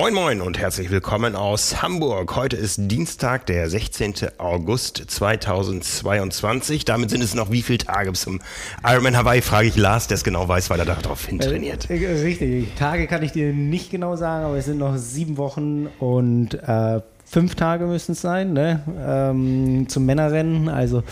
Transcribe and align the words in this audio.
Moin 0.00 0.14
Moin 0.14 0.40
und 0.40 0.58
herzlich 0.58 0.90
willkommen 0.90 1.36
aus 1.36 1.82
Hamburg. 1.82 2.34
Heute 2.34 2.56
ist 2.56 2.78
Dienstag, 2.80 3.44
der 3.44 3.68
16. 3.68 4.14
August 4.38 4.96
2022. 4.96 6.86
Damit 6.86 7.10
sind 7.10 7.22
es 7.22 7.34
noch 7.34 7.50
wie 7.50 7.60
viele 7.60 7.80
Tage 7.80 8.14
zum 8.14 8.40
Ironman 8.82 9.14
Hawaii, 9.14 9.42
frage 9.42 9.68
ich 9.68 9.76
Lars, 9.76 10.06
der 10.06 10.14
es 10.14 10.24
genau 10.24 10.48
weiß, 10.48 10.70
weil 10.70 10.78
er 10.78 10.86
darauf 10.86 11.26
hin 11.26 11.38
trainiert. 11.38 11.90
Äh, 11.90 11.96
richtig, 12.22 12.74
Tage 12.76 13.08
kann 13.08 13.22
ich 13.22 13.32
dir 13.32 13.52
nicht 13.52 13.90
genau 13.90 14.16
sagen, 14.16 14.46
aber 14.46 14.56
es 14.56 14.64
sind 14.64 14.78
noch 14.78 14.96
sieben 14.96 15.36
Wochen 15.36 15.88
und 15.98 16.54
äh, 16.54 17.02
fünf 17.26 17.54
Tage 17.56 17.84
müssen 17.84 18.12
es 18.12 18.22
sein 18.22 18.54
ne? 18.54 18.82
ähm, 19.06 19.86
zum 19.90 20.06
Männerrennen. 20.06 20.70
Also 20.70 21.02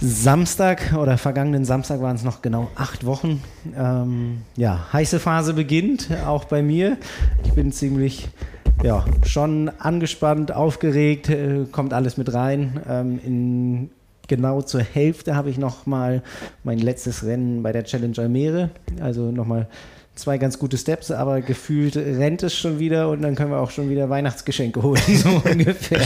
Samstag 0.00 0.94
oder 0.96 1.18
vergangenen 1.18 1.64
Samstag 1.64 2.00
waren 2.00 2.14
es 2.14 2.22
noch 2.22 2.40
genau 2.40 2.70
acht 2.76 3.04
Wochen. 3.04 3.42
Ähm, 3.76 4.42
ja, 4.56 4.86
heiße 4.92 5.18
Phase 5.18 5.54
beginnt, 5.54 6.08
auch 6.24 6.44
bei 6.44 6.62
mir. 6.62 6.98
Ich 7.44 7.52
bin 7.52 7.72
ziemlich, 7.72 8.28
ja, 8.84 9.04
schon 9.24 9.70
angespannt, 9.78 10.52
aufgeregt, 10.52 11.28
äh, 11.30 11.64
kommt 11.72 11.92
alles 11.92 12.16
mit 12.16 12.32
rein. 12.32 12.80
Ähm, 12.88 13.20
in 13.24 13.90
genau 14.28 14.62
zur 14.62 14.82
Hälfte 14.82 15.34
habe 15.34 15.50
ich 15.50 15.58
noch 15.58 15.86
mal 15.86 16.22
mein 16.62 16.78
letztes 16.78 17.24
Rennen 17.24 17.64
bei 17.64 17.72
der 17.72 17.82
Challenge 17.82 18.18
Almere, 18.18 18.70
also 19.00 19.32
noch 19.32 19.46
mal 19.46 19.66
zwei 20.18 20.38
ganz 20.38 20.58
gute 20.58 20.76
Steps, 20.76 21.10
aber 21.10 21.40
gefühlt 21.40 21.96
rennt 21.96 22.42
es 22.42 22.56
schon 22.56 22.78
wieder 22.78 23.08
und 23.08 23.22
dann 23.22 23.34
können 23.34 23.50
wir 23.50 23.58
auch 23.58 23.70
schon 23.70 23.88
wieder 23.88 24.10
Weihnachtsgeschenke 24.10 24.82
holen, 24.82 25.00
so 25.08 25.42
ungefähr. 25.44 26.02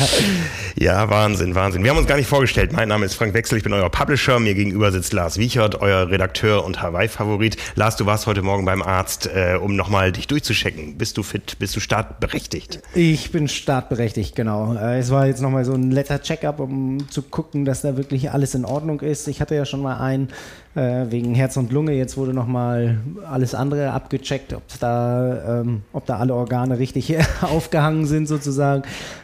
Ja, 0.77 1.09
Wahnsinn, 1.11 1.55
Wahnsinn. 1.55 1.83
Wir 1.83 1.91
haben 1.91 1.99
uns 1.99 2.07
gar 2.07 2.17
nicht 2.17 2.29
vorgestellt. 2.29 2.73
Mein 2.73 2.89
Name 2.89 3.07
ist 3.07 3.15
Frank 3.15 3.35
Wechsel, 3.35 3.59
ich 3.59 3.65
bin 3.65 3.73
euer 3.73 3.91
Publisher. 3.91 4.39
Mir 4.39 4.55
gegenüber 4.55 4.93
sitzt 4.93 5.13
Lars 5.13 5.39
Wiechert, 5.39 5.81
euer 5.81 6.11
Redakteur 6.11 6.65
und 6.65 6.83
Hawaii-Favorit. 6.83 7.57
Lars, 7.75 7.97
du 7.97 8.07
warst 8.07 8.27
heute 8.27 8.43
Morgen 8.43 8.65
beim 8.65 8.83
Arzt, 8.83 9.27
äh, 9.27 9.57
um 9.57 9.77
nochmal 9.77 10.13
dich 10.13 10.27
durchzuchecken. 10.27 10.99
Bist 10.99 11.17
du 11.17 11.23
fit? 11.23 11.59
Bist 11.59 11.75
du 11.77 11.81
startberechtigt? 11.81 12.81
Ich 12.95 13.33
bin 13.33 13.49
startberechtigt, 13.49 14.37
genau. 14.37 14.75
Äh, 14.75 14.99
es 14.99 15.11
war 15.11 15.27
jetzt 15.27 15.41
nochmal 15.41 15.65
so 15.65 15.73
ein 15.73 15.91
letter 15.91 16.21
Check-up, 16.21 16.61
um 16.61 17.09
zu 17.11 17.23
gucken, 17.23 17.65
dass 17.65 17.83
da 17.83 17.97
wirklich 17.97 18.31
alles 18.31 18.55
in 18.55 18.65
Ordnung 18.65 19.01
ist. 19.01 19.29
Ich 19.29 19.41
hatte 19.41 19.55
ja 19.55 19.65
schon 19.65 19.83
mal 19.83 19.99
einen 19.99 20.29
äh, 20.75 21.07
wegen 21.11 21.35
Herz 21.35 21.57
und 21.57 21.73
Lunge. 21.73 21.93
Jetzt 21.93 22.17
wurde 22.17 22.33
nochmal 22.33 22.99
alles 23.29 23.55
andere 23.55 23.91
abgecheckt, 23.93 24.53
ob 24.55 24.63
da, 24.81 25.61
ähm, 25.61 25.83
ob 25.93 26.07
da 26.07 26.19
alle 26.19 26.35
Organe 26.35 26.79
richtig 26.79 27.17
aufgehangen 27.43 28.07
sind 28.07 28.27
sozusagen. 28.29 28.83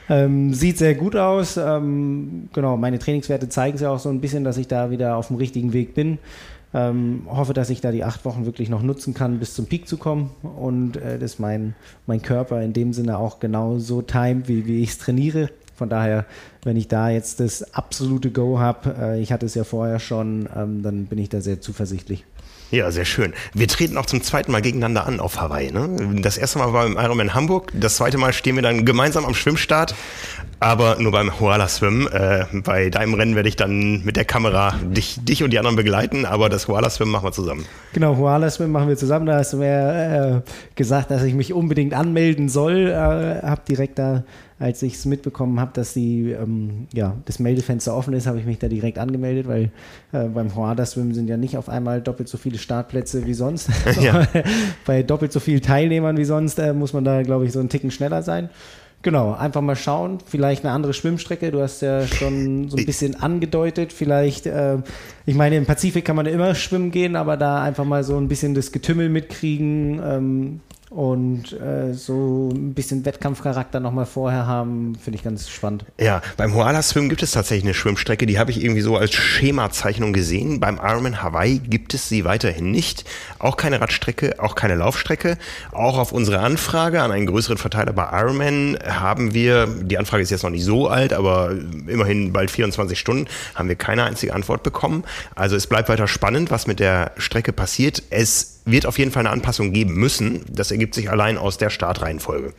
Ähm, 0.08 0.54
sieht 0.54 0.78
sehr 0.78 0.94
gut 0.94 1.16
aus. 1.16 1.56
Ähm, 1.56 2.48
genau, 2.52 2.76
meine 2.76 2.98
Trainingswerte 2.98 3.48
zeigen 3.48 3.76
es 3.76 3.80
ja 3.80 3.90
auch 3.90 3.98
so 3.98 4.08
ein 4.08 4.20
bisschen, 4.20 4.44
dass 4.44 4.56
ich 4.56 4.68
da 4.68 4.90
wieder 4.90 5.16
auf 5.16 5.28
dem 5.28 5.36
richtigen 5.36 5.72
Weg 5.72 5.94
bin. 5.94 6.18
Ähm, 6.74 7.22
hoffe, 7.26 7.54
dass 7.54 7.70
ich 7.70 7.80
da 7.80 7.92
die 7.92 8.04
acht 8.04 8.26
Wochen 8.26 8.44
wirklich 8.44 8.68
noch 8.68 8.82
nutzen 8.82 9.14
kann, 9.14 9.38
bis 9.38 9.54
zum 9.54 9.66
Peak 9.66 9.88
zu 9.88 9.96
kommen 9.96 10.30
und 10.42 10.98
äh, 10.98 11.18
dass 11.18 11.38
mein, 11.38 11.74
mein 12.06 12.20
Körper 12.20 12.60
in 12.60 12.74
dem 12.74 12.92
Sinne 12.92 13.16
auch 13.16 13.40
genau 13.40 13.78
so 13.78 14.02
timet, 14.02 14.48
wie, 14.48 14.66
wie 14.66 14.82
ich 14.82 14.90
es 14.90 14.98
trainiere. 14.98 15.48
Von 15.78 15.88
daher, 15.88 16.26
wenn 16.64 16.76
ich 16.76 16.88
da 16.88 17.08
jetzt 17.08 17.38
das 17.38 17.72
absolute 17.72 18.32
Go 18.32 18.58
habe, 18.58 18.96
äh, 19.00 19.22
ich 19.22 19.30
hatte 19.30 19.46
es 19.46 19.54
ja 19.54 19.62
vorher 19.62 20.00
schon, 20.00 20.48
ähm, 20.56 20.82
dann 20.82 21.06
bin 21.06 21.18
ich 21.18 21.28
da 21.28 21.40
sehr 21.40 21.60
zuversichtlich. 21.60 22.24
Ja, 22.70 22.90
sehr 22.90 23.06
schön. 23.06 23.32
Wir 23.54 23.66
treten 23.66 23.96
auch 23.96 24.04
zum 24.04 24.22
zweiten 24.22 24.52
Mal 24.52 24.60
gegeneinander 24.60 25.06
an 25.06 25.20
auf 25.20 25.40
Hawaii. 25.40 25.72
Ne? 25.72 26.20
Das 26.20 26.36
erste 26.36 26.58
Mal 26.58 26.74
war 26.74 26.84
im 26.84 26.98
Ironman 26.98 27.32
Hamburg, 27.32 27.72
das 27.74 27.96
zweite 27.96 28.18
Mal 28.18 28.34
stehen 28.34 28.56
wir 28.56 28.62
dann 28.62 28.84
gemeinsam 28.84 29.24
am 29.24 29.32
Schwimmstart, 29.32 29.94
aber 30.60 30.96
nur 30.98 31.12
beim 31.12 31.40
Huala 31.40 31.66
Swim. 31.68 32.06
Äh, 32.12 32.44
bei 32.52 32.90
deinem 32.90 33.14
Rennen 33.14 33.36
werde 33.36 33.48
ich 33.48 33.56
dann 33.56 34.04
mit 34.04 34.16
der 34.16 34.26
Kamera 34.26 34.74
dich, 34.82 35.18
dich 35.24 35.42
und 35.42 35.50
die 35.50 35.58
anderen 35.58 35.76
begleiten, 35.76 36.26
aber 36.26 36.50
das 36.50 36.68
Huala 36.68 36.90
Swim 36.90 37.08
machen 37.08 37.24
wir 37.24 37.32
zusammen. 37.32 37.64
Genau, 37.94 38.16
Huala 38.16 38.50
Swim 38.50 38.70
machen 38.70 38.88
wir 38.88 38.96
zusammen. 38.96 39.24
Da 39.24 39.38
hast 39.38 39.54
du 39.54 39.58
mir 39.58 40.44
äh, 40.44 40.50
gesagt, 40.74 41.10
dass 41.10 41.22
ich 41.22 41.32
mich 41.32 41.54
unbedingt 41.54 41.94
anmelden 41.94 42.50
soll. 42.50 42.88
Äh, 42.88 43.46
hab 43.46 43.64
direkt 43.64 43.98
da 43.98 44.24
als 44.58 44.82
ich 44.82 44.94
es 44.94 45.04
mitbekommen 45.06 45.60
habe, 45.60 45.70
dass 45.74 45.94
die, 45.94 46.32
ähm, 46.32 46.88
ja, 46.92 47.16
das 47.26 47.38
Meldefenster 47.38 47.94
offen 47.94 48.12
ist, 48.14 48.26
habe 48.26 48.38
ich 48.38 48.44
mich 48.44 48.58
da 48.58 48.68
direkt 48.68 48.98
angemeldet, 48.98 49.46
weil 49.46 49.70
äh, 50.12 50.24
beim 50.24 50.54
Hoada-Swim 50.54 51.14
sind 51.14 51.28
ja 51.28 51.36
nicht 51.36 51.56
auf 51.56 51.68
einmal 51.68 52.00
doppelt 52.00 52.28
so 52.28 52.38
viele 52.38 52.58
Startplätze 52.58 53.26
wie 53.26 53.34
sonst. 53.34 53.70
Ja. 54.00 54.28
Bei 54.86 55.02
doppelt 55.02 55.32
so 55.32 55.40
vielen 55.40 55.62
Teilnehmern 55.62 56.16
wie 56.16 56.24
sonst 56.24 56.58
äh, 56.58 56.72
muss 56.72 56.92
man 56.92 57.04
da, 57.04 57.22
glaube 57.22 57.46
ich, 57.46 57.52
so 57.52 57.58
einen 57.58 57.68
Ticken 57.68 57.90
schneller 57.90 58.22
sein. 58.22 58.48
Genau, 59.02 59.32
einfach 59.32 59.60
mal 59.60 59.76
schauen, 59.76 60.18
vielleicht 60.26 60.64
eine 60.64 60.74
andere 60.74 60.92
Schwimmstrecke. 60.92 61.52
Du 61.52 61.60
hast 61.60 61.82
ja 61.82 62.06
schon 62.06 62.68
so 62.68 62.76
ein 62.76 62.84
bisschen 62.84 63.14
angedeutet, 63.20 63.92
vielleicht, 63.92 64.46
äh, 64.46 64.78
ich 65.24 65.36
meine, 65.36 65.56
im 65.56 65.66
Pazifik 65.66 66.04
kann 66.04 66.16
man 66.16 66.26
immer 66.26 66.54
schwimmen 66.56 66.90
gehen, 66.90 67.14
aber 67.14 67.36
da 67.36 67.62
einfach 67.62 67.84
mal 67.84 68.02
so 68.02 68.16
ein 68.16 68.26
bisschen 68.26 68.54
das 68.54 68.72
Getümmel 68.72 69.08
mitkriegen, 69.08 70.00
ähm, 70.04 70.60
und 70.90 71.52
äh, 71.52 71.92
so 71.92 72.50
ein 72.52 72.72
bisschen 72.72 73.04
Wettkampfcharakter 73.04 73.78
nochmal 73.80 74.06
vorher 74.06 74.46
haben, 74.46 74.94
finde 74.94 75.18
ich 75.18 75.24
ganz 75.24 75.48
spannend. 75.48 75.84
Ja, 76.00 76.22
beim 76.36 76.54
Hoala 76.54 76.82
Swim 76.82 77.08
gibt 77.08 77.22
es 77.22 77.32
tatsächlich 77.32 77.64
eine 77.64 77.74
Schwimmstrecke, 77.74 78.24
die 78.24 78.38
habe 78.38 78.50
ich 78.50 78.62
irgendwie 78.62 78.80
so 78.80 78.96
als 78.96 79.12
Schemazeichnung 79.12 80.12
gesehen. 80.12 80.60
Beim 80.60 80.76
Ironman 80.76 81.22
Hawaii 81.22 81.58
gibt 81.58 81.92
es 81.92 82.08
sie 82.08 82.24
weiterhin 82.24 82.70
nicht. 82.70 83.04
Auch 83.38 83.56
keine 83.56 83.80
Radstrecke, 83.80 84.36
auch 84.38 84.54
keine 84.54 84.76
Laufstrecke. 84.76 85.36
Auch 85.72 85.98
auf 85.98 86.12
unsere 86.12 86.38
Anfrage 86.38 87.02
an 87.02 87.12
einen 87.12 87.26
größeren 87.26 87.58
Verteiler 87.58 87.92
bei 87.92 88.08
Ironman 88.10 88.78
haben 88.86 89.34
wir, 89.34 89.66
die 89.66 89.98
Anfrage 89.98 90.22
ist 90.22 90.30
jetzt 90.30 90.42
noch 90.42 90.50
nicht 90.50 90.64
so 90.64 90.88
alt, 90.88 91.12
aber 91.12 91.52
immerhin 91.86 92.32
bald 92.32 92.50
24 92.50 92.98
Stunden, 92.98 93.26
haben 93.54 93.68
wir 93.68 93.76
keine 93.76 94.04
einzige 94.04 94.34
Antwort 94.34 94.62
bekommen. 94.62 95.04
Also 95.34 95.56
es 95.56 95.66
bleibt 95.66 95.88
weiter 95.88 96.08
spannend, 96.08 96.50
was 96.50 96.66
mit 96.66 96.80
der 96.80 97.12
Strecke 97.18 97.52
passiert. 97.52 98.02
Es 98.10 98.57
wird 98.70 98.86
auf 98.86 98.98
jeden 98.98 99.10
Fall 99.10 99.20
eine 99.20 99.30
Anpassung 99.30 99.72
geben 99.72 99.94
müssen. 99.94 100.44
Das 100.50 100.70
ergibt 100.70 100.94
sich 100.94 101.10
allein 101.10 101.38
aus 101.38 101.58
der 101.58 101.70
Startreihenfolge. 101.70 102.52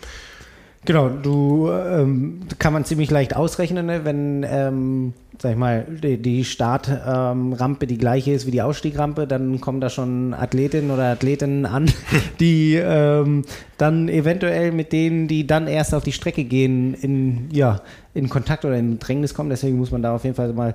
Genau, 0.86 1.10
du 1.10 1.70
ähm, 1.70 2.42
kann 2.58 2.72
man 2.72 2.86
ziemlich 2.86 3.12
leicht 3.12 3.36
ausrechnen, 3.36 3.86
ne? 3.86 4.06
wenn, 4.06 4.46
ähm, 4.50 5.14
sag 5.38 5.52
ich 5.52 5.58
mal, 5.58 5.86
die, 5.90 6.18
die 6.18 6.46
Startrampe 6.46 7.86
ähm, 7.86 7.90
die 7.90 7.98
gleiche 7.98 8.32
ist 8.32 8.48
wie 8.48 8.52
die 8.52 8.62
Ausstiegrampe, 8.62 9.28
dann 9.28 9.60
kommen 9.60 9.82
da 9.82 9.90
schon 9.90 10.34
Athletinnen 10.34 10.90
oder 10.90 11.12
Athletinnen 11.12 11.66
an, 11.66 11.92
die 12.40 12.76
ähm, 12.76 13.44
dann 13.78 14.08
eventuell 14.08 14.72
mit 14.72 14.94
denen, 14.94 15.28
die 15.28 15.46
dann 15.46 15.68
erst 15.68 15.94
auf 15.94 16.04
die 16.04 16.14
Strecke 16.14 16.46
gehen, 16.46 16.94
in, 16.94 17.50
ja, 17.52 17.82
in 18.14 18.30
Kontakt 18.30 18.64
oder 18.64 18.78
in 18.78 19.00
Drängnis 19.00 19.34
kommen. 19.34 19.50
Deswegen 19.50 19.78
muss 19.78 19.92
man 19.92 20.02
da 20.02 20.16
auf 20.16 20.24
jeden 20.24 20.36
Fall 20.36 20.54
mal 20.54 20.74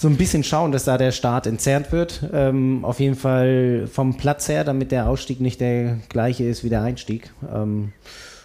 so 0.00 0.08
ein 0.08 0.16
bisschen 0.16 0.42
schauen, 0.42 0.72
dass 0.72 0.84
da 0.84 0.96
der 0.96 1.12
Start 1.12 1.46
entzerrt 1.46 1.92
wird. 1.92 2.24
Ähm, 2.32 2.86
auf 2.86 3.00
jeden 3.00 3.16
Fall 3.16 3.86
vom 3.86 4.16
Platz 4.16 4.48
her, 4.48 4.64
damit 4.64 4.92
der 4.92 5.06
Ausstieg 5.06 5.42
nicht 5.42 5.60
der 5.60 5.98
gleiche 6.08 6.44
ist 6.44 6.64
wie 6.64 6.70
der 6.70 6.80
Einstieg. 6.80 7.30
Ähm, 7.54 7.92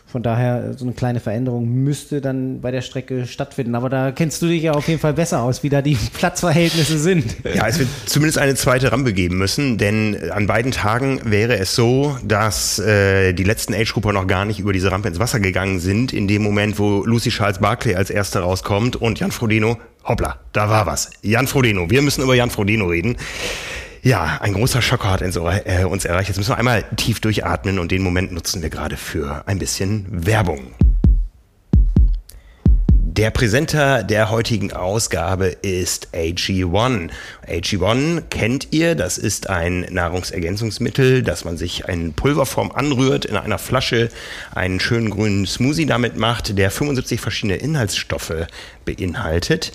von 0.08 0.24
daher, 0.24 0.74
so 0.78 0.86
eine 0.86 0.94
kleine 0.94 1.20
Veränderung 1.20 1.68
müsste 1.68 2.22
dann 2.22 2.62
bei 2.62 2.72
der 2.72 2.82
Strecke 2.82 3.26
stattfinden. 3.26 3.76
Aber 3.76 3.90
da 3.90 4.12
kennst 4.12 4.42
du 4.42 4.48
dich 4.48 4.64
ja 4.64 4.74
auf 4.74 4.88
jeden 4.88 5.00
Fall 5.00 5.14
besser 5.14 5.42
aus, 5.42 5.64
wie 5.64 5.70
da 5.70 5.82
die 5.82 5.98
Platzverhältnisse 6.14 7.00
sind. 7.00 7.36
Ja, 7.54 7.68
es 7.68 7.80
wird 7.80 7.90
zumindest 8.06 8.38
eine 8.38 8.56
zweite 8.56 8.92
Rampe 8.92 9.14
geben 9.14 9.38
müssen, 9.38 9.78
denn 9.78 10.32
an 10.32 10.48
beiden 10.48 10.72
Tagen 10.72 11.20
wäre 11.26 11.58
es 11.58 11.76
so, 11.76 12.18
dass 12.24 12.80
äh, 12.80 13.34
die 13.34 13.44
letzten 13.44 13.74
Age-Grupper 13.74 14.14
noch 14.14 14.28
gar 14.28 14.46
nicht 14.46 14.60
über 14.60 14.74
diese 14.74 14.92
Rampe 14.92 15.08
ins 15.08 15.20
Wasser 15.20 15.40
gegangen 15.40 15.80
sind, 15.80 16.14
in 16.14 16.28
dem 16.28 16.44
Moment, 16.44 16.80
wo 16.80 17.04
Lucy 17.04 17.30
Charles 17.30 17.60
Barclay 17.60 17.96
als 17.96 18.10
Erster 18.10 18.42
rauskommt 18.42 18.96
und 18.96 19.20
Jan 19.20 19.32
Frodeno, 19.32 19.78
hoppla, 20.04 20.40
da 20.54 20.70
war 20.70 20.86
was. 20.86 21.10
Jan 21.24 21.48
Frodeno, 21.48 21.90
wir 21.90 22.02
müssen 22.02 22.22
über 22.22 22.36
Jan 22.36 22.52
Frodeno 22.52 22.86
reden. 22.86 23.18
Ja, 24.06 24.38
ein 24.40 24.54
großer 24.54 24.84
Schocker 24.84 25.10
hat 25.10 25.24
uns, 25.24 25.36
äh, 25.36 25.84
uns 25.84 26.06
erreicht. 26.06 26.28
Jetzt 26.28 26.38
müssen 26.38 26.52
wir 26.52 26.60
einmal 26.60 26.84
tief 26.96 27.20
durchatmen 27.22 27.80
und 27.80 27.92
den 27.92 28.04
Moment 28.04 28.32
nutzen 28.32 28.62
wir 28.62 28.70
gerade 28.70 28.98
für 28.98 29.42
ein 29.48 29.58
bisschen 29.58 30.06
Werbung. 30.12 30.76
Der 33.18 33.32
Präsenter 33.32 34.04
der 34.04 34.30
heutigen 34.30 34.74
Ausgabe 34.74 35.48
ist 35.48 36.10
AG1. 36.14 37.10
AG1 37.48 38.22
kennt 38.30 38.68
ihr, 38.70 38.94
das 38.94 39.18
ist 39.18 39.50
ein 39.50 39.88
Nahrungsergänzungsmittel, 39.90 41.24
dass 41.24 41.44
man 41.44 41.58
sich 41.58 41.88
in 41.88 42.14
Pulverform 42.14 42.74
anrührt, 42.74 43.26
in 43.26 43.38
einer 43.38 43.58
Flasche 43.58 44.10
einen 44.54 44.80
schönen 44.80 45.10
grünen 45.10 45.48
Smoothie 45.48 45.88
damit 45.88 46.16
macht, 46.16 46.60
der 46.60 46.70
75 46.70 47.20
verschiedene 47.20 47.56
Inhaltsstoffe 47.56 48.46
beinhaltet. 48.84 49.72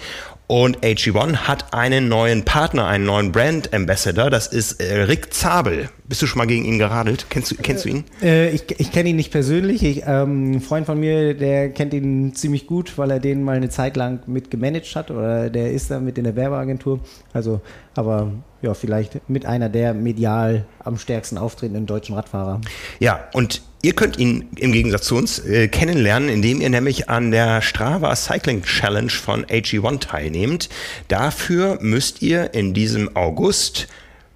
Und 0.51 0.81
AG1 0.81 1.47
hat 1.47 1.73
einen 1.75 2.09
neuen 2.09 2.45
Partner, 2.45 2.89
einen 2.89 3.05
neuen 3.05 3.31
Brand 3.31 3.73
Ambassador. 3.73 4.31
Das 4.31 4.49
ist 4.49 4.81
äh, 4.81 5.03
Rick 5.03 5.33
Zabel. 5.33 5.91
Bist 6.09 6.23
du 6.23 6.27
schon 6.27 6.39
mal 6.39 6.49
gegen 6.49 6.65
ihn 6.65 6.81
geradelt? 6.81 7.27
Kennst 7.31 7.53
du, 7.53 7.55
kennst 7.55 7.85
du 7.85 7.91
ihn? 7.91 8.05
Äh, 8.21 8.51
ich 8.51 8.65
ich 8.81 8.91
kenne 8.91 9.11
ihn 9.11 9.15
nicht 9.15 9.31
persönlich. 9.31 9.85
Ich, 9.85 10.03
ähm, 10.09 10.55
ein 10.57 10.61
Freund 10.61 10.87
von 10.87 10.99
mir, 10.99 11.35
der 11.35 11.71
kennt 11.71 11.95
ihn 11.95 12.35
ziemlich 12.35 12.67
gut, 12.67 12.99
weil 12.99 13.13
er 13.13 13.21
den 13.21 13.45
mal 13.45 13.55
eine 13.55 13.69
Zeit 13.69 13.97
lang 13.97 14.25
mit 14.27 14.51
gemanagt 14.51 14.97
hat 14.97 15.13
oder 15.13 15.51
der 15.51 15.71
ist 15.71 15.89
da 15.93 16.01
mit 16.01 16.19
in 16.19 16.25
der 16.25 16.35
Werbeagentur. 16.35 16.99
Also, 17.33 17.61
aber 17.95 18.33
ja, 18.61 18.75
vielleicht 18.75 19.31
mit 19.31 19.47
einer 19.47 19.69
der 19.69 19.95
medial 19.95 20.65
am 20.81 20.99
stärksten 20.99 21.39
auftretenden 21.39 21.87
deutschen 21.87 22.17
Radfahrer. 22.17 22.61
Ja, 22.99 23.21
und 23.35 23.63
Ihr 23.83 23.95
könnt 23.95 24.19
ihn 24.19 24.49
im 24.57 24.73
Gegensatz 24.73 25.07
zu 25.07 25.17
uns 25.17 25.39
äh, 25.39 25.69
kennenlernen, 25.69 26.29
indem 26.29 26.61
ihr 26.61 26.69
nämlich 26.69 27.09
an 27.09 27.31
der 27.31 27.63
Strava 27.63 28.15
Cycling 28.15 28.63
Challenge 28.63 29.11
von 29.11 29.47
AG1 29.47 30.01
teilnehmt. 30.01 30.69
Dafür 31.09 31.79
müsst 31.81 32.21
ihr 32.21 32.53
in 32.53 32.75
diesem 32.75 33.17
August 33.17 33.89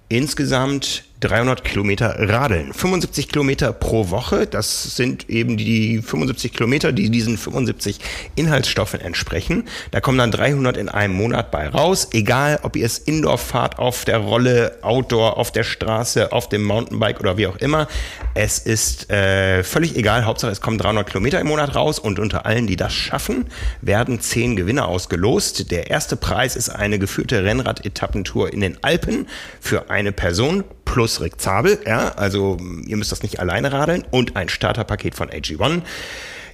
insgesamt 0.09 1.03
300 1.27 1.63
Kilometer 1.63 2.15
radeln. 2.29 2.73
75 2.73 3.29
Kilometer 3.29 3.73
pro 3.73 4.09
Woche, 4.09 4.47
das 4.47 4.95
sind 4.95 5.29
eben 5.29 5.57
die 5.57 6.01
75 6.01 6.53
Kilometer, 6.53 6.91
die 6.91 7.09
diesen 7.09 7.37
75 7.37 7.99
Inhaltsstoffen 8.35 9.01
entsprechen. 9.01 9.63
Da 9.91 10.01
kommen 10.01 10.17
dann 10.17 10.31
300 10.31 10.77
in 10.77 10.89
einem 10.89 11.15
Monat 11.15 11.51
bei 11.51 11.67
raus, 11.67 12.09
egal 12.13 12.59
ob 12.63 12.75
ihr 12.75 12.85
es 12.85 12.99
Indoor 12.99 13.37
fahrt, 13.37 13.79
auf 13.79 14.05
der 14.05 14.19
Rolle, 14.19 14.77
Outdoor, 14.81 15.37
auf 15.37 15.51
der 15.51 15.63
Straße, 15.63 16.31
auf 16.31 16.49
dem 16.49 16.63
Mountainbike 16.63 17.19
oder 17.19 17.37
wie 17.37 17.47
auch 17.47 17.57
immer. 17.57 17.87
Es 18.33 18.59
ist 18.59 19.09
äh, 19.09 19.63
völlig 19.63 19.95
egal, 19.95 20.25
Hauptsache 20.25 20.51
es 20.51 20.61
kommen 20.61 20.77
300 20.77 21.07
Kilometer 21.07 21.39
im 21.39 21.47
Monat 21.47 21.75
raus 21.75 21.99
und 21.99 22.19
unter 22.19 22.45
allen, 22.45 22.67
die 22.67 22.75
das 22.75 22.93
schaffen, 22.93 23.45
werden 23.81 24.19
zehn 24.19 24.55
Gewinner 24.55 24.87
ausgelost. 24.87 25.71
Der 25.71 25.89
erste 25.89 26.15
Preis 26.15 26.55
ist 26.55 26.69
eine 26.69 26.99
geführte 26.99 27.43
Rennrad-Etappentour 27.43 28.53
in 28.53 28.61
den 28.61 28.77
Alpen 28.83 29.27
für 29.59 29.89
eine 29.89 30.11
Person 30.11 30.63
plus 30.85 31.19
Rick 31.21 31.41
Zabel. 31.41 31.79
Ja, 31.85 32.09
also 32.09 32.57
ihr 32.85 32.97
müsst 32.97 33.11
das 33.11 33.23
nicht 33.23 33.39
alleine 33.39 33.71
radeln 33.71 34.05
und 34.11 34.35
ein 34.35 34.49
Starterpaket 34.49 35.15
von 35.15 35.29
AG1. 35.29 35.81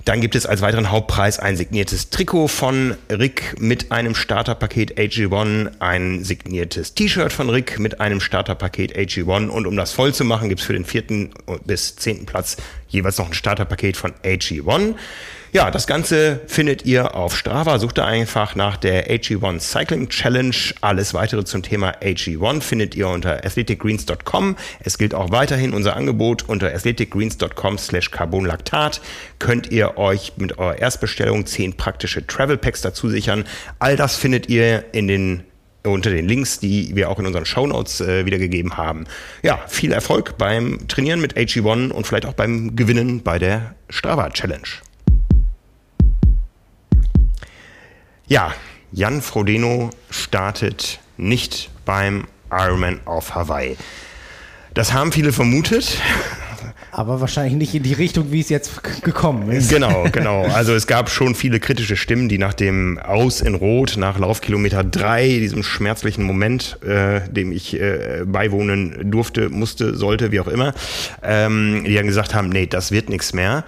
Dann 0.06 0.20
gibt 0.20 0.36
es 0.36 0.48
als 0.48 0.62
weiteren 0.62 0.90
Hauptpreis 0.90 1.38
ein 1.38 1.56
signiertes 1.56 2.10
Trikot 2.10 2.48
von 2.48 2.96
Rick 3.12 3.60
mit 3.60 3.92
einem 3.92 4.16
Starterpaket 4.16 4.98
AG1, 4.98 5.74
ein 5.80 6.24
signiertes 6.24 6.96
T-Shirt 6.96 7.32
von 7.32 7.50
Rick 7.50 7.78
mit 7.78 8.02
einem 8.02 8.20
Starterpaket 8.20 8.98
AG1 8.98 9.50
und 9.50 9.68
um 9.68 9.76
das 9.76 9.92
voll 9.92 10.14
zu 10.14 10.24
machen, 10.24 10.50
gibt 10.50 10.62
es 10.62 10.68
für 10.68 10.74
den 10.74 10.86
vierten 10.86 11.30
bis 11.66 11.96
zehnten 11.98 12.26
Platz 12.26 12.58
jeweils 12.90 13.20
noch 13.20 13.28
ein 13.28 13.34
Starterpaket 13.34 13.96
von 13.96 14.14
AG1. 14.24 14.96
Ja, 15.54 15.70
das 15.70 15.86
Ganze 15.86 16.40
findet 16.48 16.86
ihr 16.86 17.14
auf 17.14 17.36
Strava. 17.36 17.78
Sucht 17.78 17.98
da 17.98 18.06
einfach 18.06 18.56
nach 18.56 18.78
der 18.78 19.12
AG1 19.12 19.60
Cycling 19.60 20.08
Challenge. 20.08 20.56
Alles 20.80 21.14
weitere 21.14 21.44
zum 21.44 21.62
Thema 21.62 21.92
AG1 22.02 22.62
findet 22.62 22.96
ihr 22.96 23.10
unter 23.10 23.44
athleticgreens.com. 23.44 24.56
Es 24.80 24.98
gilt 24.98 25.14
auch 25.14 25.30
weiterhin 25.32 25.74
unser 25.74 25.98
Angebot 25.98 26.48
unter 26.48 26.74
athleticgreens.com 26.74 27.78
slash 27.78 28.12
carbonlactat. 28.12 29.02
Könnt 29.40 29.70
ihr 29.70 29.98
euch 29.98 30.32
mit 30.38 30.58
eurer 30.58 30.80
Erstbestellung 30.80 31.46
zehn 31.46 31.76
praktische 31.76 32.26
Travel 32.26 32.58
Packs 32.58 32.80
dazu 32.80 33.10
sichern. 33.10 33.44
All 33.78 33.98
das 33.98 34.16
findet 34.16 34.48
ihr 34.48 34.86
in 34.94 35.10
den 35.10 35.44
unter 35.84 36.12
den 36.12 36.30
Links, 36.30 36.60
die 36.60 36.96
wir 36.96 37.10
auch 37.10 37.20
in 37.20 37.26
unseren 37.26 37.46
Shownotes 37.46 38.00
äh, 38.00 38.26
wiedergegeben 38.26 38.78
haben. 38.78 39.06
Ja, 39.42 39.60
viel 39.68 39.92
Erfolg 39.92 40.38
beim 40.38 40.88
Trainieren 40.88 41.20
mit 41.20 41.36
AG1 41.36 41.90
und 41.90 42.08
vielleicht 42.08 42.28
auch 42.28 42.36
beim 42.36 42.76
Gewinnen 42.78 43.22
bei 43.22 43.38
der 43.38 43.76
Strava 43.90 44.30
Challenge. 44.30 44.68
Ja, 48.32 48.54
Jan 48.94 49.22
Frodeno 49.22 49.90
startet 50.10 51.02
nicht 51.18 51.70
beim 51.84 52.28
Ironman 52.50 53.02
auf 53.04 53.36
Hawaii. 53.36 53.76
Das 54.74 54.94
haben 54.94 55.12
viele 55.12 55.34
vermutet. 55.34 55.98
Aber 56.94 57.20
wahrscheinlich 57.20 57.56
nicht 57.56 57.76
in 57.76 57.84
die 57.84 57.92
Richtung, 57.92 58.32
wie 58.32 58.40
es 58.40 58.48
jetzt 58.48 59.04
gekommen 59.04 59.52
ist. 59.52 59.70
Genau, 59.70 60.06
genau. 60.14 60.44
Also 60.44 60.74
es 60.74 60.88
gab 60.88 61.10
schon 61.10 61.36
viele 61.36 61.60
kritische 61.60 61.98
Stimmen, 61.98 62.30
die 62.30 62.38
nach 62.38 62.54
dem 62.54 63.00
Aus 63.00 63.42
in 63.42 63.54
Rot, 63.54 63.98
nach 63.98 64.18
Laufkilometer 64.18 64.86
3, 64.86 65.28
diesem 65.28 65.62
schmerzlichen 65.64 66.24
Moment, 66.24 66.80
äh, 66.84 67.30
dem 67.30 67.52
ich 67.52 67.78
äh, 67.78 68.24
beiwohnen 68.26 69.12
durfte, 69.12 69.50
musste, 69.50 69.94
sollte, 69.98 70.32
wie 70.32 70.40
auch 70.40 70.48
immer, 70.48 70.74
ähm, 71.22 71.84
die 71.86 71.96
dann 71.96 72.08
gesagt 72.08 72.34
haben, 72.34 72.48
nee, 72.48 72.66
das 72.66 72.94
wird 72.94 73.10
nichts 73.10 73.34
mehr. 73.34 73.66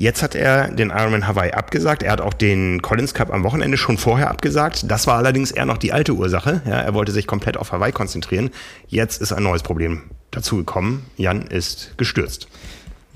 Jetzt 0.00 0.22
hat 0.22 0.34
er 0.34 0.70
den 0.70 0.88
Ironman 0.88 1.26
Hawaii 1.26 1.52
abgesagt. 1.52 2.02
Er 2.02 2.12
hat 2.12 2.22
auch 2.22 2.32
den 2.32 2.80
Collins 2.80 3.12
Cup 3.12 3.30
am 3.30 3.44
Wochenende 3.44 3.76
schon 3.76 3.98
vorher 3.98 4.30
abgesagt. 4.30 4.90
Das 4.90 5.06
war 5.06 5.18
allerdings 5.18 5.50
eher 5.50 5.66
noch 5.66 5.76
die 5.76 5.92
alte 5.92 6.14
Ursache. 6.14 6.62
Ja, 6.64 6.80
er 6.80 6.94
wollte 6.94 7.12
sich 7.12 7.26
komplett 7.26 7.58
auf 7.58 7.70
Hawaii 7.70 7.92
konzentrieren. 7.92 8.48
Jetzt 8.88 9.20
ist 9.20 9.30
ein 9.34 9.42
neues 9.42 9.62
Problem 9.62 10.04
dazugekommen. 10.30 11.02
Jan 11.18 11.42
ist 11.42 11.98
gestürzt. 11.98 12.48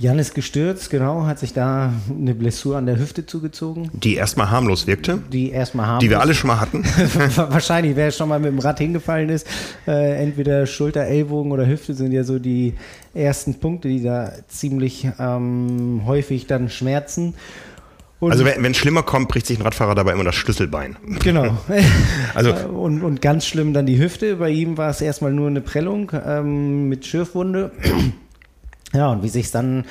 Jan 0.05 0.19
ist 0.19 0.35
gestürzt, 0.35 0.91
genau, 0.91 1.25
hat 1.25 1.39
sich 1.39 1.55
da 1.55 1.91
eine 2.11 2.35
Blessur 2.35 2.77
an 2.77 2.85
der 2.85 2.99
Hüfte 2.99 3.25
zugezogen. 3.25 3.91
Die 3.95 4.17
erstmal 4.17 4.51
harmlos 4.51 4.87
wirkte. 4.87 5.21
Die 5.33 5.51
erstmal 5.51 5.87
harmlos. 5.87 6.03
Die 6.03 6.11
wir 6.11 6.21
alle 6.21 6.35
schon 6.35 6.49
mal 6.49 6.61
hatten. 6.61 6.85
Wahrscheinlich, 7.37 7.97
wer 7.97 8.11
schon 8.11 8.29
mal 8.29 8.39
mit 8.39 8.51
dem 8.51 8.59
Rad 8.59 8.81
hingefallen 8.81 9.31
ist, 9.31 9.47
äh, 9.87 10.23
entweder 10.23 10.67
Schulter, 10.67 11.05
Ellbogen 11.05 11.53
oder 11.53 11.67
Hüfte 11.67 11.95
sind 11.95 12.13
ja 12.13 12.23
so 12.23 12.39
die 12.39 12.75
ersten 13.15 13.55
Punkte, 13.61 13.89
die 13.89 14.03
da 14.03 14.31
ziemlich 14.47 15.09
ähm, 15.19 16.03
häufig 16.05 16.47
dann 16.47 16.69
schmerzen. 16.69 17.33
Und 18.21 18.31
also 18.31 18.45
wenn 18.45 18.73
es 18.73 18.77
schlimmer 18.77 19.05
kommt, 19.05 19.29
bricht 19.29 19.47
sich 19.47 19.59
ein 19.59 19.63
Radfahrer 19.63 19.95
dabei 19.95 20.13
immer 20.13 20.25
das 20.25 20.35
Schlüsselbein. 20.35 20.97
Genau. 21.21 21.57
also 22.35 22.53
und, 22.69 23.03
und 23.03 23.23
ganz 23.23 23.47
schlimm 23.47 23.73
dann 23.73 23.87
die 23.87 23.99
Hüfte. 23.99 24.37
Bei 24.37 24.51
ihm 24.51 24.77
war 24.77 24.91
es 24.91 25.01
erstmal 25.01 25.33
nur 25.33 25.49
eine 25.49 25.63
Prellung 25.63 26.13
ähm, 26.27 26.91
mit 26.91 27.07
Schürfwunde. 27.07 27.73
Ja, 28.95 29.11
und 29.11 29.23
wie 29.23 29.29
sich 29.29 29.51
dann 29.51 29.85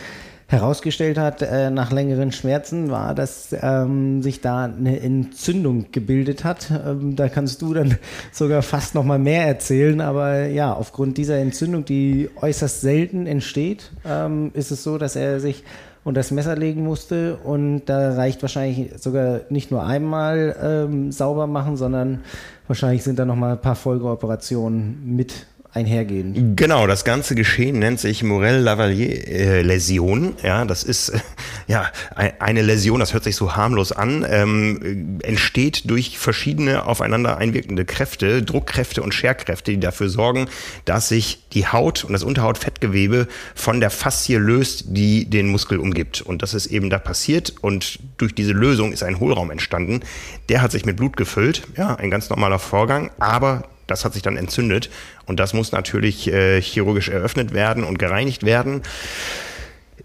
herausgestellt 0.48 1.18
hat, 1.18 1.42
äh, 1.42 1.70
nach 1.70 1.92
längeren 1.92 2.32
Schmerzen, 2.32 2.90
war, 2.90 3.16
dass 3.16 3.56
ähm, 3.60 4.22
sich 4.22 4.40
da 4.40 4.66
eine 4.66 5.00
Entzündung 5.00 5.92
gebildet 5.92 6.44
hat. 6.44 6.72
Ähm, 6.72 7.16
da 7.16 7.28
kannst 7.28 7.62
du 7.62 7.74
dann 7.74 7.98
sogar 8.32 8.62
fast 8.62 8.96
noch 8.96 9.04
mal 9.04 9.20
mehr 9.20 9.46
erzählen. 9.46 10.00
Aber 10.00 10.46
ja, 10.46 10.74
aufgrund 10.74 11.18
dieser 11.18 11.38
Entzündung, 11.38 11.86
die 11.86 12.30
äußerst 12.40 12.82
selten 12.82 13.26
entsteht, 13.26 13.92
ähm, 14.06 14.52
ist 14.54 14.72
es 14.72 14.84
so, 14.84 14.98
dass 14.98 15.16
er 15.16 15.40
sich 15.40 15.64
unter 16.04 16.20
das 16.20 16.32
Messer 16.32 16.56
legen 16.56 16.84
musste. 16.84 17.38
Und 17.44 17.86
da 17.86 18.14
reicht 18.14 18.42
wahrscheinlich 18.42 18.92
sogar 19.02 19.42
nicht 19.50 19.72
nur 19.72 19.84
einmal 19.84 20.56
ähm, 20.62 21.12
sauber 21.12 21.48
machen, 21.48 21.78
sondern 21.78 22.22
wahrscheinlich 22.68 23.04
sind 23.04 23.18
da 23.18 23.26
noch 23.26 23.36
mal 23.36 23.54
ein 23.54 23.62
paar 23.62 23.76
Folgeoperationen 23.76 25.02
mit 25.04 25.48
einhergehen. 25.74 26.56
Genau, 26.56 26.86
das 26.86 27.04
ganze 27.04 27.34
Geschehen 27.36 27.80
nennt 27.80 28.00
sich 28.00 28.22
Morel-Lavalier-Läsion. 28.24 30.38
Äh, 30.38 30.48
ja, 30.48 30.64
das 30.66 30.84
ist 30.84 31.12
ja 31.68 31.92
eine 32.40 32.62
Läsion, 32.62 33.00
das 33.00 33.14
hört 33.14 33.24
sich 33.24 33.36
so 33.36 33.56
harmlos 33.56 33.92
an, 33.92 34.24
ähm, 34.30 35.18
entsteht 35.24 35.90
durch 35.90 36.20
verschiedene 36.20 36.86
aufeinander 36.86 37.38
einwirkende 37.38 37.86
Kräfte, 37.86 38.44
Druckkräfte 38.44 39.02
und 39.02 39.16
Scherkräfte, 39.16 39.72
die 39.72 39.80
dafür 39.80 40.10
sorgen, 40.10 40.48
dass 40.86 41.10
sich 41.10 41.42
die 41.54 41.66
Haut 41.68 42.04
und 42.04 42.14
das 42.14 42.22
Unterhautfettgewebe 42.24 43.28
von 43.56 43.80
der 43.80 43.90
Faszie 43.90 44.38
löst, 44.38 44.86
die 44.90 45.26
den 45.26 45.48
Muskel 45.48 45.80
umgibt. 45.80 46.22
Und 46.22 46.44
das 46.44 46.54
ist 46.54 46.68
eben 46.68 46.92
da 46.92 47.00
passiert 47.00 47.56
und 47.62 47.98
durch 48.18 48.36
diese 48.36 48.54
Lösung 48.54 48.94
ist 48.94 49.02
ein 49.02 49.20
Hohlraum 49.20 49.50
entstanden. 49.50 50.02
Der 50.50 50.62
hat 50.62 50.72
sich 50.72 50.86
mit 50.86 50.98
Blut 50.98 51.18
gefüllt, 51.18 51.64
ja, 51.76 51.96
ein 51.96 52.12
ganz 52.12 52.30
normaler 52.30 52.60
Vorgang, 52.60 53.10
aber 53.18 53.64
das 53.88 54.06
hat 54.06 54.14
sich 54.14 54.22
dann 54.22 54.38
entzündet 54.38 54.90
und 55.26 55.40
das 55.40 55.54
muss 55.54 55.72
natürlich 55.72 56.32
äh, 56.32 56.62
chirurgisch 56.62 57.10
eröffnet 57.10 57.54
werden 57.54 57.84
und 57.84 58.00
gereinigt 58.00 58.44
werden. 58.44 58.82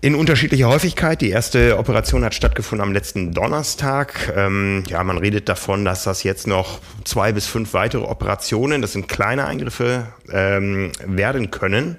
In 0.01 0.15
unterschiedlicher 0.15 0.69
Häufigkeit. 0.69 1.21
Die 1.21 1.31
erste 1.31 1.77
Operation 1.77 2.25
hat 2.25 2.33
stattgefunden 2.33 2.87
am 2.87 2.93
letzten 2.93 3.33
Donnerstag. 3.35 4.33
Ähm, 4.37 4.85
ja, 4.87 5.03
man 5.03 5.19
redet 5.19 5.49
davon, 5.49 5.85
dass 5.85 6.05
das 6.05 6.23
jetzt 6.23 6.47
noch 6.47 6.79
zwei 7.05 7.33
bis 7.33 7.49
fünf 7.49 7.75
weitere 7.75 8.05
Operationen, 8.05 8.81
das 8.81 8.93
sind 8.93 9.09
kleine 9.09 9.47
Eingriffe, 9.47 10.07
ähm, 10.31 10.93
werden 11.05 11.51
können, 11.51 11.97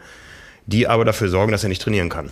die 0.65 0.87
aber 0.87 1.03
dafür 1.03 1.27
sorgen, 1.27 1.51
dass 1.51 1.63
er 1.63 1.69
nicht 1.69 1.81
trainieren 1.81 2.07
kann. 2.07 2.31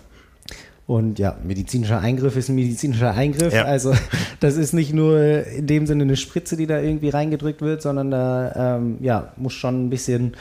Und 0.87 1.19
ja, 1.19 1.35
medizinischer 1.43 1.99
Eingriff 1.99 2.37
ist 2.37 2.47
ein 2.47 2.55
medizinischer 2.55 3.13
Eingriff. 3.13 3.53
Ja. 3.53 3.65
Also 3.65 3.93
das 4.39 4.55
ist 4.55 4.71
nicht 4.73 4.93
nur 4.93 5.45
in 5.45 5.67
dem 5.67 5.85
Sinne 5.85 6.03
eine 6.03 6.15
Spritze, 6.15 6.55
die 6.55 6.65
da 6.65 6.79
irgendwie 6.79 7.09
reingedrückt 7.09 7.61
wird, 7.61 7.81
sondern 7.81 8.09
da 8.09 8.77
ähm, 8.77 8.97
ja, 9.01 9.33
muss 9.35 9.53
schon 9.53 9.85
ein 9.85 9.89
bisschen 9.89 10.37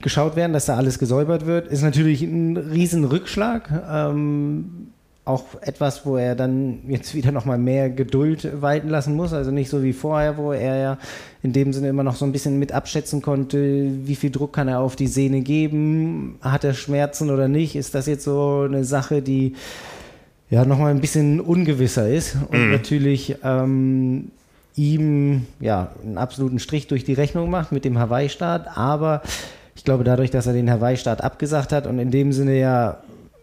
geschaut 0.00 0.36
werden, 0.36 0.52
dass 0.52 0.66
da 0.66 0.76
alles 0.76 1.00
gesäubert 1.00 1.46
wird. 1.46 1.66
Ist 1.66 1.82
natürlich 1.82 2.22
ein 2.22 2.56
riesen 2.56 3.04
Rückschlag. 3.04 3.70
Ähm, 3.90 4.87
auch 5.28 5.44
etwas, 5.60 6.06
wo 6.06 6.16
er 6.16 6.34
dann 6.34 6.78
jetzt 6.88 7.14
wieder 7.14 7.32
nochmal 7.32 7.58
mehr 7.58 7.90
Geduld 7.90 8.48
walten 8.62 8.88
lassen 8.88 9.14
muss. 9.14 9.32
Also 9.32 9.50
nicht 9.50 9.68
so 9.68 9.82
wie 9.82 9.92
vorher, 9.92 10.36
wo 10.36 10.52
er 10.52 10.76
ja 10.76 10.98
in 11.42 11.52
dem 11.52 11.72
Sinne 11.72 11.88
immer 11.88 12.02
noch 12.02 12.16
so 12.16 12.24
ein 12.24 12.32
bisschen 12.32 12.58
mit 12.58 12.72
abschätzen 12.72 13.22
konnte, 13.22 13.90
wie 14.04 14.16
viel 14.16 14.30
Druck 14.30 14.54
kann 14.54 14.68
er 14.68 14.80
auf 14.80 14.96
die 14.96 15.06
Sehne 15.06 15.42
geben, 15.42 16.38
hat 16.40 16.64
er 16.64 16.74
Schmerzen 16.74 17.30
oder 17.30 17.48
nicht. 17.48 17.76
Ist 17.76 17.94
das 17.94 18.06
jetzt 18.06 18.24
so 18.24 18.62
eine 18.66 18.84
Sache, 18.84 19.22
die 19.22 19.54
ja 20.50 20.64
nochmal 20.64 20.90
ein 20.90 21.00
bisschen 21.00 21.40
ungewisser 21.40 22.08
ist 22.08 22.36
und 22.50 22.66
mhm. 22.66 22.72
natürlich 22.72 23.36
ähm, 23.44 24.30
ihm 24.76 25.46
ja 25.60 25.90
einen 26.02 26.16
absoluten 26.16 26.58
Strich 26.58 26.86
durch 26.86 27.04
die 27.04 27.12
Rechnung 27.12 27.50
macht 27.50 27.70
mit 27.70 27.84
dem 27.84 27.98
Hawaii-Start, 27.98 28.76
aber 28.76 29.22
ich 29.76 29.84
glaube, 29.84 30.04
dadurch, 30.04 30.30
dass 30.30 30.46
er 30.46 30.54
den 30.54 30.70
Hawaii-Start 30.70 31.22
abgesagt 31.22 31.72
hat 31.72 31.86
und 31.86 31.98
in 31.98 32.10
dem 32.10 32.32
Sinne 32.32 32.58
ja 32.58 32.98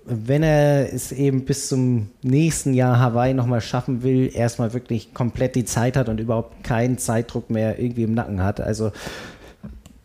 wenn 0.05 0.43
er 0.43 0.93
es 0.93 1.11
eben 1.11 1.45
bis 1.45 1.67
zum 1.67 2.09
nächsten 2.21 2.73
Jahr 2.73 2.99
Hawaii 2.99 3.33
nochmal 3.33 3.61
schaffen 3.61 4.03
will, 4.03 4.29
erstmal 4.33 4.73
wirklich 4.73 5.13
komplett 5.13 5.55
die 5.55 5.65
Zeit 5.65 5.97
hat 5.97 6.09
und 6.09 6.19
überhaupt 6.19 6.63
keinen 6.63 6.97
Zeitdruck 6.99 7.49
mehr 7.49 7.79
irgendwie 7.79 8.03
im 8.03 8.13
Nacken 8.13 8.43
hat. 8.43 8.61
Also 8.61 8.91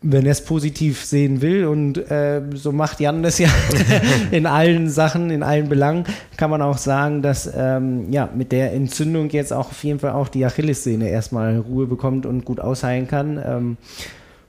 wenn 0.03 0.25
er 0.25 0.31
es 0.31 0.43
positiv 0.43 1.05
sehen 1.05 1.41
will 1.41 1.67
und 1.67 1.97
äh, 2.09 2.41
so 2.55 2.71
macht 2.71 2.99
Jan 2.99 3.21
das 3.21 3.37
ja 3.37 3.49
in 4.31 4.47
allen 4.47 4.89
Sachen, 4.89 5.29
in 5.29 5.43
allen 5.43 5.69
Belangen, 5.69 6.05
kann 6.37 6.49
man 6.49 6.63
auch 6.63 6.79
sagen, 6.79 7.21
dass 7.21 7.51
ähm, 7.55 8.11
ja 8.11 8.27
mit 8.35 8.51
der 8.51 8.73
Entzündung 8.73 9.29
jetzt 9.29 9.53
auch 9.53 9.69
auf 9.69 9.83
jeden 9.83 9.99
Fall 9.99 10.11
auch 10.11 10.27
die 10.27 10.43
Achillessehne 10.43 11.09
erstmal 11.09 11.57
Ruhe 11.59 11.85
bekommt 11.85 12.25
und 12.25 12.45
gut 12.45 12.59
ausheilen 12.59 13.07
kann. 13.07 13.39
Ähm, 13.45 13.77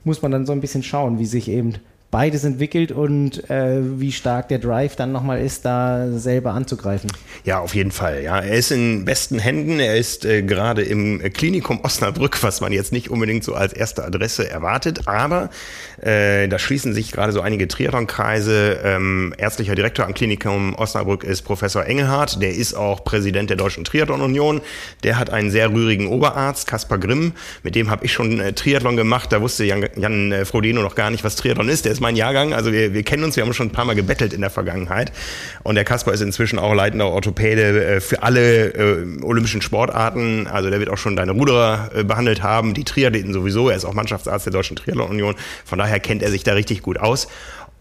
muss 0.04 0.22
man 0.22 0.32
dann 0.32 0.46
so 0.46 0.52
ein 0.52 0.60
bisschen 0.60 0.82
schauen, 0.82 1.18
wie 1.18 1.26
sich 1.26 1.48
eben 1.48 1.74
beides 2.12 2.44
entwickelt 2.44 2.92
und 2.92 3.48
äh, 3.50 3.80
wie 3.98 4.12
stark 4.12 4.48
der 4.48 4.58
Drive 4.58 4.96
dann 4.96 5.12
nochmal 5.12 5.40
ist, 5.40 5.64
da 5.64 6.08
selber 6.12 6.52
anzugreifen. 6.52 7.10
Ja, 7.44 7.60
auf 7.60 7.74
jeden 7.74 7.90
Fall. 7.90 8.22
Ja, 8.22 8.38
er 8.38 8.54
ist 8.54 8.70
in 8.70 9.06
besten 9.06 9.38
Händen. 9.38 9.80
Er 9.80 9.96
ist 9.96 10.26
äh, 10.26 10.42
gerade 10.42 10.82
im 10.82 11.20
Klinikum 11.32 11.80
Osnabrück, 11.82 12.42
was 12.42 12.60
man 12.60 12.70
jetzt 12.70 12.92
nicht 12.92 13.10
unbedingt 13.10 13.44
so 13.44 13.54
als 13.54 13.72
erste 13.72 14.04
Adresse 14.04 14.48
erwartet, 14.48 15.08
aber 15.08 15.48
äh, 16.02 16.48
da 16.48 16.58
schließen 16.58 16.92
sich 16.92 17.12
gerade 17.12 17.32
so 17.32 17.40
einige 17.40 17.66
Triathlonkreise. 17.66 18.80
Ähm, 18.84 19.34
ärztlicher 19.38 19.74
Direktor 19.74 20.04
am 20.04 20.12
Klinikum 20.12 20.74
Osnabrück 20.74 21.24
ist 21.24 21.42
Professor 21.42 21.86
Engelhardt. 21.86 22.42
Der 22.42 22.54
ist 22.54 22.74
auch 22.74 23.04
Präsident 23.04 23.48
der 23.48 23.56
Deutschen 23.56 23.84
Triathlon 23.84 24.20
Union. 24.20 24.60
Der 25.02 25.18
hat 25.18 25.30
einen 25.30 25.50
sehr 25.50 25.72
rührigen 25.72 26.08
Oberarzt, 26.08 26.66
Kaspar 26.66 26.98
Grimm. 26.98 27.32
Mit 27.62 27.74
dem 27.74 27.88
habe 27.88 28.04
ich 28.04 28.12
schon 28.12 28.38
äh, 28.38 28.52
Triathlon 28.52 28.98
gemacht. 28.98 29.32
Da 29.32 29.40
wusste 29.40 29.64
Jan, 29.64 29.88
Jan 29.96 30.30
äh, 30.30 30.44
Frodeno 30.44 30.82
noch 30.82 30.94
gar 30.94 31.10
nicht, 31.10 31.24
was 31.24 31.36
Triathlon 31.36 31.70
ist. 31.70 31.86
Der 31.86 31.92
ist 31.92 32.01
mein 32.02 32.16
Jahrgang. 32.16 32.52
Also 32.52 32.72
wir, 32.72 32.92
wir 32.92 33.02
kennen 33.02 33.24
uns, 33.24 33.36
wir 33.36 33.44
haben 33.44 33.54
schon 33.54 33.68
ein 33.68 33.72
paar 33.72 33.86
Mal 33.86 33.94
gebettelt 33.94 34.34
in 34.34 34.42
der 34.42 34.50
Vergangenheit. 34.50 35.12
Und 35.62 35.76
der 35.76 35.84
Kasper 35.84 36.12
ist 36.12 36.20
inzwischen 36.20 36.58
auch 36.58 36.74
leitender 36.74 37.08
Orthopäde 37.08 37.84
äh, 37.84 38.00
für 38.00 38.22
alle 38.22 38.74
äh, 38.74 39.22
olympischen 39.22 39.62
Sportarten. 39.62 40.46
Also 40.46 40.68
der 40.68 40.78
wird 40.78 40.90
auch 40.90 40.98
schon 40.98 41.16
deine 41.16 41.32
Ruderer 41.32 41.90
äh, 41.94 42.04
behandelt 42.04 42.42
haben, 42.42 42.74
die 42.74 42.84
Triathleten 42.84 43.32
sowieso. 43.32 43.70
Er 43.70 43.76
ist 43.76 43.86
auch 43.86 43.94
Mannschaftsarzt 43.94 44.44
der 44.44 44.52
Deutschen 44.52 44.76
Triathlon 44.76 45.08
Union. 45.08 45.34
Von 45.64 45.78
daher 45.78 46.00
kennt 46.00 46.22
er 46.22 46.30
sich 46.30 46.44
da 46.44 46.52
richtig 46.52 46.82
gut 46.82 46.98
aus. 46.98 47.28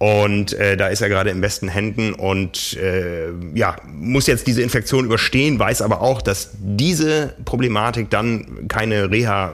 Und 0.01 0.53
äh, 0.53 0.77
da 0.77 0.87
ist 0.87 1.01
er 1.01 1.09
gerade 1.09 1.29
in 1.29 1.41
besten 1.41 1.67
Händen 1.67 2.13
und 2.13 2.75
äh, 2.77 3.27
ja, 3.53 3.75
muss 3.85 4.25
jetzt 4.25 4.47
diese 4.47 4.63
Infektion 4.63 5.05
überstehen, 5.05 5.59
weiß 5.59 5.83
aber 5.83 6.01
auch, 6.01 6.23
dass 6.23 6.53
diese 6.59 7.35
Problematik 7.45 8.09
dann 8.09 8.67
keine 8.67 9.11
Reha 9.11 9.53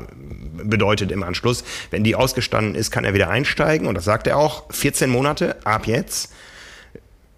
bedeutet 0.69 1.11
im 1.11 1.23
Anschluss. 1.23 1.63
Wenn 1.91 2.03
die 2.03 2.15
ausgestanden 2.15 2.75
ist, 2.75 2.91
kann 2.91 3.05
er 3.05 3.13
wieder 3.13 3.29
einsteigen 3.29 3.87
und 3.87 3.95
das 3.95 4.05
sagt 4.05 4.27
er 4.27 4.37
auch, 4.37 4.71
14 4.71 5.09
Monate 5.09 5.55
ab 5.65 5.87
jetzt. 5.87 6.31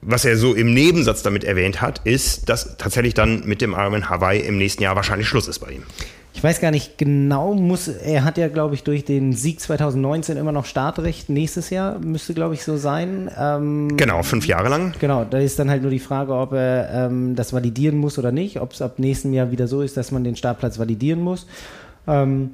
Was 0.01 0.23
er 0.23 0.37
so 0.37 0.53
im 0.53 0.73
Nebensatz 0.73 1.23
damit 1.23 1.43
erwähnt 1.43 1.81
hat, 1.81 2.01
ist, 2.05 2.47
dass 2.47 2.77
tatsächlich 2.77 3.13
dann 3.13 3.45
mit 3.45 3.61
dem 3.61 3.73
Ironman 3.73 4.09
Hawaii 4.09 4.39
im 4.39 4.57
nächsten 4.57 4.83
Jahr 4.83 4.95
wahrscheinlich 4.95 5.27
Schluss 5.27 5.47
ist 5.47 5.59
bei 5.59 5.71
ihm. 5.71 5.83
Ich 6.39 6.43
weiß 6.43 6.61
gar 6.61 6.71
nicht 6.71 6.97
genau, 6.97 7.53
muss 7.53 7.89
er 7.89 8.23
hat 8.23 8.37
ja, 8.37 8.47
glaube 8.47 8.73
ich, 8.73 8.83
durch 8.83 9.03
den 9.03 9.33
Sieg 9.33 9.59
2019 9.59 10.37
immer 10.37 10.53
noch 10.53 10.65
Startrecht. 10.65 11.27
Nächstes 11.27 11.69
Jahr 11.69 11.99
müsste, 11.99 12.33
glaube 12.33 12.53
ich, 12.53 12.63
so 12.63 12.77
sein. 12.77 13.29
Ähm, 13.37 13.97
genau, 13.97 14.23
fünf 14.23 14.47
Jahre 14.47 14.69
lang. 14.69 14.93
Genau, 15.01 15.25
da 15.25 15.37
ist 15.39 15.59
dann 15.59 15.69
halt 15.69 15.81
nur 15.81 15.91
die 15.91 15.99
Frage, 15.99 16.33
ob 16.33 16.53
er 16.53 17.07
ähm, 17.07 17.35
das 17.35 17.51
validieren 17.51 17.97
muss 17.97 18.17
oder 18.17 18.31
nicht. 18.31 18.61
Ob 18.61 18.71
es 18.71 18.81
ab 18.81 18.99
nächstem 18.99 19.33
Jahr 19.33 19.51
wieder 19.51 19.67
so 19.67 19.81
ist, 19.81 19.97
dass 19.97 20.11
man 20.11 20.23
den 20.23 20.37
Startplatz 20.37 20.79
validieren 20.79 21.19
muss. 21.19 21.45
Ähm, 22.07 22.51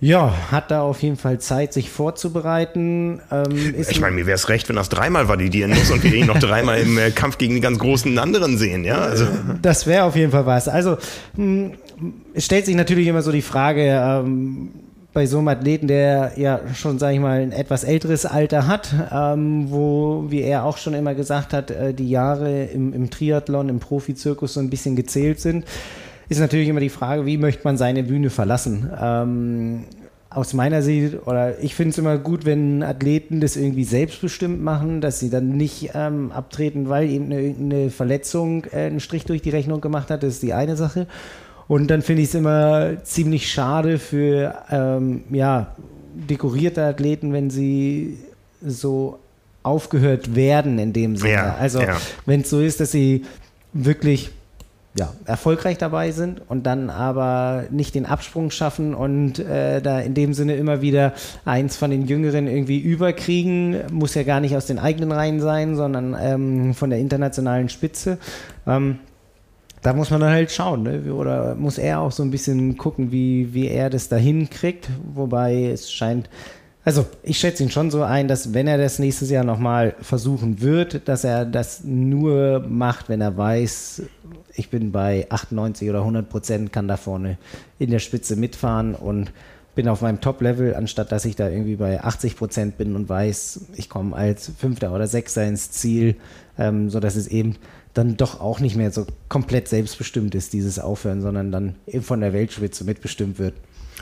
ja, 0.00 0.34
hat 0.50 0.70
da 0.70 0.80
auf 0.80 1.02
jeden 1.02 1.16
Fall 1.16 1.38
Zeit, 1.40 1.74
sich 1.74 1.90
vorzubereiten. 1.90 3.20
Ähm, 3.30 3.74
ich 3.76 4.00
meine, 4.00 4.16
mir 4.16 4.26
wäre 4.26 4.34
es 4.34 4.48
recht, 4.48 4.68
wenn 4.70 4.76
das 4.76 4.88
dreimal 4.88 5.28
validieren 5.28 5.70
muss 5.70 5.90
und 5.90 6.02
wir 6.02 6.14
ihn 6.14 6.26
noch 6.26 6.38
dreimal 6.38 6.80
im 6.80 6.96
äh, 6.96 7.10
Kampf 7.10 7.36
gegen 7.36 7.54
die 7.54 7.60
ganz 7.60 7.78
großen 7.78 8.18
anderen 8.18 8.56
sehen. 8.56 8.84
Ja, 8.84 8.98
also. 8.98 9.26
Das 9.62 9.86
wäre 9.86 10.04
auf 10.04 10.16
jeden 10.16 10.32
Fall 10.32 10.46
was. 10.46 10.68
Also 10.68 10.96
hm, 11.34 11.72
es 12.32 12.46
stellt 12.46 12.64
sich 12.64 12.76
natürlich 12.76 13.06
immer 13.08 13.20
so 13.20 13.30
die 13.30 13.42
Frage, 13.42 13.82
ähm, 13.82 14.70
bei 15.12 15.26
so 15.26 15.38
einem 15.38 15.48
Athleten, 15.48 15.88
der 15.88 16.32
ja 16.36 16.60
schon, 16.74 16.98
sage 16.98 17.14
ich 17.14 17.20
mal, 17.20 17.40
ein 17.40 17.52
etwas 17.52 17.84
älteres 17.84 18.26
Alter 18.26 18.68
hat, 18.68 18.94
ähm, 19.12 19.66
wo, 19.70 20.26
wie 20.28 20.40
er 20.40 20.64
auch 20.64 20.78
schon 20.78 20.94
immer 20.94 21.14
gesagt 21.14 21.52
hat, 21.52 21.70
äh, 21.70 21.92
die 21.92 22.08
Jahre 22.08 22.64
im, 22.64 22.92
im 22.92 23.10
Triathlon, 23.10 23.68
im 23.68 23.80
Profizirkus 23.80 24.54
so 24.54 24.60
ein 24.60 24.70
bisschen 24.70 24.96
gezählt 24.96 25.40
sind 25.40 25.64
ist 26.30 26.38
natürlich 26.38 26.68
immer 26.68 26.80
die 26.80 26.88
Frage, 26.88 27.26
wie 27.26 27.36
möchte 27.36 27.62
man 27.64 27.76
seine 27.76 28.04
Bühne 28.04 28.30
verlassen? 28.30 28.88
Ähm, 28.98 29.84
aus 30.30 30.54
meiner 30.54 30.80
Sicht, 30.80 31.26
oder 31.26 31.58
ich 31.58 31.74
finde 31.74 31.90
es 31.90 31.98
immer 31.98 32.16
gut, 32.16 32.44
wenn 32.44 32.84
Athleten 32.84 33.40
das 33.40 33.56
irgendwie 33.56 33.82
selbstbestimmt 33.82 34.62
machen, 34.62 35.00
dass 35.00 35.18
sie 35.18 35.28
dann 35.28 35.56
nicht 35.56 35.90
ähm, 35.92 36.30
abtreten, 36.30 36.88
weil 36.88 37.10
eben 37.10 37.26
eine, 37.26 37.54
eine 37.58 37.90
Verletzung 37.90 38.64
äh, 38.66 38.86
einen 38.86 39.00
Strich 39.00 39.24
durch 39.24 39.42
die 39.42 39.50
Rechnung 39.50 39.80
gemacht 39.80 40.08
hat. 40.08 40.22
Das 40.22 40.34
ist 40.34 40.42
die 40.44 40.54
eine 40.54 40.76
Sache. 40.76 41.08
Und 41.66 41.88
dann 41.88 42.00
finde 42.00 42.22
ich 42.22 42.28
es 42.28 42.36
immer 42.36 43.02
ziemlich 43.02 43.50
schade 43.50 43.98
für 43.98 44.54
ähm, 44.70 45.24
ja, 45.32 45.74
dekorierte 46.14 46.84
Athleten, 46.84 47.32
wenn 47.32 47.50
sie 47.50 48.18
so 48.64 49.18
aufgehört 49.64 50.36
werden 50.36 50.78
in 50.78 50.92
dem 50.92 51.16
Sinne. 51.16 51.32
Ja, 51.32 51.56
also 51.58 51.80
ja. 51.80 51.96
wenn 52.24 52.42
es 52.42 52.50
so 52.50 52.60
ist, 52.60 52.78
dass 52.78 52.92
sie 52.92 53.24
wirklich 53.72 54.30
ja, 54.98 55.12
erfolgreich 55.24 55.78
dabei 55.78 56.10
sind 56.10 56.42
und 56.48 56.66
dann 56.66 56.90
aber 56.90 57.64
nicht 57.70 57.94
den 57.94 58.06
Absprung 58.06 58.50
schaffen 58.50 58.94
und 58.94 59.38
äh, 59.38 59.80
da 59.80 60.00
in 60.00 60.14
dem 60.14 60.34
Sinne 60.34 60.56
immer 60.56 60.82
wieder 60.82 61.12
eins 61.44 61.76
von 61.76 61.90
den 61.90 62.06
Jüngeren 62.06 62.48
irgendwie 62.48 62.78
überkriegen, 62.78 63.82
muss 63.92 64.14
ja 64.14 64.24
gar 64.24 64.40
nicht 64.40 64.56
aus 64.56 64.66
den 64.66 64.80
eigenen 64.80 65.12
Reihen 65.12 65.40
sein, 65.40 65.76
sondern 65.76 66.16
ähm, 66.20 66.74
von 66.74 66.90
der 66.90 66.98
internationalen 66.98 67.68
Spitze. 67.68 68.18
Ähm, 68.66 68.98
da 69.82 69.94
muss 69.94 70.10
man 70.10 70.20
dann 70.20 70.30
halt 70.30 70.50
schauen, 70.50 70.82
ne? 70.82 71.14
oder 71.14 71.54
muss 71.54 71.78
er 71.78 72.00
auch 72.00 72.12
so 72.12 72.22
ein 72.22 72.30
bisschen 72.30 72.76
gucken, 72.76 73.12
wie, 73.12 73.54
wie 73.54 73.68
er 73.68 73.90
das 73.90 74.08
dahin 74.08 74.50
kriegt, 74.50 74.90
wobei 75.14 75.66
es 75.66 75.90
scheint 75.90 76.28
also 76.84 77.06
ich 77.22 77.38
schätze 77.38 77.62
ihn 77.62 77.70
schon 77.70 77.90
so 77.90 78.02
ein, 78.02 78.26
dass 78.26 78.54
wenn 78.54 78.66
er 78.66 78.78
das 78.78 78.98
nächstes 78.98 79.30
Jahr 79.30 79.44
nochmal 79.44 79.94
versuchen 80.00 80.60
wird, 80.60 81.08
dass 81.08 81.24
er 81.24 81.44
das 81.44 81.84
nur 81.84 82.64
macht, 82.68 83.08
wenn 83.08 83.20
er 83.20 83.36
weiß, 83.36 84.02
ich 84.54 84.70
bin 84.70 84.90
bei 84.90 85.26
98 85.28 85.90
oder 85.90 86.00
100 86.00 86.28
Prozent, 86.28 86.72
kann 86.72 86.88
da 86.88 86.96
vorne 86.96 87.38
in 87.78 87.90
der 87.90 87.98
Spitze 87.98 88.36
mitfahren 88.36 88.94
und 88.94 89.30
bin 89.74 89.88
auf 89.88 90.00
meinem 90.00 90.20
Top-Level, 90.20 90.74
anstatt 90.74 91.12
dass 91.12 91.24
ich 91.24 91.36
da 91.36 91.48
irgendwie 91.48 91.76
bei 91.76 92.02
80 92.02 92.36
Prozent 92.36 92.78
bin 92.78 92.96
und 92.96 93.08
weiß, 93.08 93.66
ich 93.76 93.88
komme 93.88 94.16
als 94.16 94.50
Fünfter 94.58 94.92
oder 94.92 95.06
Sechster 95.06 95.46
ins 95.46 95.70
Ziel, 95.70 96.16
ähm, 96.58 96.90
sodass 96.90 97.14
es 97.14 97.28
eben 97.28 97.56
dann 97.94 98.16
doch 98.16 98.40
auch 98.40 98.60
nicht 98.60 98.76
mehr 98.76 98.90
so 98.90 99.06
komplett 99.28 99.68
selbstbestimmt 99.68 100.34
ist, 100.34 100.52
dieses 100.52 100.78
Aufhören, 100.78 101.20
sondern 101.20 101.52
dann 101.52 101.74
eben 101.86 102.04
von 102.04 102.20
der 102.20 102.32
Weltspitze 102.32 102.84
mitbestimmt 102.84 103.38
wird. 103.38 103.54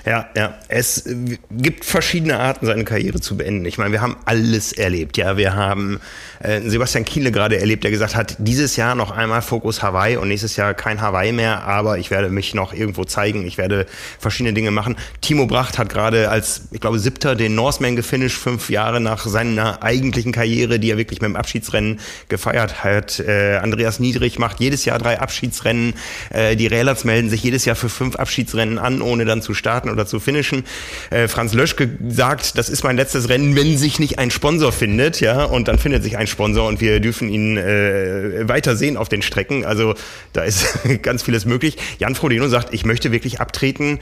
Ja, 0.05 0.29
ja. 0.37 0.55
Es 0.69 1.05
gibt 1.51 1.85
verschiedene 1.85 2.39
Arten, 2.39 2.67
seine 2.67 2.85
Karriere 2.85 3.21
zu 3.21 3.37
beenden. 3.37 3.65
Ich 3.65 3.79
meine, 3.79 3.93
wir 3.93 4.01
haben 4.01 4.17
alles 4.25 4.73
erlebt. 4.73 5.17
Ja, 5.17 5.37
wir 5.37 5.55
haben 5.55 6.01
äh, 6.41 6.61
Sebastian 6.63 7.05
Kiele 7.05 7.33
gerade 7.33 7.59
erlebt, 7.59 7.85
der 7.85 7.91
gesagt 7.91 8.15
hat, 8.15 8.37
dieses 8.39 8.77
Jahr 8.77 8.95
noch 8.95 9.11
einmal 9.11 9.43
Fokus 9.43 9.83
Hawaii 9.83 10.17
und 10.17 10.29
nächstes 10.29 10.57
Jahr 10.57 10.75
kein 10.75 11.01
Hawaii 11.01 11.33
mehr, 11.33 11.65
aber 11.65 11.99
ich 11.99 12.11
werde 12.11 12.31
mich 12.31 12.55
noch 12.55 12.73
irgendwo 12.73 13.05
zeigen. 13.05 13.47
Ich 13.47 13.59
werde 13.59 13.87
verschiedene 14.19 14.55
Dinge 14.55 14.71
machen. 14.71 14.97
Timo 15.21 15.47
Bracht 15.47 15.79
hat 15.79 15.89
gerade 15.89 16.31
als, 16.31 16.63
ich 16.71 16.81
glaube, 16.81 16.99
siebter 16.99 17.35
den 17.35 17.55
Norseman 17.55 17.97
gefinisht, 17.97 18.39
fünf 18.39 18.71
Jahre 18.71 19.01
nach 19.01 19.27
seiner 19.27 19.83
eigentlichen 19.83 20.33
Karriere, 20.33 20.79
die 20.79 20.91
er 20.91 20.99
wirklich 20.99 21.21
mit 21.21 21.31
dem 21.31 21.37
Abschiedsrennen 21.37 22.01
gefeiert 22.29 22.85
hat. 22.85 23.21
Äh, 23.21 23.57
Andreas 23.57 23.99
Niedrig 24.01 24.39
macht 24.39 24.61
jedes 24.61 24.85
Jahr 24.85 24.99
drei 24.99 25.21
Abschiedsrennen. 25.21 25.95
Äh, 26.31 26.57
die 26.57 26.67
Railers 26.67 27.05
melden 27.05 27.31
sich 27.31 27.43
jedes 27.43 27.65
Jahr 27.65 27.77
für 27.77 27.89
fünf 27.89 28.17
Abschiedsrennen 28.17 28.79
an, 28.79 29.03
ohne 29.03 29.25
dann 29.25 29.43
zu 29.43 29.55
starten 29.55 29.88
starten 29.89 29.91
oder 29.91 30.07
zu 30.07 30.21
finishen. 30.21 30.65
Äh, 31.11 31.29
Franz 31.29 31.55
Löschke 31.55 31.91
sagt, 32.09 32.59
das 32.59 32.69
ist 32.69 32.85
mein 32.85 32.97
letztes 32.97 33.29
Rennen, 33.29 33.57
wenn 33.57 33.77
sich 33.77 33.99
nicht 33.99 34.19
ein 34.19 34.31
Sponsor 34.31 34.73
findet, 34.73 35.21
ja, 35.21 35.45
und 35.45 35.69
dann 35.69 35.79
findet 35.79 36.03
sich 36.03 36.17
ein 36.17 36.27
Sponsor 36.27 36.69
und 36.69 36.81
wir 36.81 37.01
dürfen 37.01 37.29
ihn 37.29 37.57
äh, 37.57 38.49
weiter 38.49 38.77
sehen 38.77 38.97
auf 38.97 39.09
den 39.09 39.23
Strecken. 39.23 39.65
Also 39.65 39.95
da 40.33 40.43
ist 40.43 40.79
ganz 41.03 41.23
vieles 41.23 41.45
möglich. 41.45 41.77
Jan 41.99 42.15
Frodeno 42.15 42.49
sagt, 42.49 42.73
ich 42.75 42.85
möchte 42.85 43.13
wirklich 43.13 43.41
abtreten. 43.41 43.99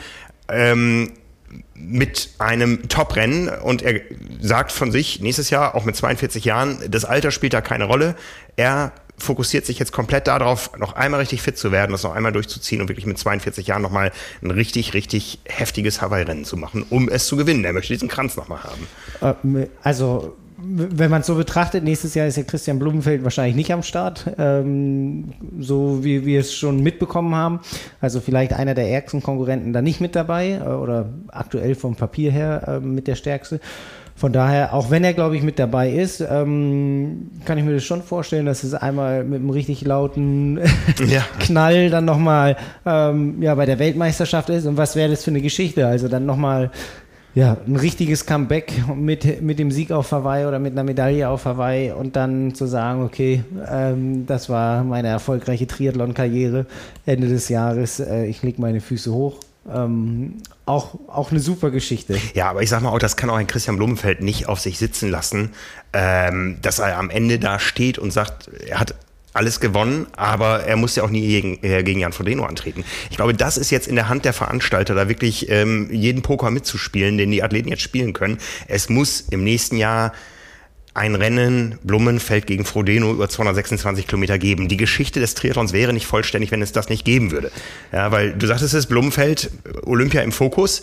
Ähm, 0.48 1.12
mit 1.74 2.30
einem 2.38 2.88
Top-Rennen 2.88 3.48
und 3.48 3.80
er 3.80 4.00
sagt 4.40 4.72
von 4.72 4.90
sich 4.90 5.20
nächstes 5.20 5.48
Jahr, 5.48 5.74
auch 5.76 5.84
mit 5.84 5.94
42 5.94 6.44
Jahren, 6.44 6.78
das 6.88 7.04
Alter 7.04 7.30
spielt 7.30 7.52
da 7.52 7.60
keine 7.60 7.84
Rolle. 7.84 8.16
Er 8.56 8.92
fokussiert 9.18 9.66
sich 9.66 9.78
jetzt 9.78 9.92
komplett 9.92 10.26
darauf, 10.26 10.76
noch 10.78 10.94
einmal 10.94 11.20
richtig 11.20 11.42
fit 11.42 11.56
zu 11.56 11.73
werden, 11.73 11.92
das 11.92 12.02
noch 12.02 12.14
einmal 12.14 12.32
durchzuziehen 12.32 12.80
und 12.80 12.88
wirklich 12.88 13.06
mit 13.06 13.18
42 13.18 13.66
Jahren 13.66 13.82
nochmal 13.82 14.12
ein 14.42 14.50
richtig, 14.50 14.94
richtig 14.94 15.38
heftiges 15.44 16.02
Hawaii-Rennen 16.02 16.44
zu 16.44 16.56
machen, 16.56 16.85
um 16.90 17.08
es 17.08 17.26
zu 17.26 17.37
gewinnen. 17.37 17.64
Er 17.64 17.73
möchte 17.73 17.92
diesen 17.92 18.08
Kranz 18.08 18.37
nochmal 18.37 18.61
haben. 18.62 19.37
Äh, 19.54 19.66
also 19.82 20.37
wenn 20.58 21.11
man 21.11 21.20
es 21.20 21.26
so 21.26 21.35
betrachtet, 21.35 21.85
nächstes 21.85 22.14
Jahr 22.14 22.26
ist 22.26 22.37
ja 22.37 22.42
Christian 22.42 22.78
Blumenfeld 22.78 23.23
wahrscheinlich 23.25 23.56
nicht 23.56 23.73
am 23.73 23.82
Start, 23.82 24.26
ähm, 24.38 25.35
so 25.61 26.02
wie 26.02 26.25
wir 26.25 26.40
es 26.40 26.54
schon 26.54 26.82
mitbekommen 26.82 27.35
haben. 27.35 27.61
Also 28.00 28.20
vielleicht 28.20 28.54
einer 28.54 28.75
der 28.75 28.88
ärgsten 28.88 29.23
Konkurrenten 29.23 29.75
da 29.75 29.82
nicht 29.82 30.00
mit 30.00 30.16
dabei 30.16 30.52
äh, 30.52 30.68
oder 30.68 31.11
aktuell 31.28 31.75
vom 31.75 31.94
Papier 31.94 32.32
her 32.32 32.64
äh, 32.66 32.80
mit 32.80 33.06
der 33.06 33.16
stärkste. 33.16 33.61
Von 34.16 34.32
daher, 34.32 34.73
auch 34.73 34.90
wenn 34.90 35.04
er, 35.04 35.12
glaube 35.12 35.37
ich, 35.37 35.42
mit 35.42 35.58
dabei 35.58 35.90
ist, 35.90 36.23
ähm, 36.23 37.30
kann 37.44 37.58
ich 37.58 37.64
mir 37.64 37.75
das 37.75 37.85
schon 37.85 38.02
vorstellen, 38.02 38.46
dass 38.46 38.64
es 38.64 38.73
einmal 38.73 39.25
mit 39.25 39.40
einem 39.40 39.50
richtig 39.50 39.82
lauten 39.82 40.58
ja. 41.06 41.20
Knall 41.38 41.90
dann 41.90 42.06
nochmal 42.06 42.56
ähm, 42.87 43.42
ja, 43.42 43.54
bei 43.54 43.66
der 43.66 43.78
Weltmeisterschaft 43.78 44.49
ist. 44.49 44.64
Und 44.64 44.78
was 44.78 44.96
wäre 44.96 45.11
das 45.11 45.23
für 45.23 45.30
eine 45.30 45.42
Geschichte? 45.42 45.87
Also 45.87 46.08
dann 46.08 46.25
nochmal 46.25 46.70
ja, 47.35 47.58
ein 47.66 47.76
richtiges 47.76 48.25
Comeback 48.25 48.73
mit, 48.96 49.42
mit 49.42 49.58
dem 49.58 49.70
Sieg 49.70 49.92
auf 49.92 50.11
Hawaii 50.11 50.46
oder 50.46 50.58
mit 50.58 50.73
einer 50.73 50.85
Medaille 50.85 51.28
auf 51.28 51.44
Hawaii 51.44 51.92
und 51.92 52.16
dann 52.16 52.54
zu 52.54 52.64
sagen, 52.64 53.02
okay, 53.02 53.44
ähm, 53.70 54.25
das 54.26 54.49
war 54.49 54.82
meine 54.82 55.08
erfolgreiche 55.08 55.66
Triathlon-Karriere 55.66 56.64
Ende 57.04 57.28
des 57.28 57.50
Jahres, 57.50 58.00
äh, 58.00 58.25
ich 58.25 58.42
lege 58.42 58.62
meine 58.62 58.80
Füße 58.80 59.12
hoch 59.12 59.40
Ähm, 59.73 60.42
auch, 60.64 60.99
auch 61.08 61.30
eine 61.30 61.40
super 61.40 61.70
Geschichte. 61.70 62.18
Ja, 62.35 62.50
aber 62.50 62.62
ich 62.62 62.70
sag 62.70 62.82
mal 62.82 62.90
auch, 62.90 62.99
das 62.99 63.16
kann 63.16 63.30
auch 63.30 63.37
ein 63.37 63.46
Christian 63.46 63.76
Blumenfeld 63.76 64.20
nicht 64.23 64.49
auf 64.49 64.61
sich 64.61 64.78
sitzen 64.78 65.11
lassen, 65.11 65.52
ähm, 65.92 66.58
dass 66.62 66.78
er 66.78 66.99
am 66.99 67.11
Ende 67.11 67.38
da 67.38 67.58
steht 67.58 67.99
und 67.99 68.12
sagt, 68.12 68.49
er 68.66 68.80
hat 68.80 68.94
alles 69.37 69.61
gewonnen, 69.61 70.06
aber 70.16 70.64
er 70.64 70.76
muss 70.76 70.96
ja 70.96 71.02
auch 71.02 71.11
nie 71.11 71.26
gegen, 71.26 71.58
äh, 71.62 71.82
gegen 71.82 72.00
Jan 72.00 72.12
Frodeno 72.12 72.44
antreten. 72.44 72.85
Ich 73.11 73.16
glaube, 73.16 73.35
das 73.35 73.58
ist 73.58 73.70
jetzt 73.70 73.87
in 73.87 73.94
der 73.94 74.08
Hand 74.08 74.25
der 74.25 74.32
Veranstalter, 74.32 74.94
da 74.94 75.08
wirklich 75.08 75.50
ähm, 75.50 75.88
jeden 75.92 76.23
Poker 76.23 76.50
mitzuspielen, 76.50 77.18
den 77.18 77.30
die 77.30 77.42
Athleten 77.42 77.68
jetzt 77.68 77.82
spielen 77.82 78.12
können. 78.12 78.38
Es 78.66 78.88
muss 78.88 79.20
im 79.20 79.44
nächsten 79.44 79.76
Jahr 79.76 80.12
ein 80.96 81.14
Rennen 81.14 81.78
Blumenfeld 81.82 82.46
gegen 82.46 82.64
Frodeno 82.64 83.12
über 83.12 83.28
226 83.28 84.06
Kilometer 84.06 84.38
geben. 84.38 84.68
Die 84.68 84.76
Geschichte 84.76 85.20
des 85.20 85.34
Triathlons 85.34 85.72
wäre 85.72 85.92
nicht 85.92 86.06
vollständig, 86.06 86.50
wenn 86.50 86.62
es 86.62 86.72
das 86.72 86.88
nicht 86.88 87.04
geben 87.04 87.30
würde. 87.30 87.50
Ja, 87.92 88.10
weil 88.12 88.32
du 88.32 88.46
sagtest 88.46 88.72
es, 88.74 88.86
Blumenfeld, 88.86 89.50
Olympia 89.84 90.22
im 90.22 90.32
Fokus. 90.32 90.80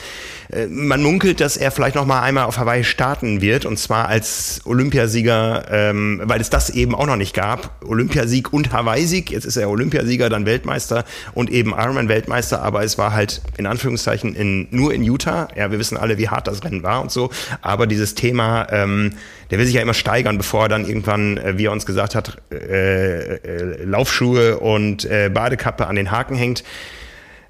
Äh, 0.52 0.68
man 0.68 1.02
munkelt, 1.02 1.42
dass 1.42 1.58
er 1.58 1.72
vielleicht 1.72 1.96
noch 1.96 2.06
mal 2.06 2.22
einmal 2.22 2.46
auf 2.46 2.58
Hawaii 2.58 2.84
starten 2.84 3.42
wird 3.42 3.66
und 3.66 3.78
zwar 3.80 4.08
als 4.08 4.62
Olympiasieger, 4.66 5.66
ähm, 5.72 6.22
weil 6.24 6.40
es 6.40 6.50
das 6.50 6.70
eben 6.70 6.94
auch 6.94 7.08
noch 7.08 7.16
nicht 7.16 7.34
gab. 7.34 7.84
Olympiasieg 7.84 8.54
und 8.54 8.72
Hawaii-Sieg. 8.72 9.32
Jetzt 9.32 9.46
ist 9.46 9.58
er 9.58 9.70
Olympiasieger, 9.70 10.30
dann 10.30 10.46
Weltmeister 10.46 11.06
und 11.34 11.50
eben 11.50 11.72
Ironman-Weltmeister, 11.72 12.62
aber 12.62 12.84
es 12.84 12.98
war 12.98 13.14
halt 13.14 13.42
in 13.58 13.66
Anführungszeichen 13.66 14.36
in, 14.36 14.68
nur 14.70 14.94
in 14.94 15.04
Utah. 15.04 15.48
Ja, 15.56 15.72
wir 15.72 15.80
wissen 15.80 15.98
alle, 15.98 16.20
wie 16.20 16.30
hart 16.30 16.48
das 16.48 16.64
Rennen 16.64 16.84
war 16.84 17.02
und 17.02 17.12
so. 17.12 17.32
Aber 17.62 17.88
dieses 17.88 18.14
Thema, 18.14 18.68
ähm, 18.70 19.14
der 19.54 19.60
will 19.60 19.68
sich 19.68 19.76
ja 19.76 19.84
immer 19.84 19.94
steigern, 19.94 20.40
bevor 20.40 20.64
er 20.64 20.68
dann 20.68 20.84
irgendwann, 20.84 21.38
äh, 21.38 21.60
wie 21.60 21.66
er 21.66 21.72
uns 21.72 21.86
gesagt 21.86 22.16
hat, 22.16 22.42
äh, 22.52 23.36
äh, 23.36 23.84
Laufschuhe 23.84 24.58
und 24.58 25.06
äh, 25.06 25.30
Badekappe 25.32 25.86
an 25.86 25.96
den 25.96 26.10
Haken 26.10 26.36
hängt. 26.36 26.64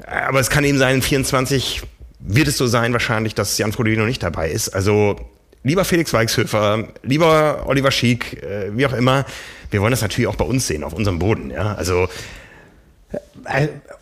Aber 0.06 0.42
es 0.42 0.50
kann 0.50 0.66
eben 0.66 0.78
sein, 0.78 1.02
24 1.02 1.82
wird 2.20 2.50
es 2.50 2.58
so 2.58 2.68
sein 2.68 2.92
wahrscheinlich, 2.92 3.36
dass 3.36 3.58
Jan 3.58 3.72
Frodeno 3.72 4.06
nicht 4.06 4.22
dabei 4.22 4.50
ist. 4.50 4.68
Also 4.68 5.16
lieber 5.64 5.86
Felix 5.86 6.12
Weichshöfer, 6.12 6.90
lieber 7.04 7.64
Oliver 7.68 7.92
Schiek, 7.92 8.44
äh, 8.44 8.76
wie 8.76 8.86
auch 8.86 8.92
immer, 8.92 9.24
wir 9.72 9.80
wollen 9.80 9.92
das 9.92 10.02
natürlich 10.02 10.28
auch 10.28 10.36
bei 10.36 10.44
uns 10.44 10.68
sehen, 10.68 10.84
auf 10.84 10.92
unserem 10.92 11.20
Boden. 11.20 11.52
Ja? 11.52 11.74
Also 11.76 12.10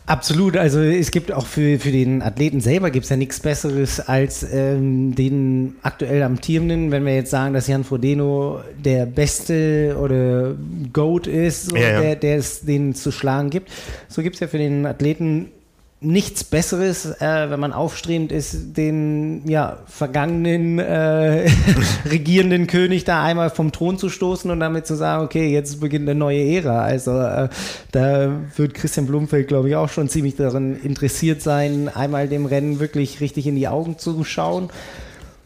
Absolut, 0.06 0.58
also 0.58 0.82
es 0.82 1.10
gibt 1.10 1.32
auch 1.32 1.46
für, 1.46 1.80
für 1.80 1.92
den 1.92 2.22
Athleten 2.22 2.62
selber 2.62 2.92
gibt 2.92 3.06
es 3.06 3.10
ja 3.10 3.16
nichts 3.16 3.40
Besseres 3.40 4.00
als 4.00 4.46
ähm, 4.52 5.16
den 5.16 5.76
aktuell 5.82 6.22
amtierenden, 6.24 6.92
wenn 6.92 7.06
wir 7.06 7.16
jetzt 7.16 7.32
sagen, 7.32 7.54
dass 7.54 7.68
Jan 7.68 7.84
Frodeno 7.84 8.62
der 8.78 9.06
beste 9.06 9.98
oder 10.00 10.56
GOAT 10.94 11.28
ist, 11.28 11.72
ja, 11.72 11.80
ja. 11.80 12.02
der, 12.02 12.16
der 12.18 12.38
es 12.38 12.62
den 12.62 12.94
zu 12.94 13.12
schlagen 13.12 13.50
gibt. 13.50 13.72
So 14.10 14.22
gibt 14.22 14.36
es 14.36 14.42
ja 14.42 14.48
für 14.48 14.58
den 14.58 14.86
Athleten 14.86 15.52
nichts 16.04 16.44
Besseres, 16.44 17.06
äh, 17.22 17.50
wenn 17.52 17.60
man 17.60 17.74
aufstrebend 17.74 18.32
ist, 18.32 18.76
den 18.76 19.48
ja, 19.48 19.78
vergangenen 19.86 20.80
äh, 20.80 21.48
regierenden 22.10 22.66
König 22.66 23.04
da 23.04 23.24
einmal 23.24 23.52
vom 23.52 23.72
Thron 23.72 24.00
zu 24.00 24.10
stoßen 24.10 24.50
und 24.50 24.60
damit 24.60 24.88
zu 24.88 24.96
sagen, 24.96 25.24
okay, 25.24 25.48
jetzt 25.50 25.80
beginnt 25.80 26.10
eine 26.10 26.18
neue 26.18 26.44
Ära. 26.44 26.82
Also 26.82 27.20
äh, 27.20 27.50
da 27.92 28.32
wird 28.56 28.74
Christian 28.74 29.06
Blumfeld, 29.06 29.48
glaube 29.48 29.70
ich, 29.70 29.76
auch 29.76 29.90
schon 29.90 30.10
ziemlich 30.10 30.36
daran 30.36 30.76
interessiert 30.76 31.44
sein, 31.44 31.88
einmal 31.88 32.28
dem 32.28 32.48
Rennen 32.48 32.80
wirklich 32.80 33.22
richtig 33.22 33.46
in 33.46 33.56
die 33.56 33.68
Augen 33.68 34.00
zu 34.00 34.24
schauen. 34.24 34.72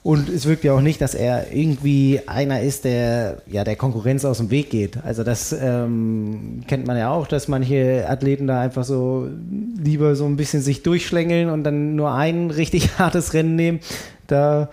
Und 0.05 0.29
es 0.29 0.45
wirkt 0.45 0.63
ja 0.63 0.73
auch 0.73 0.81
nicht, 0.81 1.01
dass 1.01 1.15
er 1.15 1.51
irgendwie 1.51 2.21
einer 2.27 2.61
ist, 2.61 2.85
der 2.85 3.37
ja 3.47 3.63
der 3.63 3.75
Konkurrenz 3.75 4.23
aus 4.23 4.37
dem 4.37 4.51
Weg 4.51 4.69
geht. 4.69 5.03
Also 5.03 5.23
das 5.23 5.51
ähm, 5.51 6.61
kennt 6.67 6.85
man 6.85 6.95
ja 6.95 7.09
auch, 7.09 7.25
dass 7.25 7.47
manche 7.47 8.07
Athleten 8.07 8.45
da 8.45 8.61
einfach 8.61 8.83
so 8.83 9.27
lieber 9.75 10.15
so 10.15 10.25
ein 10.27 10.35
bisschen 10.35 10.61
sich 10.61 10.83
durchschlängeln 10.83 11.49
und 11.49 11.63
dann 11.63 11.95
nur 11.95 12.13
ein 12.13 12.51
richtig 12.51 12.91
hartes 12.99 13.33
Rennen 13.33 13.55
nehmen. 13.55 13.79
Da 14.27 14.69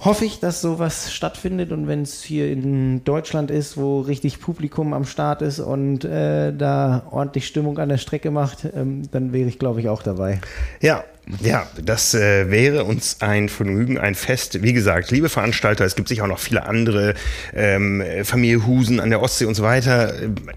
hoffe 0.00 0.24
ich, 0.24 0.40
dass 0.40 0.60
sowas 0.60 1.12
stattfindet 1.12 1.72
und 1.72 1.86
wenn 1.86 2.02
es 2.02 2.22
hier 2.22 2.50
in 2.50 3.04
Deutschland 3.04 3.50
ist, 3.50 3.76
wo 3.76 4.00
richtig 4.00 4.40
Publikum 4.40 4.92
am 4.92 5.04
Start 5.04 5.42
ist 5.42 5.60
und 5.60 6.04
äh, 6.04 6.52
da 6.52 7.06
ordentlich 7.10 7.46
Stimmung 7.46 7.78
an 7.78 7.88
der 7.88 7.98
Strecke 7.98 8.30
macht, 8.30 8.66
ähm, 8.74 9.02
dann 9.10 9.32
wäre 9.32 9.48
ich, 9.48 9.58
glaube 9.58 9.80
ich, 9.80 9.88
auch 9.88 10.02
dabei. 10.02 10.40
Ja, 10.80 11.04
ja, 11.40 11.66
das 11.82 12.12
äh, 12.14 12.50
wäre 12.50 12.84
uns 12.84 13.22
ein 13.22 13.48
Vergnügen, 13.48 13.96
ein 13.98 14.14
Fest. 14.14 14.62
Wie 14.62 14.74
gesagt, 14.74 15.10
liebe 15.10 15.30
Veranstalter, 15.30 15.84
es 15.84 15.96
gibt 15.96 16.08
sicher 16.08 16.24
auch 16.24 16.28
noch 16.28 16.38
viele 16.38 16.66
andere, 16.66 17.14
ähm, 17.54 18.02
Familie 18.24 18.66
Husen 18.66 19.00
an 19.00 19.08
der 19.08 19.22
Ostsee 19.22 19.46
und 19.46 19.54
so 19.54 19.62
weiter. 19.62 20.12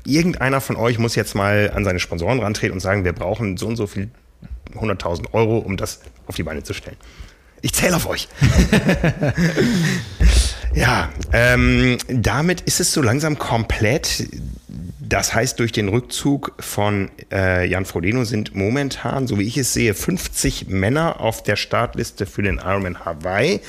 Irgendeiner 0.05 0.59
von 0.59 0.75
euch 0.75 0.99
muss 0.99 1.15
jetzt 1.15 1.35
mal 1.35 1.71
an 1.73 1.85
seine 1.85 1.99
Sponsoren 1.99 2.39
rantreten 2.39 2.73
und 2.73 2.79
sagen, 2.81 3.05
wir 3.05 3.13
brauchen 3.13 3.55
so 3.55 3.67
und 3.67 3.77
so 3.77 3.87
viel 3.87 4.09
100.000 4.75 5.33
Euro, 5.33 5.59
um 5.59 5.77
das 5.77 6.01
auf 6.27 6.35
die 6.35 6.43
Beine 6.43 6.63
zu 6.63 6.73
stellen. 6.73 6.97
Ich 7.61 7.73
zähle 7.73 7.95
auf 7.95 8.07
euch. 8.07 8.27
ja, 10.73 11.09
ähm, 11.33 11.97
damit 12.07 12.61
ist 12.61 12.79
es 12.79 12.93
so 12.93 13.01
langsam 13.01 13.39
komplett. 13.39 14.27
Das 15.09 15.33
heißt, 15.33 15.59
durch 15.59 15.71
den 15.71 15.87
Rückzug 15.87 16.53
von 16.59 17.09
äh, 17.31 17.65
Jan 17.65 17.85
Frodeno 17.85 18.25
sind 18.25 18.55
momentan, 18.55 19.25
so 19.25 19.39
wie 19.39 19.43
ich 19.43 19.57
es 19.57 19.71
sehe, 19.71 19.93
50 19.93 20.67
Männer 20.67 21.21
auf 21.21 21.43
der 21.43 21.55
Startliste 21.55 22.25
für 22.25 22.41
den 22.41 22.57
Ironman 22.57 23.05
Hawaii 23.05 23.61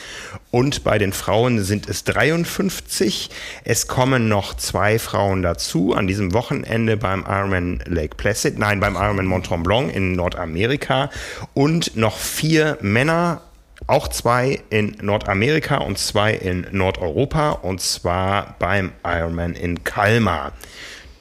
und 0.50 0.82
bei 0.82 0.98
den 0.98 1.12
Frauen 1.12 1.62
sind 1.62 1.88
es 1.88 2.02
53. 2.02 3.30
Es 3.62 3.86
kommen 3.86 4.28
noch 4.28 4.54
zwei 4.54 4.98
Frauen 4.98 5.42
dazu 5.42 5.94
an 5.94 6.08
diesem 6.08 6.32
Wochenende 6.32 6.96
beim 6.96 7.24
Ironman 7.28 7.84
Lake 7.86 8.16
Placid, 8.16 8.58
nein, 8.58 8.80
beim 8.80 8.96
Ironman 8.96 9.26
Mont 9.26 9.46
Tremblant 9.46 9.94
in 9.94 10.12
Nordamerika 10.12 11.08
und 11.54 11.96
noch 11.96 12.18
vier 12.18 12.78
Männer 12.80 13.42
auch 13.88 14.06
zwei 14.08 14.60
in 14.70 14.96
Nordamerika 15.00 15.78
und 15.78 15.98
zwei 15.98 16.34
in 16.34 16.66
Nordeuropa 16.70 17.50
und 17.50 17.80
zwar 17.80 18.54
beim 18.58 18.92
Ironman 19.04 19.54
in 19.54 19.82
Kalmar. 19.82 20.52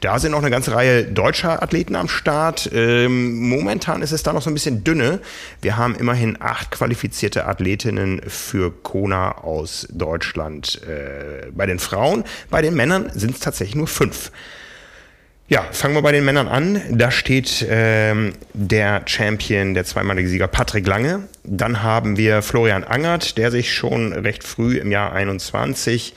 Da 0.02 0.20
sind 0.20 0.34
noch 0.34 0.40
eine 0.40 0.52
ganze 0.52 0.76
Reihe 0.76 1.06
deutscher 1.06 1.64
Athleten 1.64 1.96
am 1.96 2.08
Start. 2.08 2.70
Ähm, 2.72 3.50
momentan 3.50 4.04
ist 4.04 4.12
es 4.12 4.22
da 4.22 4.32
noch 4.32 4.44
so 4.44 4.52
ein 4.52 4.54
bisschen 4.54 4.84
dünne. 4.84 5.22
Wir 5.62 5.76
haben 5.76 5.96
immerhin 5.96 6.38
acht 6.40 6.70
qualifizierte 6.70 7.48
Athletinnen 7.48 8.22
für 8.28 8.72
Kona 8.72 9.40
aus 9.40 9.88
Deutschland 9.90 10.80
äh, 10.84 11.50
bei 11.52 11.66
den 11.66 11.80
Frauen. 11.80 12.26
Bei 12.52 12.62
den 12.62 12.76
Männern 12.76 13.10
sind 13.16 13.36
es 13.36 13.40
tatsächlich 13.40 13.76
nur 13.76 13.88
fünf. 13.88 14.32
Ja, 15.50 15.66
fangen 15.72 15.96
wir 15.96 16.02
bei 16.02 16.12
den 16.12 16.26
Männern 16.26 16.50
an. 16.50 16.82
Da 16.90 17.10
steht 17.10 17.66
ähm, 17.70 18.34
der 18.54 19.04
Champion, 19.06 19.74
der 19.74 19.86
zweimalige 19.86 20.28
Sieger 20.28 20.50
Patrick 20.50 20.86
Lange. 20.86 21.24
Dann 21.46 21.84
haben 21.84 22.18
wir 22.18 22.42
Florian 22.42 22.84
Angert, 22.84 23.38
der 23.38 23.50
sich 23.50 23.74
schon 23.74 24.12
recht 24.12 24.44
früh 24.44 24.78
im 24.78 24.92
Jahr 24.92 25.14
21 25.14 26.14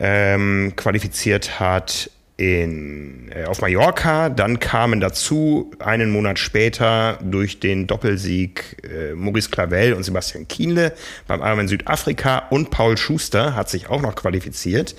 ähm, 0.00 0.72
qualifiziert 0.76 1.60
hat 1.60 2.10
in, 2.38 3.30
äh, 3.34 3.44
auf 3.44 3.60
Mallorca. 3.60 4.30
Dann 4.30 4.60
kamen 4.60 4.98
dazu 4.98 5.70
einen 5.78 6.10
Monat 6.10 6.38
später 6.38 7.18
durch 7.22 7.60
den 7.60 7.86
Doppelsieg 7.86 8.82
äh, 8.82 9.12
Maurice 9.12 9.50
Clavel 9.50 9.92
und 9.92 10.04
Sebastian 10.04 10.48
Kienle 10.48 10.94
beim 11.26 11.42
Ironman 11.42 11.68
Südafrika 11.68 12.44
und 12.48 12.70
Paul 12.70 12.96
Schuster 12.96 13.54
hat 13.54 13.68
sich 13.68 13.90
auch 13.90 14.00
noch 14.00 14.14
qualifiziert 14.14 14.96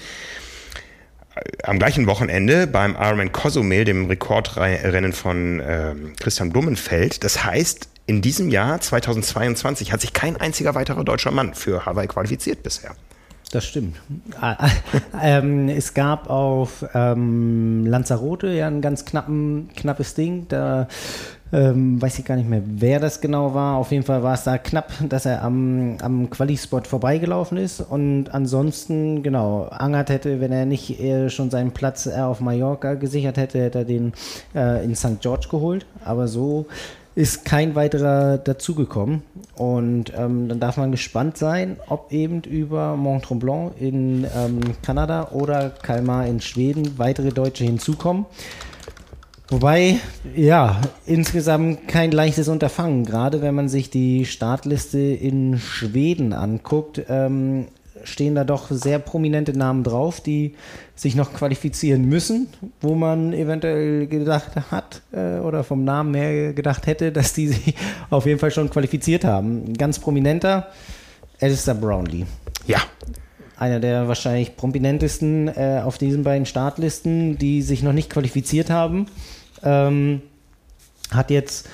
am 1.65 1.79
gleichen 1.79 2.07
Wochenende 2.07 2.67
beim 2.67 2.95
Ironman 2.99 3.31
Cozumel, 3.31 3.85
dem 3.85 4.05
Rekordrennen 4.05 5.13
von 5.13 5.59
äh, 5.59 5.93
Christian 6.19 6.51
Blumenfeld. 6.51 7.23
Das 7.23 7.43
heißt, 7.43 7.87
in 8.05 8.21
diesem 8.21 8.49
Jahr 8.49 8.79
2022 8.79 9.91
hat 9.91 10.01
sich 10.01 10.13
kein 10.13 10.37
einziger 10.37 10.75
weiterer 10.75 11.03
deutscher 11.03 11.31
Mann 11.31 11.55
für 11.55 11.85
Hawaii 11.85 12.07
qualifiziert 12.07 12.61
bisher. 12.63 12.95
Das 13.55 13.63
stimmt. 13.63 13.95
Ah, 14.41 14.57
ah, 14.59 14.69
ähm, 15.23 15.69
es 15.69 15.93
gab 15.93 16.29
auf 16.29 16.85
ähm, 16.93 17.85
Lanzarote 17.85 18.49
ja 18.49 18.67
ein 18.67 18.81
ganz 18.81 19.05
knappen, 19.05 19.69
knappes 19.77 20.13
Ding. 20.13 20.45
Da 20.49 20.89
ähm, 21.53 22.01
weiß 22.01 22.19
ich 22.19 22.25
gar 22.25 22.35
nicht 22.35 22.49
mehr, 22.49 22.61
wer 22.65 22.99
das 22.99 23.21
genau 23.21 23.53
war. 23.53 23.77
Auf 23.77 23.93
jeden 23.93 24.03
Fall 24.03 24.23
war 24.23 24.33
es 24.33 24.43
da 24.43 24.57
knapp, 24.57 24.91
dass 25.07 25.25
er 25.25 25.41
am, 25.41 25.95
am 26.01 26.29
Quali-Spot 26.29 26.81
vorbeigelaufen 26.81 27.57
ist. 27.57 27.79
Und 27.79 28.27
ansonsten, 28.33 29.23
genau, 29.23 29.69
Angert 29.69 30.09
hätte, 30.09 30.41
wenn 30.41 30.51
er 30.51 30.65
nicht 30.65 30.99
äh, 30.99 31.29
schon 31.29 31.49
seinen 31.49 31.71
Platz 31.71 32.07
äh, 32.07 32.19
auf 32.19 32.41
Mallorca 32.41 32.95
gesichert 32.95 33.37
hätte, 33.37 33.61
hätte 33.61 33.77
er 33.77 33.85
den 33.85 34.11
äh, 34.53 34.83
in 34.83 34.95
St. 34.95 35.21
George 35.21 35.47
geholt. 35.49 35.85
Aber 36.03 36.27
so 36.27 36.65
ist 37.15 37.45
kein 37.45 37.75
weiterer 37.75 38.37
dazugekommen. 38.37 39.23
Und 39.55 40.11
ähm, 40.15 40.49
dann 40.49 40.59
darf 40.59 40.77
man 40.77 40.91
gespannt 40.91 41.37
sein, 41.37 41.77
ob 41.87 42.11
eben 42.11 42.41
über 42.41 42.97
Mont 42.97 43.23
Tremblant 43.23 43.79
in 43.79 44.25
ähm, 44.35 44.59
Kanada 44.81 45.29
oder 45.31 45.69
Kalmar 45.69 46.27
in 46.27 46.41
Schweden 46.41 46.97
weitere 46.97 47.29
Deutsche 47.29 47.63
hinzukommen. 47.63 48.25
Wobei, 49.47 49.99
ja, 50.35 50.81
insgesamt 51.05 51.87
kein 51.87 52.11
leichtes 52.11 52.47
Unterfangen, 52.47 53.05
gerade 53.05 53.41
wenn 53.41 53.53
man 53.53 53.69
sich 53.69 53.91
die 53.91 54.25
Startliste 54.25 54.99
in 54.99 55.59
Schweden 55.59 56.33
anguckt. 56.33 57.03
Ähm, 57.07 57.67
stehen 58.05 58.35
da 58.35 58.43
doch 58.43 58.67
sehr 58.69 58.99
prominente 58.99 59.57
Namen 59.57 59.83
drauf, 59.83 60.21
die 60.21 60.55
sich 60.95 61.15
noch 61.15 61.33
qualifizieren 61.33 62.05
müssen, 62.05 62.47
wo 62.81 62.95
man 62.95 63.33
eventuell 63.33 64.07
gedacht 64.07 64.51
hat 64.71 65.01
äh, 65.11 65.39
oder 65.39 65.63
vom 65.63 65.83
Namen 65.83 66.13
her 66.13 66.53
gedacht 66.53 66.87
hätte, 66.87 67.11
dass 67.11 67.33
die 67.33 67.49
sich 67.49 67.75
auf 68.09 68.25
jeden 68.25 68.39
Fall 68.39 68.51
schon 68.51 68.69
qualifiziert 68.69 69.23
haben. 69.23 69.65
Ein 69.67 69.73
ganz 69.73 69.99
prominenter, 69.99 70.67
Alistair 71.41 71.75
Brownlee. 71.75 72.25
Ja. 72.67 72.79
Einer 73.57 73.79
der 73.79 74.07
wahrscheinlich 74.07 74.57
prominentesten 74.57 75.47
äh, 75.47 75.81
auf 75.83 75.97
diesen 75.97 76.23
beiden 76.23 76.45
Startlisten, 76.45 77.37
die 77.37 77.61
sich 77.61 77.83
noch 77.83 77.93
nicht 77.93 78.09
qualifiziert 78.09 78.69
haben. 78.69 79.07
Ähm, 79.63 80.21
hat 81.11 81.31
jetzt 81.31 81.67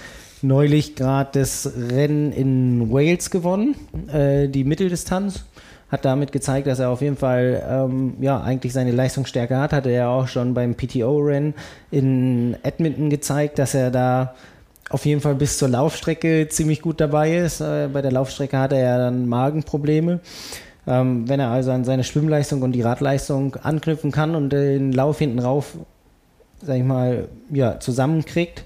neulich 0.44 0.96
gerade 0.96 1.40
das 1.40 1.72
Rennen 1.76 2.32
in 2.32 2.92
Wales 2.92 3.30
gewonnen, 3.30 3.76
äh, 4.12 4.48
die 4.48 4.64
Mitteldistanz. 4.64 5.46
Hat 5.92 6.06
damit 6.06 6.32
gezeigt, 6.32 6.68
dass 6.68 6.80
er 6.80 6.90
auf 6.90 7.02
jeden 7.02 7.18
Fall 7.18 7.62
ähm, 7.70 8.14
ja, 8.22 8.42
eigentlich 8.42 8.72
seine 8.72 8.92
Leistungsstärke 8.92 9.58
hat. 9.58 9.74
Hatte 9.74 9.90
er 9.90 10.10
auch 10.10 10.28
schon 10.28 10.54
beim 10.54 10.76
PTO-Rennen 10.76 11.54
in 11.92 12.56
Edmonton 12.64 13.10
gezeigt, 13.10 13.60
dass 13.60 13.74
er 13.74 13.92
da 13.92 14.34
auf 14.90 15.06
jeden 15.06 15.22
Fall 15.22 15.36
bis 15.36 15.58
zur 15.58 15.70
Laufstrecke 15.70 16.48
ziemlich 16.50 16.82
gut 16.82 17.00
dabei 17.00 17.38
ist. 17.38 17.62
Äh, 17.62 17.90
bei 17.92 18.02
der 18.02 18.12
Laufstrecke 18.12 18.58
hatte 18.58 18.76
er 18.76 18.98
dann 18.98 19.28
Magenprobleme. 19.28 20.20
Ähm, 20.88 21.30
wenn 21.30 21.40
er 21.40 21.50
also 21.50 21.72
an 21.72 21.86
seine 21.86 22.04
Schwimmleistung 22.04 22.62
und 22.62 22.72
die 22.72 22.82
Radleistung 22.82 23.56
anknüpfen 23.56 24.12
kann 24.12 24.36
und 24.36 24.50
den 24.50 24.92
Lauf 24.92 25.20
hinten 25.20 25.40
rauf, 25.40 25.78
sag 26.62 26.78
ich 26.78 26.84
mal, 26.84 27.28
ja, 27.50 27.80
zusammenkriegt, 27.80 28.66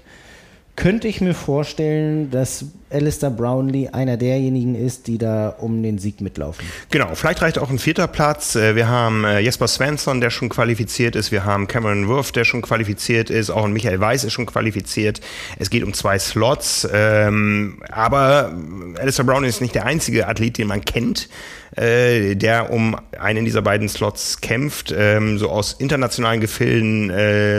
könnte 0.76 1.08
ich 1.08 1.20
mir 1.20 1.34
vorstellen, 1.34 2.30
dass 2.30 2.66
Alistair 2.88 3.30
Brownlee 3.30 3.88
einer 3.88 4.16
derjenigen 4.16 4.76
ist, 4.76 5.08
die 5.08 5.18
da 5.18 5.48
um 5.48 5.82
den 5.82 5.98
Sieg 5.98 6.20
mitlaufen. 6.20 6.64
Genau, 6.90 7.14
vielleicht 7.14 7.42
reicht 7.42 7.58
auch 7.58 7.68
ein 7.68 7.80
vierter 7.80 8.06
Platz. 8.06 8.54
Äh, 8.54 8.76
wir 8.76 8.88
haben 8.88 9.24
äh, 9.24 9.40
Jesper 9.40 9.66
Svensson, 9.66 10.20
der 10.20 10.30
schon 10.30 10.48
qualifiziert 10.48 11.16
ist. 11.16 11.32
Wir 11.32 11.44
haben 11.44 11.66
Cameron 11.66 12.08
Wirth, 12.08 12.36
der 12.36 12.44
schon 12.44 12.62
qualifiziert 12.62 13.28
ist. 13.28 13.50
Auch 13.50 13.66
Michael 13.66 13.98
Weiß 13.98 14.22
ist 14.22 14.32
schon 14.32 14.46
qualifiziert. 14.46 15.20
Es 15.58 15.70
geht 15.70 15.82
um 15.82 15.94
zwei 15.94 16.18
Slots. 16.18 16.88
Ähm, 16.92 17.82
aber 17.90 18.56
Alistair 19.00 19.24
Brownlee 19.24 19.48
ist 19.48 19.60
nicht 19.60 19.74
der 19.74 19.84
einzige 19.84 20.28
Athlet, 20.28 20.58
den 20.58 20.68
man 20.68 20.84
kennt, 20.84 21.28
äh, 21.76 22.36
der 22.36 22.70
um 22.70 22.96
einen 23.18 23.44
dieser 23.44 23.62
beiden 23.62 23.88
Slots 23.88 24.40
kämpft. 24.40 24.94
Ähm, 24.96 25.38
so 25.38 25.50
aus 25.50 25.72
internationalen 25.72 26.40
Gefilden 26.40 27.10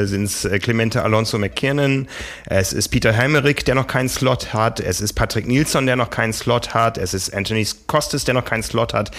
sind 0.08 0.24
es 0.24 0.48
Clemente 0.62 1.04
Alonso 1.04 1.38
McKiernan, 1.38 2.08
es 2.46 2.74
ist 2.74 2.90
Peter 2.90 3.12
Helmerich, 3.12 3.64
der 3.66 3.76
noch 3.76 3.88
keinen 3.88 4.10
Slot 4.10 4.54
hat, 4.54 4.80
es 4.80 5.02
ist 5.02 5.17
Patrick 5.18 5.48
Nilsson, 5.48 5.88
der 5.88 5.96
noch 5.96 6.12
keinen 6.12 6.32
Slot 6.32 6.76
hat. 6.76 7.00
Es 7.00 7.16
ist 7.16 7.34
Anthony 7.34 7.68
Kostis, 7.88 8.24
der 8.24 8.36
noch 8.36 8.46
keinen 8.46 8.62
Slot 8.62 8.94
hat. 8.94 9.10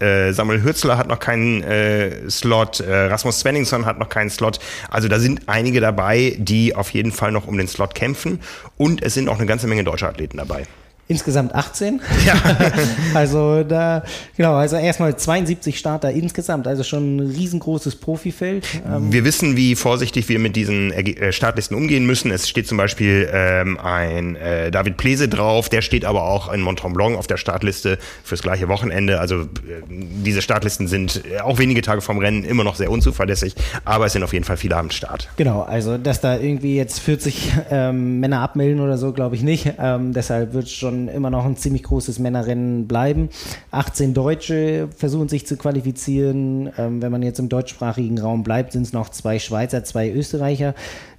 Äh, 0.00 0.32
Samuel 0.32 0.64
Hürzler 0.64 0.98
hat 0.98 1.06
noch 1.06 1.20
keinen 1.20 1.62
äh, 1.62 2.28
Slot. 2.28 2.80
Äh, 2.80 3.06
Rasmus 3.06 3.38
Svenningsson 3.38 3.86
hat 3.86 4.00
noch 4.00 4.08
keinen 4.08 4.30
Slot. 4.30 4.58
Also 4.90 5.06
da 5.06 5.20
sind 5.20 5.42
einige 5.46 5.80
dabei, 5.80 6.34
die 6.38 6.74
auf 6.74 6.90
jeden 6.90 7.12
Fall 7.12 7.30
noch 7.30 7.46
um 7.46 7.56
den 7.56 7.68
Slot 7.68 7.94
kämpfen. 7.94 8.40
Und 8.76 9.00
es 9.00 9.14
sind 9.14 9.28
auch 9.28 9.38
eine 9.38 9.46
ganze 9.46 9.68
Menge 9.68 9.84
deutsche 9.84 10.08
Athleten 10.08 10.38
dabei. 10.38 10.66
Insgesamt 11.06 11.54
18. 11.54 12.00
Ja. 12.24 12.34
also 13.14 13.62
da, 13.62 14.04
genau, 14.38 14.54
also 14.54 14.76
erstmal 14.76 15.14
72 15.16 15.78
Starter 15.78 16.10
insgesamt, 16.10 16.66
also 16.66 16.82
schon 16.82 17.16
ein 17.16 17.20
riesengroßes 17.20 17.96
Profifeld. 17.96 18.66
Ähm 18.86 19.12
wir 19.12 19.24
wissen, 19.24 19.54
wie 19.54 19.74
vorsichtig 19.74 20.30
wir 20.30 20.38
mit 20.38 20.56
diesen 20.56 20.92
äh, 20.92 21.30
Startlisten 21.30 21.76
umgehen 21.76 22.06
müssen. 22.06 22.30
Es 22.30 22.48
steht 22.48 22.66
zum 22.66 22.78
Beispiel 22.78 23.28
ähm, 23.30 23.78
ein 23.78 24.36
äh, 24.36 24.70
David 24.70 24.96
Plese 24.96 25.28
drauf, 25.28 25.68
der 25.68 25.82
steht 25.82 26.06
aber 26.06 26.22
auch 26.22 26.50
in 26.50 26.62
Mont-Tremblant 26.62 27.18
auf 27.18 27.26
der 27.26 27.36
Startliste 27.36 27.98
fürs 28.22 28.40
gleiche 28.40 28.68
Wochenende. 28.68 29.20
Also 29.20 29.42
äh, 29.42 29.46
diese 29.88 30.40
Startlisten 30.40 30.88
sind 30.88 31.22
äh, 31.30 31.40
auch 31.40 31.58
wenige 31.58 31.82
Tage 31.82 32.00
vom 32.00 32.16
Rennen 32.16 32.44
immer 32.44 32.64
noch 32.64 32.76
sehr 32.76 32.90
unzuverlässig, 32.90 33.54
aber 33.84 34.06
es 34.06 34.14
sind 34.14 34.22
auf 34.22 34.32
jeden 34.32 34.46
Fall 34.46 34.56
viele 34.56 34.76
am 34.76 34.90
Start. 34.90 35.28
Genau, 35.36 35.60
also 35.60 35.98
dass 35.98 36.22
da 36.22 36.38
irgendwie 36.38 36.76
jetzt 36.76 37.00
40 37.00 37.52
ähm, 37.70 38.20
Männer 38.20 38.40
abmelden 38.40 38.80
oder 38.80 38.96
so, 38.96 39.12
glaube 39.12 39.36
ich 39.36 39.42
nicht. 39.42 39.70
Ähm, 39.78 40.14
deshalb 40.14 40.54
wird 40.54 40.64
es 40.64 40.72
schon 40.72 40.93
schon 40.94 41.08
immer 41.08 41.30
noch 41.30 41.44
ein 41.44 41.56
ziemlich 41.56 41.82
großes 41.82 42.18
Männerrennen 42.18 42.86
bleiben. 42.86 43.28
18 43.70 44.14
Deutsche 44.14 44.88
versuchen 44.96 45.28
sich 45.28 45.46
zu 45.46 45.56
qualifizieren. 45.56 46.70
Ähm, 46.78 47.02
wenn 47.02 47.12
man 47.12 47.22
jetzt 47.22 47.38
im 47.38 47.48
deutschsprachigen 47.48 48.18
Raum 48.18 48.42
bleibt, 48.42 48.72
sind 48.72 48.82
es 48.82 48.92
noch 48.92 49.08
zwei 49.08 49.38
Schweizer, 49.38 49.84
zwei 49.84 50.10
Österreicher, 50.10 50.74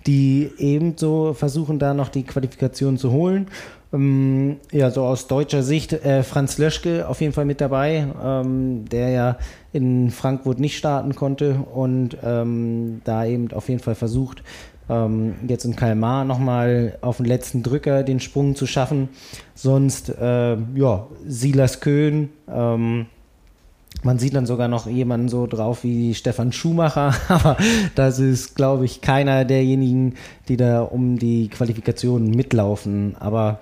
die 0.08 0.52
ebenso 0.58 1.34
versuchen, 1.34 1.80
da 1.80 1.94
noch 1.94 2.10
die 2.10 2.24
Qualifikation 2.24 2.98
zu 2.98 3.12
holen. 3.12 3.48
Ähm, 3.94 4.58
ja, 4.72 4.92
so 4.92 5.04
aus 5.04 5.28
deutscher 5.28 5.64
Sicht 5.64 5.94
äh, 5.94 6.24
Franz 6.24 6.58
Löschke 6.58 7.08
auf 7.08 7.22
jeden 7.22 7.34
Fall 7.34 7.46
mit 7.46 7.62
dabei, 7.62 8.08
ähm, 8.24 8.86
der 8.90 9.10
ja 9.10 9.38
in 9.74 10.10
Frankfurt 10.10 10.60
nicht 10.60 10.78
starten 10.78 11.16
konnte 11.16 11.56
und 11.74 12.18
ähm, 12.24 13.02
da 13.04 13.26
eben 13.26 13.52
auf 13.52 13.68
jeden 13.68 13.82
Fall 13.82 13.96
versucht, 13.96 14.42
ähm, 14.90 15.36
jetzt 15.48 15.66
in 15.66 15.76
Kalmar 15.76 16.26
nochmal 16.26 16.98
auf 17.02 17.18
den 17.18 17.26
letzten 17.26 17.64
Drücker 17.64 18.04
den 18.04 18.20
Sprung 18.20 18.56
zu 18.56 18.68
schaffen. 18.68 19.10
Sonst, 19.54 20.10
äh, 20.10 20.58
ja, 20.76 21.08
Silas 21.26 21.80
Köhn. 21.82 22.30
Ähm, 22.48 23.08
man 24.04 24.20
sieht 24.20 24.36
dann 24.36 24.46
sogar 24.46 24.68
noch 24.68 24.88
jemanden 24.88 25.30
so 25.30 25.48
drauf 25.48 25.84
wie 25.84 26.14
Stefan 26.14 26.52
Schumacher, 26.52 27.14
aber 27.28 27.58
das 27.96 28.20
ist, 28.20 28.56
glaube 28.56 28.86
ich, 28.86 29.02
keiner 29.02 29.46
derjenigen, 29.46 30.16
die 30.48 30.58
da 30.58 30.82
um 30.82 31.18
die 31.18 31.48
Qualifikation 31.50 32.30
mitlaufen. 32.30 33.16
Aber 33.20 33.60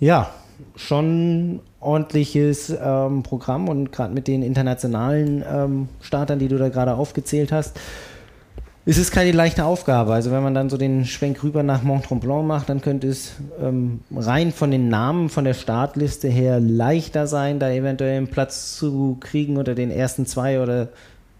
ja, 0.00 0.30
schon 0.76 1.60
ordentliches 1.80 2.74
ähm, 2.82 3.22
Programm 3.22 3.68
und 3.68 3.92
gerade 3.92 4.14
mit 4.14 4.28
den 4.28 4.42
internationalen 4.42 5.44
ähm, 5.48 5.88
Startern, 6.00 6.38
die 6.38 6.48
du 6.48 6.58
da 6.58 6.68
gerade 6.68 6.94
aufgezählt 6.94 7.52
hast, 7.52 7.78
es 8.88 8.98
ist 8.98 9.10
keine 9.10 9.32
leichte 9.32 9.64
Aufgabe. 9.64 10.14
Also 10.14 10.30
wenn 10.30 10.44
man 10.44 10.54
dann 10.54 10.70
so 10.70 10.76
den 10.76 11.04
Schwenk 11.04 11.42
rüber 11.42 11.64
nach 11.64 11.82
Mont 11.82 12.04
Tremblant 12.04 12.46
macht, 12.46 12.68
dann 12.68 12.80
könnte 12.80 13.08
es 13.08 13.32
ähm, 13.60 14.00
rein 14.14 14.52
von 14.52 14.70
den 14.70 14.88
Namen, 14.88 15.28
von 15.28 15.44
der 15.44 15.54
Startliste 15.54 16.28
her 16.28 16.60
leichter 16.60 17.26
sein, 17.26 17.58
da 17.58 17.68
eventuell 17.68 18.16
einen 18.16 18.28
Platz 18.28 18.76
zu 18.76 19.16
kriegen 19.18 19.56
unter 19.56 19.74
den 19.74 19.90
ersten 19.90 20.24
zwei 20.24 20.60
oder 20.60 20.88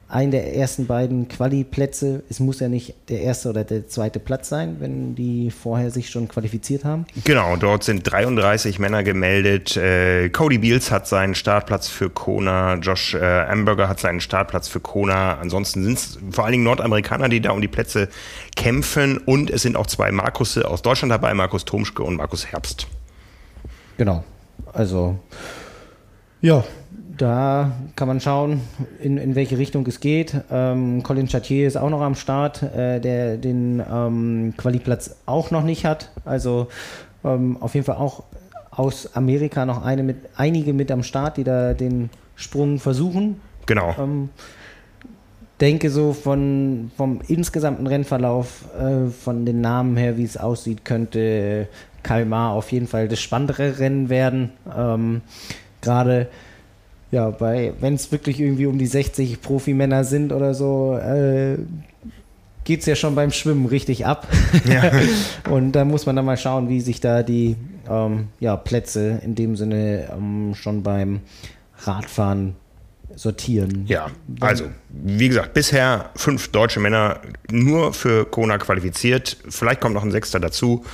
einen 0.09 0.31
der 0.31 0.55
ersten 0.55 0.87
beiden 0.87 1.27
Quali-Plätze. 1.27 2.23
Es 2.31 2.39
muss 2.39 2.61
ja 2.61 2.69
nicht 2.69 2.95
der 3.09 3.23
erste 3.23 3.51
oder 3.51 3.65
der 3.65 3.89
zweite 3.89 4.21
Platz 4.21 4.49
sein, 4.49 4.77
wenn 4.79 5.17
die 5.17 5.51
vorher 5.51 5.91
sich 5.91 6.11
schon 6.11 6.29
qualifiziert 6.29 6.85
haben. 6.85 7.07
Genau, 7.25 7.57
dort 7.57 7.83
sind 7.83 8.11
33 8.11 8.79
Männer 8.79 9.03
gemeldet. 9.03 9.77
Äh, 9.77 10.29
Cody 10.29 10.59
Beals 10.59 10.93
hat 10.93 11.09
seinen 11.09 11.35
Startplatz 11.35 11.89
für 11.89 12.09
Kona, 12.09 12.75
Josh 12.75 13.15
äh, 13.15 13.19
Amberger 13.19 13.89
hat 13.89 13.99
seinen 13.99 14.21
Startplatz 14.21 14.69
für 14.69 14.81
Kona. 14.81 15.39
Ansonsten 15.39 15.83
sind 15.83 15.99
es 15.99 16.19
vor 16.31 16.45
allen 16.45 16.53
Dingen 16.53 16.65
Nordamerikaner, 16.65 17.29
die 17.29 17.41
da 17.41 17.51
um 17.51 17.61
die 17.61 17.69
Plätze 17.69 18.09
kämpfen. 18.55 19.19
Und 19.19 19.51
es 19.51 19.63
sind 19.63 19.77
auch 19.77 19.87
zwei 19.87 20.13
Markusse 20.13 20.69
aus 20.69 20.83
Deutschland 20.83 21.11
dabei, 21.11 21.35
Markus 21.35 21.65
Tomschke 21.65 22.05
und 22.05 22.17
Markus 22.17 22.47
Herbst. 22.47 22.87
Genau, 23.97 24.23
also 24.73 25.19
ja, 26.43 26.63
da 27.17 27.73
kann 27.97 28.09
man 28.09 28.21
schauen, 28.21 28.61
in, 29.01 29.17
in 29.19 29.35
welche 29.35 29.59
Richtung 29.59 29.87
es 29.87 30.01
geht. 30.01 30.35
Ähm, 30.51 31.03
Colin 31.03 31.29
Chatier 31.29 31.67
ist 31.67 31.77
auch 31.77 31.91
noch 31.91 32.01
am 32.01 32.15
Start, 32.15 32.63
äh, 32.63 33.01
der 33.01 33.37
den 33.37 33.83
ähm, 33.91 34.55
Qualiplatz 34.57 35.17
auch 35.27 35.51
noch 35.51 35.63
nicht 35.63 35.85
hat. 35.85 36.11
Also 36.25 36.69
ähm, 37.25 37.57
auf 37.61 37.75
jeden 37.75 37.87
Fall 37.87 37.97
auch 37.97 38.25
aus 38.71 39.15
Amerika 39.15 39.65
noch 39.65 39.85
eine 39.85 40.03
mit, 40.03 40.17
einige 40.37 40.73
mit 40.73 40.91
am 40.91 41.03
Start, 41.03 41.39
die 41.39 41.45
da 41.45 41.75
den 41.75 42.11
Sprung 42.35 42.79
versuchen. 42.79 43.41
Genau. 43.67 43.95
Ähm, 43.99 44.29
denke 45.61 45.91
so 45.91 46.13
von, 46.13 46.91
vom 46.97 47.21
insgesamten 47.27 47.87
Rennverlauf, 47.87 48.65
äh, 48.79 49.11
von 49.11 49.47
den 49.47 49.61
Namen 49.61 49.97
her, 49.97 50.19
wie 50.19 50.25
es 50.25 50.37
aussieht, 50.37 50.85
könnte 50.85 51.69
Kalmar 52.03 52.53
auf 52.53 52.71
jeden 52.73 52.87
Fall 52.87 53.09
das 53.09 53.21
spannendere 53.21 53.79
Rennen 53.79 54.09
werden. 54.09 54.51
Ähm, 54.77 55.23
Gerade 55.81 56.29
ja, 57.11 57.31
bei, 57.31 57.73
wenn 57.81 57.95
es 57.95 58.11
wirklich 58.11 58.41
irgendwie 58.41 58.67
um 58.67 58.79
die 58.79 58.87
60 58.87 59.41
Profimänner 59.41 60.05
sind 60.05 60.33
oder 60.33 60.55
so, 60.55 60.97
äh, 60.97 61.57
geht 62.65 62.81
es 62.81 62.87
ja 62.87 62.97
schon 62.97 63.15
beim 63.15 63.31
Schwimmen 63.31 63.67
richtig 63.67 64.07
ab. 64.07 64.27
Ja. 64.65 64.91
und 65.51 65.73
da 65.73 65.85
muss 65.85 66.07
man 66.07 66.17
dann 66.17 66.25
mal 66.25 66.37
schauen, 66.37 66.69
wie 66.69 66.81
sich 66.81 67.01
da 67.01 67.23
die 67.23 67.57
ähm, 67.89 68.29
ja, 68.41 68.57
Plätze 68.57 69.21
in 69.23 69.35
dem 69.35 69.57
Sinne 69.57 70.09
ähm, 70.13 70.55
schon 70.55 70.83
beim 70.83 71.21
Radfahren 71.79 72.57
sortieren. 73.15 73.85
Ja, 73.87 74.09
also 74.41 74.65
wie 74.89 75.29
gesagt, 75.29 75.55
bisher 75.55 76.11
fünf 76.17 76.49
deutsche 76.49 76.81
Männer 76.81 77.21
nur 77.51 77.93
für 77.93 78.25
Kona 78.25 78.59
qualifiziert. 78.59 79.37
Vielleicht 79.49 79.81
kommt 79.81 79.95
noch 79.95 80.05
ein 80.05 80.11
Sechster 80.11 80.41
dazu. 80.41 80.85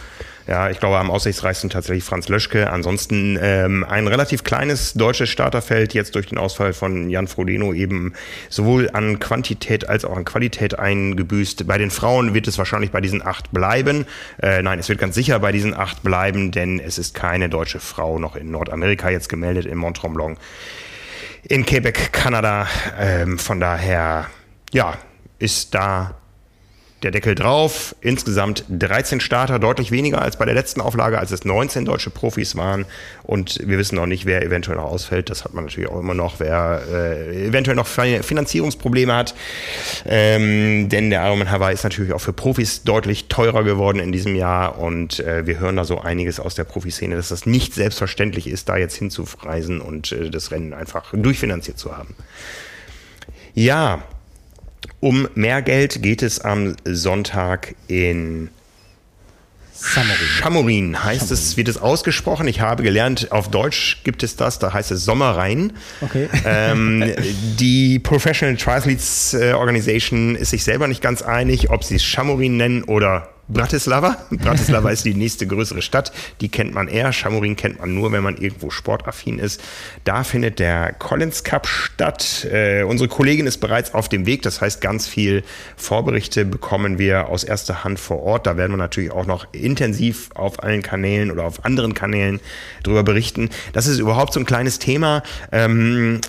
Ja, 0.49 0.71
ich 0.71 0.81
glaube 0.81 0.99
am 0.99 1.11
aussichtsreichsten 1.11 1.71
tatsächlich 1.71 2.03
Franz 2.03 2.29
Löschke. 2.29 2.71
Ansonsten 2.71 3.39
ähm, 3.41 3.85
ein 3.85 4.09
relativ 4.09 4.43
kleines 4.43 4.93
deutsches 4.95 5.29
Starterfeld 5.29 5.95
jetzt 5.95 6.17
durch 6.17 6.27
den 6.27 6.39
Ausfall 6.39 6.73
von 6.73 7.09
Jan 7.11 7.29
Frodeno 7.29 7.73
eben 7.73 8.15
sowohl 8.49 8.91
an 8.93 9.21
Quantität 9.21 9.89
als 9.89 10.05
auch 10.05 10.17
an 10.17 10.25
Qualität 10.25 10.79
eingebüßt. 10.79 11.67
Bei 11.67 11.79
den 11.79 11.91
Frauen 11.91 12.35
wird 12.35 12.49
es 12.49 12.59
wahrscheinlich 12.59 12.91
bei 12.91 13.01
diesen 13.01 13.25
acht 13.25 13.53
bleiben. 13.53 14.05
Äh, 14.43 14.63
nein, 14.63 14.81
es 14.81 14.89
wird 14.89 14.99
ganz 14.99 15.15
sicher 15.15 15.39
bei 15.39 15.53
diesen 15.53 15.75
acht 15.75 16.03
bleiben, 16.03 16.51
denn 16.51 16.81
es 16.81 16.99
ist 16.99 17.15
keine 17.15 17.49
deutsche 17.49 17.79
Frau 17.79 18.19
noch 18.19 18.35
in 18.35 18.51
Nordamerika 18.51 19.11
jetzt 19.11 19.29
gemeldet, 19.29 19.65
in 19.67 19.79
Mont 19.79 19.99
Tremblant. 19.99 20.39
in 21.45 21.65
Quebec, 21.65 22.13
Kanada. 22.13 22.67
Ähm, 22.99 23.39
von 23.39 23.61
daher, 23.61 24.27
ja, 24.73 24.95
ist 25.39 25.75
da 25.75 26.15
der 27.03 27.11
Deckel 27.11 27.35
drauf. 27.35 27.95
Insgesamt 28.01 28.65
13 28.69 29.21
Starter, 29.21 29.59
deutlich 29.59 29.91
weniger 29.91 30.23
als 30.23 30.37
bei 30.37 30.45
der 30.45 30.55
letzten 30.55 30.81
Auflage, 30.81 31.19
als 31.19 31.31
es 31.31 31.45
19 31.45 31.85
deutsche 31.85 32.11
Profis 32.11 32.57
waren. 32.57 32.87
Und 33.23 33.59
wir 33.67 33.79
wissen 33.79 33.97
noch 33.97 34.07
nicht, 34.07 34.27
wer 34.27 34.43
eventuell 34.43 34.77
noch 34.77 34.85
ausfällt. 34.85 35.31
Das 35.31 35.45
hat 35.45 35.55
man 35.55 35.65
natürlich 35.65 35.91
auch 35.91 35.99
immer 35.99 36.15
noch, 36.15 36.41
wer 36.41 36.83
äh, 36.91 37.47
eventuell 37.47 37.77
noch 37.77 37.87
Finanzierungsprobleme 37.87 39.15
hat. 39.15 39.35
Ähm, 40.07 40.89
denn 40.89 41.11
der 41.11 41.25
Ironman 41.25 41.51
Hawaii 41.51 41.75
ist 41.75 41.85
natürlich 41.85 42.13
auch 42.13 42.21
für 42.21 42.33
Profis 42.33 42.83
deutlich 42.85 43.29
teurer 43.29 43.65
geworden 43.65 43.99
in 43.99 44.13
diesem 44.13 44.35
Jahr. 44.35 44.79
Und 44.79 45.21
äh, 45.21 45.47
wir 45.47 45.59
hören 45.59 45.77
da 45.77 45.85
so 45.85 46.01
einiges 46.01 46.41
aus 46.41 46.55
der 46.55 46.65
Profiszene, 46.65 47.17
dass 47.17 47.29
das 47.29 47.47
nicht 47.47 47.75
selbstverständlich 47.75 48.47
ist, 48.47 48.69
da 48.69 48.77
jetzt 48.77 48.97
hinzureisen 48.97 49.81
und 49.81 50.13
äh, 50.13 50.31
das 50.31 50.51
Rennen 50.51 50.73
einfach 50.75 51.13
durchfinanziert 51.13 51.79
zu 51.79 51.97
haben. 51.97 52.15
Ja, 53.55 54.03
um 55.01 55.29
mehr 55.35 55.63
Geld 55.63 56.03
geht 56.03 56.23
es 56.23 56.41
am 56.41 56.77
Sonntag 56.85 57.75
in 57.89 58.51
Chamorin. 59.83 60.27
Chamorin 60.39 61.05
heißt 61.05 61.29
Chamorin. 61.29 61.35
es, 61.35 61.57
wird 61.57 61.69
es 61.69 61.79
ausgesprochen. 61.79 62.47
Ich 62.47 62.61
habe 62.61 62.83
gelernt, 62.83 63.33
auf 63.33 63.51
Deutsch 63.51 64.03
gibt 64.05 64.23
es 64.23 64.37
das, 64.37 64.59
da 64.59 64.73
heißt 64.73 64.93
es 64.93 65.05
Sommerrhein. 65.05 65.73
Okay. 66.01 66.29
Ähm, 66.45 67.13
die 67.59 67.99
Professional 67.99 68.57
Triathletes 68.57 69.35
äh, 69.35 69.53
Organization 69.53 70.37
ist 70.37 70.51
sich 70.51 70.63
selber 70.63 70.87
nicht 70.87 71.03
ganz 71.03 71.23
einig, 71.23 71.71
ob 71.71 71.83
sie 71.85 71.97
es 71.97 72.05
Chamorin 72.05 72.57
nennen 72.57 72.85
oder 72.85 73.29
Bratislava. 73.53 74.17
Bratislava 74.31 74.91
ist 74.91 75.05
die 75.05 75.15
nächste 75.15 75.47
größere 75.47 75.83
Stadt. 75.83 76.13
Die 76.41 76.49
kennt 76.49 76.75
man 76.75 76.89
eher. 76.89 77.13
Chamorin 77.13 77.57
kennt 77.57 77.81
man 77.81 77.95
nur, 77.95 78.13
wenn 78.13 78.23
man 78.23 78.37
irgendwo 78.37 78.71
sportaffin 78.71 79.39
ist. 79.39 79.63
Da 80.05 80.25
findet 80.25 80.59
der 80.59 80.93
Collins 80.93 81.45
Cup 81.45 81.67
statt. 81.67 82.47
Äh, 82.51 82.85
unsere 82.85 83.09
Kollegin 83.09 83.47
ist 83.47 83.59
bereits 83.59 83.95
auf 83.95 84.09
dem 84.09 84.27
Weg. 84.27 84.43
Das 84.43 84.61
heißt, 84.61 84.81
ganz 84.81 85.07
viel 85.07 85.43
Vorberichte 85.77 86.45
bekommen 86.45 86.99
wir 86.99 87.29
aus 87.29 87.45
erster 87.45 87.85
Hand 87.85 88.01
vor 88.01 88.23
Ort. 88.23 88.47
Da 88.47 88.57
werden 88.57 88.73
wir 88.73 88.79
natürlich 88.79 89.11
auch 89.11 89.27
noch 89.27 89.47
intensiv 89.53 90.31
auf 90.35 90.63
allen 90.63 90.83
Kanälen 90.83 91.31
oder 91.31 91.45
auf 91.45 91.65
anderen 91.65 91.95
Kanälen 91.95 92.41
drüber 92.83 93.03
berichten. 93.03 93.51
Das 93.73 93.87
ist 93.87 93.99
überhaupt 93.99 94.33
so 94.33 94.41
ein 94.41 94.47
kleines 94.47 94.79
Thema. 94.79 95.23
Ähm, 95.51 96.21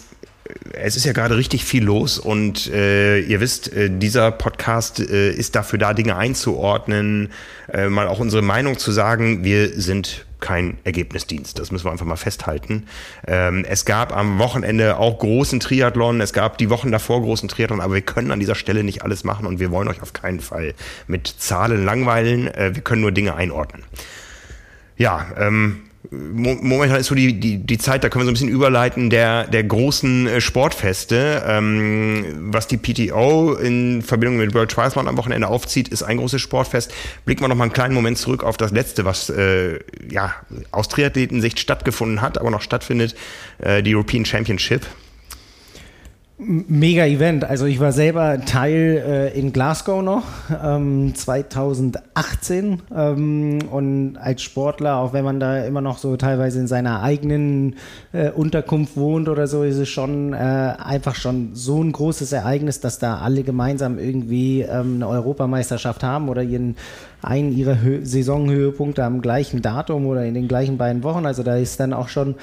es 0.74 0.96
ist 0.96 1.06
ja 1.06 1.14
gerade 1.14 1.38
richtig 1.38 1.64
viel 1.64 1.84
los 1.84 2.20
und 2.20 2.68
äh, 2.68 3.20
ihr 3.20 3.40
wisst, 3.40 3.72
äh, 3.72 3.90
dieser 3.90 4.32
Podcast 4.32 5.00
äh, 5.00 5.32
ist 5.32 5.56
dafür 5.56 5.80
da, 5.80 5.94
Dinge 5.94 6.16
einzuordnen, 6.18 7.32
äh, 7.72 7.88
mal 7.88 8.08
auch 8.08 8.20
unsere 8.20 8.42
Meinung 8.42 8.78
zu 8.78 8.92
sagen. 8.92 9.44
Wir 9.44 9.70
sind 9.80 10.26
kein 10.44 10.78
Ergebnisdienst. 10.84 11.58
Das 11.58 11.72
müssen 11.72 11.86
wir 11.86 11.92
einfach 11.92 12.06
mal 12.06 12.18
festhalten. 12.18 12.88
Ähm, 13.26 13.64
es 13.66 13.86
gab 13.86 14.14
am 14.14 14.40
Wochenende 14.40 14.98
auch 14.98 15.20
großen 15.20 15.62
Triathlon, 15.62 16.20
es 16.20 16.34
gab 16.34 16.58
die 16.58 16.70
Wochen 16.70 16.92
davor 16.92 17.22
großen 17.22 17.48
Triathlon, 17.48 17.80
aber 17.80 17.94
wir 17.94 18.02
können 18.02 18.32
an 18.32 18.42
dieser 18.42 18.56
Stelle 18.56 18.84
nicht 18.84 19.04
alles 19.04 19.24
machen 19.24 19.46
und 19.46 19.60
wir 19.60 19.72
wollen 19.72 19.88
euch 19.88 20.02
auf 20.02 20.12
keinen 20.12 20.42
Fall 20.42 20.74
mit 21.08 21.28
Zahlen 21.28 21.86
langweilen. 21.86 22.48
Äh, 22.48 22.76
wir 22.76 22.84
können 22.84 23.02
nur 23.02 23.14
Dinge 23.14 23.36
einordnen. 23.36 23.84
Ja, 24.98 25.28
ähm, 25.38 25.84
momentan 26.12 27.00
ist 27.00 27.08
so 27.08 27.16
die, 27.16 27.40
die, 27.40 27.58
die 27.58 27.78
Zeit, 27.78 28.04
da 28.04 28.10
können 28.10 28.22
wir 28.22 28.26
so 28.26 28.32
ein 28.32 28.34
bisschen 28.34 28.50
überleiten, 28.50 29.10
der, 29.10 29.48
der 29.48 29.64
großen 29.64 30.28
äh, 30.28 30.42
Sportfeste. 30.42 31.44
Ähm, 31.48 32.52
was 32.52 32.68
die 32.68 32.78
PTO 32.78 33.54
in 33.54 34.02
Verbindung 34.02 34.38
mit 34.38 34.54
World 34.54 34.72
Triathlon 34.72 35.08
am 35.08 35.18
Wochenende 35.18 35.48
aufzieht, 35.48 35.88
ist 35.88 36.04
ein 36.04 36.18
großes 36.18 36.42
Sportfest. 36.42 36.94
Blicken 37.26 37.44
wir 37.44 37.48
noch 37.48 37.56
mal 37.56 37.66
einen 37.66 37.74
kleinen 37.74 37.94
Moment 37.94 38.18
zurück 38.18 38.44
auf 38.44 38.58
das 38.58 38.72
letzte, 38.72 39.06
was 39.06 39.30
äh, 39.30 39.80
ja, 40.10 40.36
aus 40.72 40.90
Triathletensicht 40.90 41.60
stattgefunden 41.60 42.22
hat, 42.22 42.38
aber 42.38 42.52
noch 42.52 42.62
stattfindet, 42.62 43.16
äh, 43.60 43.82
die 43.82 43.96
European 43.96 44.26
Championship. 44.26 44.86
Mega 46.40 47.06
Event. 47.06 47.44
Also 47.46 47.68
ich 47.68 47.80
war 47.80 47.92
selber 47.92 48.42
Teil 48.44 49.04
äh, 49.06 49.40
in 49.40 49.54
Glasgow 49.54 50.02
noch, 50.02 50.24
ähm, 50.64 51.14
2018. 51.14 52.82
Ähm, 52.94 53.60
und 53.70 54.18
als 54.18 54.42
Sportler, 54.42 54.98
auch 54.98 55.14
wenn 55.14 55.24
man 55.24 55.40
da 55.40 55.64
immer 55.64 55.82
noch 55.82 56.00
so 56.00 56.18
teilweise 56.18 56.60
in 56.60 56.66
seiner 56.68 57.04
eigenen 57.04 57.76
äh, 58.14 58.32
Unterkunft 58.32 58.98
wohnt 58.98 59.30
oder 59.30 59.46
so, 59.46 59.62
ist 59.62 59.78
es 59.78 59.90
schon 59.90 60.34
äh, 60.34 60.38
einfach 60.38 61.14
schon 61.14 61.52
so 61.54 61.84
ein 61.84 61.92
großes 61.92 62.32
Ereignis, 62.32 62.80
dass 62.80 62.98
da 62.98 63.20
alle 63.20 63.44
gemeinsam 63.44 64.00
irgendwie 64.00 64.62
ähm, 64.62 64.96
eine 64.96 65.10
Europameisterschaft 65.10 66.04
haben 66.04 66.30
oder 66.30 66.42
ihren 66.42 66.76
einen 67.22 67.54
ihrer 67.54 67.82
Hö 67.82 68.04
Saisonhöhepunkte 68.04 69.04
am 69.04 69.22
gleichen 69.22 69.62
Datum 69.62 70.08
oder 70.08 70.26
in 70.26 70.34
den 70.34 70.48
gleichen 70.48 70.78
beiden 70.78 71.04
Wochen. 71.04 71.28
Also 71.28 71.44
da 71.44 71.56
ist 71.56 71.80
dann 71.80 71.94
auch 71.94 72.10
schon 72.10 72.36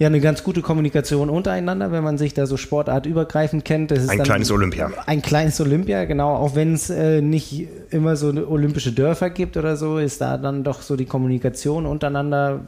ja 0.00 0.06
eine 0.06 0.20
ganz 0.20 0.42
gute 0.42 0.62
Kommunikation 0.62 1.28
untereinander, 1.28 1.92
wenn 1.92 2.02
man 2.02 2.16
sich 2.16 2.32
da 2.32 2.46
so 2.46 2.56
sportartübergreifend 2.56 3.66
kennt. 3.66 3.92
ein 3.92 4.22
kleines 4.22 4.50
Olympia. 4.50 4.90
Ein 5.04 5.20
kleines 5.20 5.60
Olympia, 5.60 6.06
genau. 6.06 6.36
Auch 6.36 6.54
wenn 6.54 6.72
es 6.72 6.88
äh, 6.88 7.20
nicht 7.20 7.68
immer 7.90 8.16
so 8.16 8.28
olympische 8.28 8.92
Dörfer 8.92 9.28
gibt 9.28 9.58
oder 9.58 9.76
so, 9.76 9.98
ist 9.98 10.22
da 10.22 10.38
dann 10.38 10.64
doch 10.64 10.80
so 10.80 10.96
die 10.96 11.04
Kommunikation 11.04 11.84
untereinander. 11.84 12.60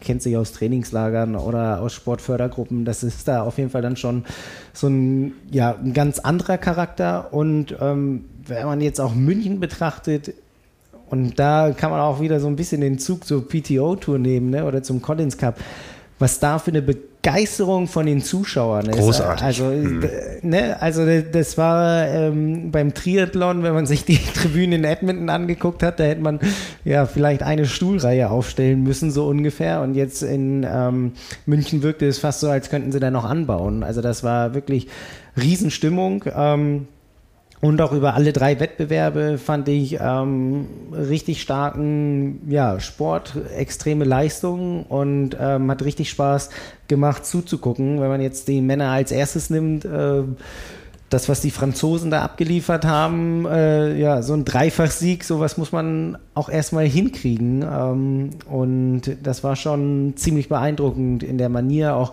Kennt 0.00 0.22
sich 0.22 0.36
aus 0.36 0.50
Trainingslagern 0.52 1.36
oder 1.36 1.80
aus 1.80 1.92
Sportfördergruppen. 1.92 2.84
Das 2.84 3.04
ist 3.04 3.28
da 3.28 3.42
auf 3.42 3.58
jeden 3.58 3.70
Fall 3.70 3.82
dann 3.82 3.96
schon 3.96 4.24
so 4.72 4.88
ein, 4.88 5.34
ja, 5.52 5.76
ein 5.76 5.92
ganz 5.92 6.18
anderer 6.18 6.58
Charakter. 6.58 7.32
Und 7.32 7.76
ähm, 7.80 8.24
wenn 8.44 8.66
man 8.66 8.80
jetzt 8.80 9.00
auch 9.00 9.14
München 9.14 9.60
betrachtet, 9.60 10.34
und 11.10 11.38
da 11.38 11.72
kann 11.76 11.90
man 11.90 12.00
auch 12.00 12.20
wieder 12.22 12.40
so 12.40 12.46
ein 12.46 12.56
bisschen 12.56 12.80
den 12.80 12.98
Zug 12.98 13.26
zur 13.26 13.46
PTO-Tour 13.46 14.18
nehmen 14.18 14.48
ne? 14.48 14.64
oder 14.64 14.82
zum 14.82 15.02
Collins 15.02 15.36
Cup 15.36 15.56
was 16.22 16.40
da 16.40 16.58
für 16.58 16.70
eine 16.70 16.80
Begeisterung 16.80 17.88
von 17.88 18.06
den 18.06 18.22
Zuschauern 18.22 18.86
ist. 18.86 18.98
Großartig. 18.98 19.44
Also, 19.44 19.64
mhm. 19.64 20.08
ne, 20.42 20.80
also 20.80 21.04
das 21.04 21.58
war 21.58 22.08
ähm, 22.08 22.70
beim 22.70 22.94
Triathlon, 22.94 23.62
wenn 23.62 23.74
man 23.74 23.86
sich 23.92 24.04
die 24.04 24.16
Tribüne 24.16 24.76
in 24.76 24.84
Edmonton 24.84 25.28
angeguckt 25.28 25.82
hat, 25.82 26.00
da 26.00 26.04
hätte 26.04 26.22
man 26.22 26.40
ja 26.84 27.04
vielleicht 27.06 27.42
eine 27.42 27.66
Stuhlreihe 27.66 28.30
aufstellen 28.30 28.82
müssen, 28.82 29.10
so 29.10 29.26
ungefähr. 29.26 29.82
Und 29.82 29.94
jetzt 29.94 30.22
in 30.22 30.66
ähm, 30.66 31.12
München 31.44 31.82
wirkte 31.82 32.06
es 32.06 32.18
fast 32.18 32.40
so, 32.40 32.48
als 32.48 32.70
könnten 32.70 32.92
sie 32.92 33.00
da 33.00 33.10
noch 33.10 33.24
anbauen. 33.24 33.82
Also 33.82 34.00
das 34.00 34.24
war 34.24 34.54
wirklich 34.54 34.88
Riesenstimmung. 35.36 36.24
Ähm, 36.34 36.86
und 37.62 37.80
auch 37.80 37.92
über 37.92 38.14
alle 38.14 38.32
drei 38.32 38.58
Wettbewerbe 38.58 39.38
fand 39.38 39.68
ich 39.68 39.98
ähm, 40.00 40.66
richtig 40.92 41.40
starken 41.40 42.40
ja, 42.50 42.80
Sport, 42.80 43.34
extreme 43.56 44.04
Leistungen 44.04 44.82
und 44.82 45.36
ähm, 45.40 45.70
hat 45.70 45.84
richtig 45.84 46.10
Spaß 46.10 46.50
gemacht 46.88 47.24
zuzugucken. 47.24 48.00
Wenn 48.00 48.08
man 48.08 48.20
jetzt 48.20 48.48
die 48.48 48.60
Männer 48.60 48.90
als 48.90 49.12
erstes 49.12 49.48
nimmt, 49.48 49.84
äh, 49.84 50.24
das, 51.08 51.28
was 51.28 51.40
die 51.40 51.52
Franzosen 51.52 52.10
da 52.10 52.22
abgeliefert 52.22 52.84
haben, 52.84 53.46
äh, 53.46 53.96
ja, 53.96 54.22
so 54.22 54.34
ein 54.34 54.44
Dreifachsieg, 54.44 55.22
sowas 55.22 55.56
muss 55.56 55.70
man 55.70 56.18
auch 56.34 56.48
erstmal 56.48 56.88
hinkriegen. 56.88 57.62
Ähm, 57.62 58.30
und 58.50 59.02
das 59.22 59.44
war 59.44 59.54
schon 59.54 60.14
ziemlich 60.16 60.48
beeindruckend 60.48 61.22
in 61.22 61.38
der 61.38 61.48
Manier, 61.48 61.94
auch 61.94 62.12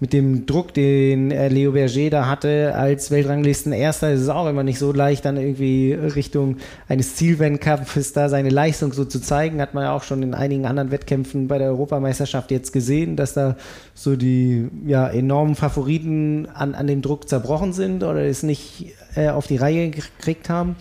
mit 0.00 0.12
dem 0.12 0.46
Druck, 0.46 0.74
den 0.74 1.30
äh, 1.30 1.48
Leo 1.48 1.72
Berger 1.72 2.10
da 2.10 2.26
hatte 2.26 2.74
als 2.74 3.10
Weltranglisten 3.10 3.72
Erster, 3.72 4.12
ist 4.12 4.20
es 4.20 4.28
auch 4.28 4.46
immer 4.46 4.62
nicht 4.62 4.78
so 4.78 4.92
leicht, 4.92 5.24
dann 5.24 5.36
irgendwie 5.36 5.92
Richtung 5.92 6.58
eines 6.88 7.16
Zielwendkampfes 7.16 8.12
da 8.12 8.28
seine 8.28 8.50
Leistung 8.50 8.92
so 8.92 9.04
zu 9.04 9.20
zeigen. 9.20 9.60
Hat 9.60 9.74
man 9.74 9.84
ja 9.84 9.92
auch 9.92 10.04
schon 10.04 10.22
in 10.22 10.34
einigen 10.34 10.66
anderen 10.66 10.90
Wettkämpfen 10.90 11.48
bei 11.48 11.58
der 11.58 11.68
Europameisterschaft 11.68 12.50
jetzt 12.50 12.72
gesehen, 12.72 13.16
dass 13.16 13.34
da 13.34 13.56
so 13.94 14.16
die 14.16 14.68
ja, 14.86 15.08
enormen 15.08 15.56
Favoriten 15.56 16.46
an, 16.52 16.74
an 16.74 16.86
dem 16.86 17.02
Druck 17.02 17.28
zerbrochen 17.28 17.72
sind 17.72 18.04
oder 18.04 18.24
es 18.24 18.42
nicht 18.42 18.94
äh, 19.16 19.28
auf 19.28 19.46
die 19.46 19.56
Reihe 19.56 19.90
gekriegt 19.90 20.48
haben. 20.48 20.76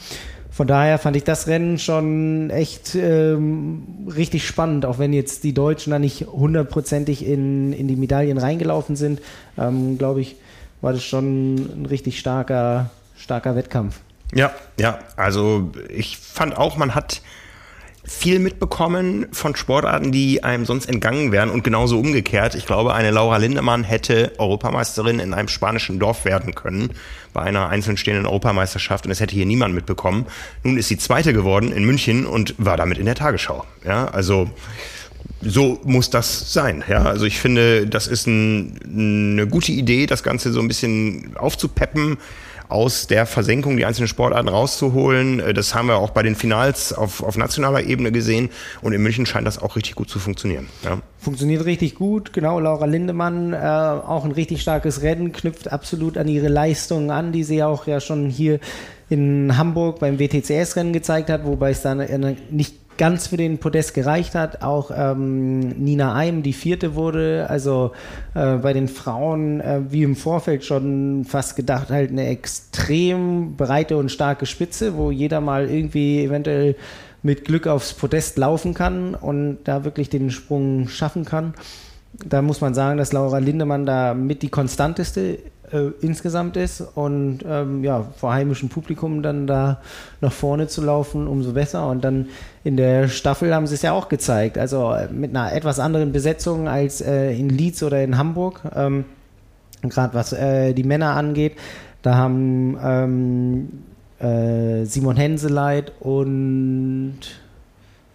Von 0.58 0.66
daher 0.66 0.98
fand 0.98 1.16
ich 1.16 1.24
das 1.24 1.46
Rennen 1.46 1.78
schon 1.78 2.50
echt 2.50 2.96
ähm, 2.96 4.08
richtig 4.08 4.48
spannend, 4.48 4.88
auch 4.88 4.98
wenn 4.98 5.14
jetzt 5.14 5.44
die 5.44 5.54
Deutschen 5.54 5.92
da 5.92 6.00
nicht 6.00 6.26
hundertprozentig 6.26 7.24
in, 7.24 7.74
in 7.74 7.88
die 7.88 7.96
Medaillen 7.96 8.40
reingelaufen 8.40 8.96
sind, 8.96 9.22
ähm, 9.56 10.00
glaube 10.00 10.22
ich, 10.22 10.36
war 10.82 10.94
das 10.94 11.04
schon 11.04 11.58
ein 11.58 11.86
richtig 11.86 12.18
starker, 12.18 12.90
starker 13.16 13.56
Wettkampf. 13.56 14.00
Ja, 14.34 14.52
ja, 14.80 14.98
also 15.16 15.70
ich 15.90 16.18
fand 16.18 16.58
auch, 16.58 16.76
man 16.76 16.96
hat 16.96 17.22
viel 18.08 18.40
mitbekommen 18.40 19.28
von 19.34 19.56
Sportarten, 19.56 20.14
die 20.14 20.44
einem 20.44 20.66
sonst 20.66 20.88
entgangen 20.88 21.34
wären 21.34 21.50
und 21.50 21.64
genauso 21.64 22.00
umgekehrt. 22.00 22.56
Ich 22.56 22.66
glaube, 22.66 22.94
eine 22.94 23.12
Laura 23.12 23.36
Lindemann 23.36 23.84
hätte 23.84 24.32
Europameisterin 24.38 25.20
in 25.20 25.34
einem 25.34 25.50
spanischen 25.50 26.00
Dorf 26.00 26.24
werden 26.24 26.56
können 26.56 26.92
bei 27.34 27.42
einer 27.42 27.68
einzeln 27.68 27.98
stehenden 27.98 28.26
Europameisterschaft 28.26 29.06
und 29.06 29.12
es 29.12 29.20
hätte 29.20 29.36
hier 29.36 29.46
niemand 29.46 29.76
mitbekommen. 29.76 30.26
Nun 30.64 30.78
ist 30.78 30.88
sie 30.88 30.98
Zweite 30.98 31.34
geworden 31.34 31.74
in 31.74 31.86
München 31.86 32.26
und 32.26 32.56
war 32.58 32.78
damit 32.78 32.98
in 32.98 33.06
der 33.06 33.16
Tagesschau. 33.16 33.66
Ja, 33.86 34.06
also 34.06 34.50
so 35.42 35.80
muss 35.84 36.10
das 36.10 36.54
sein. 36.54 36.86
Ja, 36.88 37.04
also 37.04 37.26
ich 37.26 37.40
finde, 37.40 37.88
das 37.88 38.08
ist 38.08 38.26
ein, 38.26 38.80
eine 38.86 39.48
gute 39.48 39.74
Idee, 39.74 40.06
das 40.06 40.24
Ganze 40.24 40.54
so 40.54 40.62
ein 40.62 40.68
bisschen 40.70 41.36
aufzupeppen 41.36 42.18
aus 42.70 43.08
der 43.08 43.26
Versenkung 43.26 43.78
die 43.78 43.86
einzelnen 43.86 44.08
Sportarten 44.08 44.50
rauszuholen. 44.50 45.40
Äh, 45.40 45.54
das 45.54 45.76
haben 45.76 45.88
wir 45.88 45.98
auch 45.98 46.12
bei 46.12 46.24
den 46.24 46.36
Finals 46.36 46.94
auf, 46.94 47.24
auf 47.24 47.38
nationaler 47.38 47.84
Ebene 47.84 48.12
gesehen 48.12 48.50
und 48.82 48.94
in 48.94 49.02
München 49.02 49.26
scheint 49.26 49.48
das 49.48 49.62
auch 49.62 49.76
richtig 49.76 49.96
gut 49.96 50.10
zu 50.10 50.20
funktionieren. 50.20 50.68
Ja. 50.84 51.00
Funktioniert 51.20 51.66
richtig 51.66 51.96
gut, 51.96 52.34
genau. 52.34 52.60
Laura 52.60 52.86
Lindemann, 52.86 53.54
äh, 53.54 53.58
auch 53.58 54.26
ein 54.26 54.32
richtig 54.32 54.62
starkes 54.62 55.02
Rennen, 55.02 55.32
knüpft 55.32 55.72
absolut 55.72 56.18
an 56.18 56.28
ihre 56.28 56.48
Leistungen 56.48 57.12
an, 57.12 57.32
die 57.32 57.44
sie 57.44 57.64
auch 57.64 57.88
ja 57.88 58.00
schon 58.00 58.30
hier 58.30 58.60
in 59.10 59.58
Hamburg 59.58 60.00
beim 60.00 60.20
WTCS-Rennen 60.20 60.94
gezeigt 60.94 61.30
hat, 61.30 61.46
wobei 61.46 61.72
es 61.72 61.82
dann 61.82 62.38
nicht 62.50 62.76
ganz 62.98 63.28
für 63.28 63.38
den 63.38 63.58
Podest 63.58 63.94
gereicht 63.94 64.36
hat. 64.36 64.62
Auch 64.62 64.92
ähm, 64.96 65.70
Nina 65.70 66.14
Eim, 66.14 66.44
die 66.44 66.54
vierte 66.54 66.96
wurde. 66.96 67.48
Also 67.50 67.92
äh, 68.34 68.56
bei 68.58 68.74
den 68.74 68.88
Frauen, 68.88 69.62
äh, 69.62 69.82
wie 69.90 70.04
im 70.04 70.16
Vorfeld 70.16 70.66
schon 70.66 71.26
fast 71.26 71.56
gedacht, 71.56 71.90
halt 71.90 72.12
eine 72.12 72.28
extrem 72.28 73.56
breite 73.56 73.98
und 73.98 74.12
starke 74.12 74.46
Spitze, 74.46 74.96
wo 74.96 75.12
jeder 75.12 75.42
mal 75.42 75.70
irgendwie 75.70 76.24
eventuell 76.24 76.76
mit 77.24 77.46
Glück 77.46 77.68
aufs 77.68 77.94
Podest 77.94 78.38
laufen 78.38 78.74
kann 78.74 79.16
und 79.16 79.60
da 79.64 79.84
wirklich 79.84 80.10
den 80.10 80.32
Sprung 80.32 80.88
schaffen 80.88 81.26
kann. 81.26 81.54
Da 82.26 82.42
muss 82.42 82.62
man 82.62 82.74
sagen, 82.74 82.98
dass 82.98 83.14
Laura 83.14 83.38
Lindemann 83.38 83.86
da 83.86 84.14
mit 84.14 84.42
die 84.42 84.50
konstanteste 84.50 85.40
äh, 85.72 85.92
insgesamt 86.02 86.58
ist 86.58 86.82
und 86.82 87.40
ähm, 87.48 87.84
ja, 87.84 88.06
vor 88.18 88.34
heimischem 88.34 88.70
Publikum 88.70 89.22
dann 89.22 89.48
da 89.48 89.82
nach 90.22 90.32
vorne 90.32 90.68
zu 90.68 90.84
laufen, 90.84 91.28
umso 91.28 91.54
besser. 91.54 91.88
Und 91.88 92.04
dann 92.04 92.28
in 92.64 92.78
der 92.78 93.08
Staffel 93.08 93.54
haben 93.54 93.68
sie 93.68 93.76
es 93.76 93.82
ja 93.82 93.92
auch 93.92 94.10
gezeigt, 94.10 94.58
also 94.58 94.94
äh, 94.94 95.08
mit 95.12 95.36
einer 95.36 95.54
etwas 95.54 95.80
anderen 95.80 96.12
Besetzung 96.12 96.68
als 96.68 97.02
äh, 97.02 97.32
in 97.34 97.50
Leeds 97.50 97.84
oder 97.84 98.04
in 98.04 98.18
Hamburg, 98.18 98.62
ähm, 98.76 99.06
gerade 99.82 100.14
was 100.14 100.34
äh, 100.34 100.74
die 100.74 100.84
Männer 100.84 101.16
angeht. 101.16 101.54
Da 102.02 102.16
haben 102.16 102.78
ähm, 102.84 103.70
äh, 104.20 104.86
Simon 104.86 105.18
Henseleit 105.18 105.92
und 106.00 107.20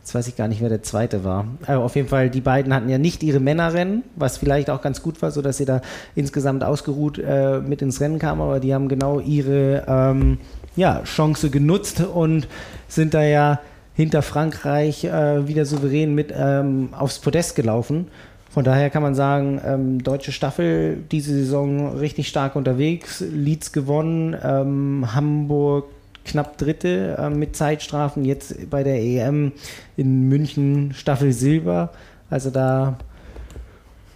Jetzt 0.02 0.16
weiß 0.16 0.26
ich 0.26 0.34
gar 0.36 0.48
nicht, 0.48 0.60
wer 0.60 0.68
der 0.68 0.82
zweite 0.82 1.22
war. 1.22 1.46
Aber 1.64 1.84
auf 1.84 1.94
jeden 1.94 2.08
Fall, 2.08 2.28
die 2.28 2.40
beiden 2.40 2.74
hatten 2.74 2.88
ja 2.88 2.98
nicht 2.98 3.22
ihre 3.22 3.38
Männerrennen, 3.38 4.02
was 4.16 4.36
vielleicht 4.36 4.68
auch 4.68 4.82
ganz 4.82 5.00
gut 5.00 5.22
war, 5.22 5.30
sodass 5.30 5.58
sie 5.58 5.64
da 5.64 5.80
insgesamt 6.16 6.64
ausgeruht 6.64 7.18
äh, 7.18 7.60
mit 7.60 7.82
ins 7.82 8.00
Rennen 8.00 8.18
kamen, 8.18 8.40
aber 8.40 8.58
die 8.58 8.74
haben 8.74 8.88
genau 8.88 9.20
ihre 9.20 9.84
ähm, 9.86 10.38
ja, 10.74 11.04
Chance 11.04 11.50
genutzt 11.50 12.00
und 12.00 12.48
sind 12.88 13.14
da 13.14 13.22
ja 13.22 13.60
hinter 13.94 14.22
Frankreich 14.22 15.04
äh, 15.04 15.46
wieder 15.46 15.64
souverän 15.64 16.16
mit 16.16 16.34
ähm, 16.36 16.88
aufs 16.98 17.20
Podest 17.20 17.54
gelaufen. 17.54 18.08
Von 18.50 18.64
daher 18.64 18.90
kann 18.90 19.02
man 19.02 19.14
sagen, 19.14 19.60
ähm, 19.64 20.02
deutsche 20.02 20.32
Staffel 20.32 20.96
diese 21.12 21.32
Saison 21.32 21.96
richtig 21.96 22.26
stark 22.26 22.56
unterwegs, 22.56 23.20
Leeds 23.20 23.70
gewonnen, 23.70 24.36
ähm, 24.42 25.14
Hamburg 25.14 25.84
knapp 26.24 26.58
Dritte 26.58 27.16
äh, 27.18 27.30
mit 27.30 27.56
Zeitstrafen. 27.56 28.24
Jetzt 28.24 28.70
bei 28.70 28.82
der 28.82 29.00
EM 29.00 29.52
in 29.96 30.28
München 30.28 30.92
Staffel 30.94 31.32
Silber. 31.32 31.90
Also 32.30 32.50
da 32.50 32.96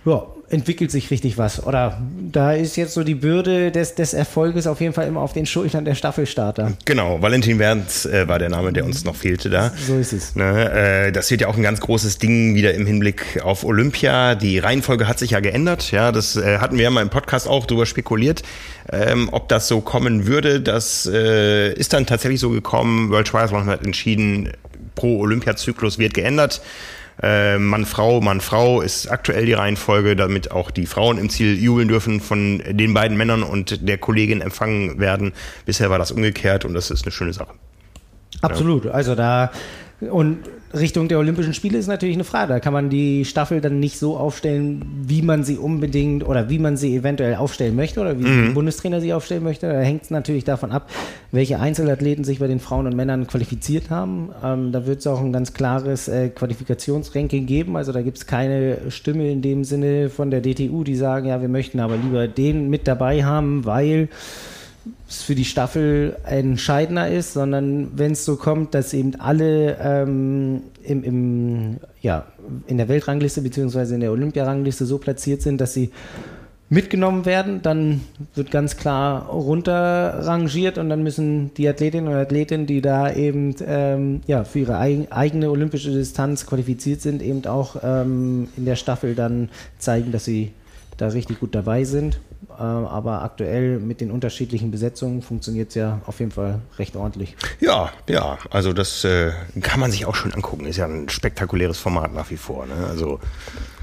ja, 0.04 0.24
entwickelt 0.48 0.90
sich 0.90 1.10
richtig 1.10 1.38
was. 1.38 1.64
Oder 1.64 2.00
da 2.30 2.52
ist 2.52 2.76
jetzt 2.76 2.94
so 2.94 3.02
die 3.02 3.14
Bürde 3.14 3.72
des, 3.72 3.94
des 3.94 4.14
Erfolges 4.14 4.66
auf 4.66 4.80
jeden 4.80 4.92
Fall 4.92 5.06
immer 5.06 5.20
auf 5.20 5.32
den 5.32 5.46
Schultern 5.46 5.84
der 5.84 5.94
Staffelstarter. 5.94 6.72
Genau, 6.84 7.20
Valentin 7.20 7.58
Werns 7.58 8.06
äh, 8.06 8.28
war 8.28 8.38
der 8.38 8.48
Name, 8.48 8.72
der 8.72 8.84
uns 8.84 9.04
noch 9.04 9.16
fehlte 9.16 9.50
da. 9.50 9.72
So 9.86 9.96
ist 9.96 10.12
es. 10.12 10.36
Ne, 10.36 11.06
äh, 11.06 11.12
das 11.12 11.30
wird 11.30 11.40
ja 11.40 11.48
auch 11.48 11.56
ein 11.56 11.62
ganz 11.62 11.80
großes 11.80 12.18
Ding 12.18 12.54
wieder 12.54 12.74
im 12.74 12.86
Hinblick 12.86 13.40
auf 13.42 13.64
Olympia. 13.64 14.34
Die 14.34 14.58
Reihenfolge 14.58 15.08
hat 15.08 15.18
sich 15.18 15.32
ja 15.32 15.40
geändert. 15.40 15.90
Ja, 15.90 16.12
das 16.12 16.36
äh, 16.36 16.58
hatten 16.58 16.76
wir 16.76 16.84
ja 16.84 16.90
mal 16.90 17.02
im 17.02 17.10
Podcast 17.10 17.48
auch 17.48 17.66
drüber 17.66 17.86
spekuliert, 17.86 18.42
ähm, 18.92 19.28
ob 19.32 19.48
das 19.48 19.66
so 19.68 19.80
kommen 19.80 20.26
würde. 20.26 20.60
Das 20.60 21.10
äh, 21.12 21.72
ist 21.72 21.92
dann 21.92 22.06
tatsächlich 22.06 22.40
so 22.40 22.50
gekommen. 22.50 23.10
World 23.10 23.26
Triathlon 23.26 23.66
hat 23.66 23.84
entschieden, 23.84 24.52
pro 24.94 25.20
Olympiazyklus 25.20 25.98
wird 25.98 26.14
geändert. 26.14 26.60
Äh, 27.22 27.58
Mann, 27.58 27.86
Frau, 27.86 28.20
Mann, 28.20 28.40
Frau 28.40 28.82
ist 28.82 29.10
aktuell 29.10 29.46
die 29.46 29.54
Reihenfolge, 29.54 30.16
damit 30.16 30.50
auch 30.50 30.70
die 30.70 30.86
Frauen 30.86 31.18
im 31.18 31.30
Ziel 31.30 31.58
jubeln 31.58 31.88
dürfen 31.88 32.20
von 32.20 32.62
den 32.68 32.92
beiden 32.92 33.16
Männern 33.16 33.42
und 33.42 33.88
der 33.88 33.98
Kollegin 33.98 34.40
empfangen 34.40 34.98
werden. 34.98 35.32
Bisher 35.64 35.88
war 35.90 35.98
das 35.98 36.12
umgekehrt 36.12 36.64
und 36.64 36.74
das 36.74 36.90
ist 36.90 37.04
eine 37.04 37.12
schöne 37.12 37.32
Sache. 37.32 37.52
Absolut. 38.42 38.86
Also 38.86 39.14
da 39.14 39.50
und 40.00 40.38
Richtung 40.74 41.08
der 41.08 41.18
Olympischen 41.18 41.54
Spiele 41.54 41.78
ist 41.78 41.86
natürlich 41.86 42.16
eine 42.16 42.24
Frage. 42.24 42.52
Da 42.52 42.60
kann 42.60 42.74
man 42.74 42.90
die 42.90 43.24
Staffel 43.24 43.62
dann 43.62 43.80
nicht 43.80 43.98
so 43.98 44.18
aufstellen, 44.18 44.84
wie 45.06 45.22
man 45.22 45.42
sie 45.42 45.56
unbedingt 45.56 46.26
oder 46.26 46.50
wie 46.50 46.58
man 46.58 46.76
sie 46.76 46.96
eventuell 46.96 47.36
aufstellen 47.36 47.74
möchte 47.74 48.00
oder 48.00 48.18
wie 48.18 48.24
mhm. 48.24 48.44
der 48.46 48.52
Bundestrainer 48.52 49.00
sie 49.00 49.14
aufstellen 49.14 49.42
möchte. 49.42 49.68
Da 49.68 49.80
hängt 49.80 50.02
es 50.02 50.10
natürlich 50.10 50.44
davon 50.44 50.70
ab, 50.70 50.90
welche 51.32 51.60
Einzelathleten 51.60 52.24
sich 52.24 52.40
bei 52.40 52.46
den 52.46 52.60
Frauen 52.60 52.86
und 52.86 52.94
Männern 52.94 53.26
qualifiziert 53.26 53.88
haben. 53.88 54.30
Ähm, 54.44 54.70
da 54.70 54.86
wird 54.86 54.98
es 54.98 55.06
auch 55.06 55.20
ein 55.20 55.32
ganz 55.32 55.54
klares 55.54 56.08
äh, 56.08 56.28
Qualifikationsranking 56.28 57.46
geben. 57.46 57.76
Also 57.76 57.92
da 57.92 58.02
gibt 58.02 58.18
es 58.18 58.26
keine 58.26 58.90
Stimme 58.90 59.30
in 59.30 59.40
dem 59.40 59.64
Sinne 59.64 60.10
von 60.10 60.30
der 60.30 60.42
DTU, 60.42 60.84
die 60.84 60.96
sagen, 60.96 61.28
ja, 61.28 61.40
wir 61.40 61.48
möchten 61.48 61.80
aber 61.80 61.96
lieber 61.96 62.28
den 62.28 62.68
mit 62.68 62.86
dabei 62.86 63.24
haben, 63.24 63.64
weil 63.64 64.08
für 65.08 65.34
die 65.34 65.44
Staffel 65.44 66.16
entscheidender 66.24 67.08
ist, 67.08 67.32
sondern 67.32 67.96
wenn 67.96 68.12
es 68.12 68.24
so 68.24 68.36
kommt, 68.36 68.74
dass 68.74 68.92
eben 68.92 69.14
alle 69.20 69.76
ähm, 69.80 70.62
im, 70.82 71.04
im, 71.04 71.76
ja, 72.00 72.26
in 72.66 72.78
der 72.78 72.88
Weltrangliste 72.88 73.42
bzw. 73.42 73.94
in 73.94 74.00
der 74.00 74.12
Olympiarangliste 74.12 74.86
so 74.86 74.98
platziert 74.98 75.42
sind, 75.42 75.60
dass 75.60 75.74
sie 75.74 75.90
mitgenommen 76.68 77.24
werden, 77.26 77.62
dann 77.62 78.00
wird 78.34 78.50
ganz 78.50 78.76
klar 78.76 79.28
runterrangiert 79.28 80.78
und 80.78 80.88
dann 80.88 81.02
müssen 81.02 81.54
die 81.54 81.68
Athletinnen 81.68 82.08
und 82.08 82.14
Athleten, 82.14 82.66
die 82.66 82.80
da 82.80 83.12
eben 83.12 83.54
ähm, 83.64 84.20
ja, 84.26 84.42
für 84.42 84.60
ihre 84.60 84.78
eigene 84.78 85.50
olympische 85.50 85.92
Distanz 85.92 86.44
qualifiziert 86.44 87.00
sind, 87.00 87.22
eben 87.22 87.46
auch 87.46 87.76
ähm, 87.84 88.48
in 88.56 88.64
der 88.64 88.76
Staffel 88.76 89.14
dann 89.14 89.48
zeigen, 89.78 90.10
dass 90.10 90.24
sie 90.24 90.50
da 90.96 91.08
richtig 91.08 91.40
gut 91.40 91.54
dabei 91.54 91.84
sind. 91.84 92.18
Äh, 92.58 92.62
aber 92.62 93.22
aktuell 93.22 93.78
mit 93.78 94.00
den 94.00 94.10
unterschiedlichen 94.10 94.70
Besetzungen 94.70 95.22
funktioniert 95.22 95.70
es 95.70 95.74
ja 95.74 96.00
auf 96.06 96.20
jeden 96.20 96.32
Fall 96.32 96.60
recht 96.78 96.96
ordentlich. 96.96 97.36
Ja, 97.60 97.90
ja, 98.08 98.38
also 98.50 98.72
das 98.72 99.04
äh, 99.04 99.32
kann 99.60 99.80
man 99.80 99.90
sich 99.90 100.06
auch 100.06 100.14
schon 100.14 100.32
angucken. 100.32 100.66
Ist 100.66 100.76
ja 100.76 100.86
ein 100.86 101.08
spektakuläres 101.08 101.78
Format 101.78 102.14
nach 102.14 102.30
wie 102.30 102.36
vor. 102.36 102.66
Ne? 102.66 102.74
Also 102.88 103.20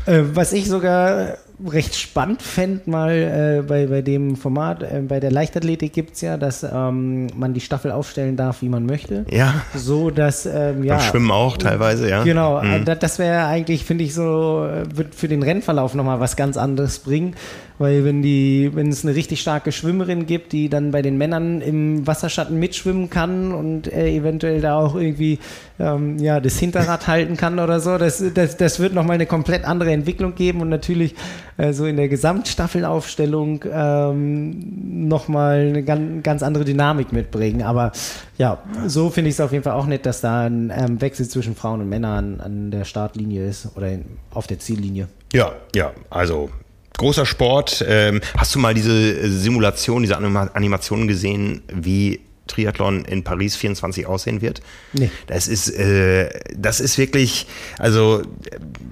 äh, 0.05 0.21
was 0.33 0.53
ich 0.53 0.67
sogar 0.67 1.37
recht 1.65 1.95
spannend 1.95 2.41
fände, 2.41 2.81
mal 2.89 3.11
äh, 3.11 3.61
bei, 3.61 3.87
bei 3.87 4.01
dem 4.01 4.35
Format, 4.35 4.83
äh, 4.83 5.01
bei 5.07 5.19
der 5.19 5.31
Leichtathletik 5.31 5.93
gibt 5.93 6.15
es 6.15 6.21
ja, 6.21 6.37
dass 6.37 6.63
ähm, 6.63 7.27
man 7.35 7.53
die 7.53 7.61
Staffel 7.61 7.91
aufstellen 7.91 8.35
darf, 8.35 8.61
wie 8.61 8.69
man 8.69 8.85
möchte. 8.85 9.25
Ja. 9.29 9.53
So, 9.75 10.09
dass, 10.09 10.45
ähm, 10.45 10.83
ja. 10.83 10.97
Beim 10.97 11.03
Schwimmen 11.03 11.31
auch 11.31 11.57
teilweise, 11.57 12.09
ja. 12.09 12.23
Genau, 12.23 12.61
mhm. 12.61 12.85
das, 12.85 12.99
das 12.99 13.19
wäre 13.19 13.45
eigentlich, 13.45 13.85
finde 13.85 14.03
ich, 14.03 14.13
so, 14.13 14.65
äh, 14.65 14.85
wird 14.95 15.15
für 15.15 15.27
den 15.27 15.43
Rennverlauf 15.43 15.93
nochmal 15.93 16.19
was 16.19 16.35
ganz 16.35 16.57
anderes 16.57 16.99
bringen. 16.99 17.35
Weil 17.79 18.05
wenn 18.05 18.21
die, 18.21 18.71
wenn 18.73 18.89
es 18.89 19.03
eine 19.03 19.15
richtig 19.15 19.41
starke 19.41 19.71
Schwimmerin 19.71 20.25
gibt, 20.27 20.51
die 20.53 20.69
dann 20.69 20.91
bei 20.91 21.01
den 21.01 21.17
Männern 21.17 21.59
im 21.59 22.05
Wasserschatten 22.05 22.57
mitschwimmen 22.57 23.09
kann 23.09 23.51
und 23.51 23.91
äh, 23.91 24.09
eventuell 24.09 24.61
da 24.61 24.77
auch 24.77 24.95
irgendwie 24.95 25.39
ähm, 25.79 26.19
ja, 26.19 26.39
das 26.39 26.57
Hinterrad 26.57 27.07
halten 27.07 27.37
kann 27.37 27.59
oder 27.59 27.79
so, 27.79 27.97
das, 27.97 28.23
das, 28.33 28.57
das 28.57 28.79
wird 28.79 28.93
nochmal 28.93 29.15
eine 29.15 29.25
komplett 29.25 29.65
andere 29.65 29.91
Entwicklung 29.91 30.35
geben 30.35 30.61
und 30.61 30.69
natürlich 30.69 31.15
äh, 31.57 31.73
so 31.73 31.85
in 31.85 31.97
der 31.97 32.07
Gesamtstaffelaufstellung 32.07 33.63
ähm, 33.71 35.07
nochmal 35.07 35.67
eine 35.69 35.83
ganz, 35.83 36.23
ganz 36.23 36.43
andere 36.43 36.65
Dynamik 36.65 37.11
mitbringen. 37.11 37.63
Aber 37.63 37.91
ja, 38.37 38.61
so 38.87 39.09
finde 39.09 39.29
ich 39.29 39.35
es 39.35 39.41
auf 39.41 39.51
jeden 39.51 39.63
Fall 39.63 39.73
auch 39.73 39.87
nett, 39.87 40.05
dass 40.05 40.21
da 40.21 40.45
ein 40.45 40.71
ähm, 40.75 41.01
Wechsel 41.01 41.27
zwischen 41.27 41.55
Frauen 41.55 41.81
und 41.81 41.89
Männern 41.89 42.39
an, 42.39 42.41
an 42.41 42.71
der 42.71 42.85
Startlinie 42.85 43.47
ist 43.47 43.69
oder 43.75 43.89
in, 43.89 44.05
auf 44.31 44.47
der 44.47 44.59
Ziellinie. 44.59 45.07
Ja, 45.33 45.53
ja, 45.75 45.91
also 46.09 46.49
großer 46.97 47.25
Sport. 47.25 47.83
Ähm, 47.87 48.21
hast 48.37 48.53
du 48.53 48.59
mal 48.59 48.73
diese 48.73 49.27
Simulation, 49.29 50.03
diese 50.03 50.17
Anima 50.17 50.49
Animationen 50.53 51.07
gesehen, 51.07 51.61
wie 51.73 52.19
Triathlon 52.47 53.05
in 53.05 53.23
Paris 53.23 53.55
24 53.55 54.05
aussehen 54.05 54.41
wird? 54.41 54.61
Nee. 54.93 55.09
Das 55.27 55.47
ist, 55.47 55.69
äh, 55.69 56.29
das 56.55 56.79
ist 56.79 56.97
wirklich, 56.97 57.47
also 57.79 58.21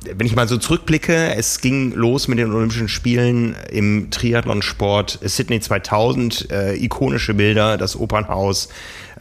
wenn 0.06 0.26
ich 0.26 0.36
mal 0.36 0.48
so 0.48 0.58
zurückblicke, 0.58 1.36
es 1.36 1.62
ging 1.62 1.94
los 1.94 2.28
mit 2.28 2.40
den 2.40 2.52
Olympischen 2.52 2.88
Spielen 2.88 3.56
im 3.70 4.10
Triathlonsport 4.10 5.20
Sydney 5.24 5.60
2000, 5.60 6.50
äh, 6.52 6.76
ikonische 6.76 7.34
Bilder, 7.34 7.78
das 7.78 8.00
Opernhaus, 8.00 8.70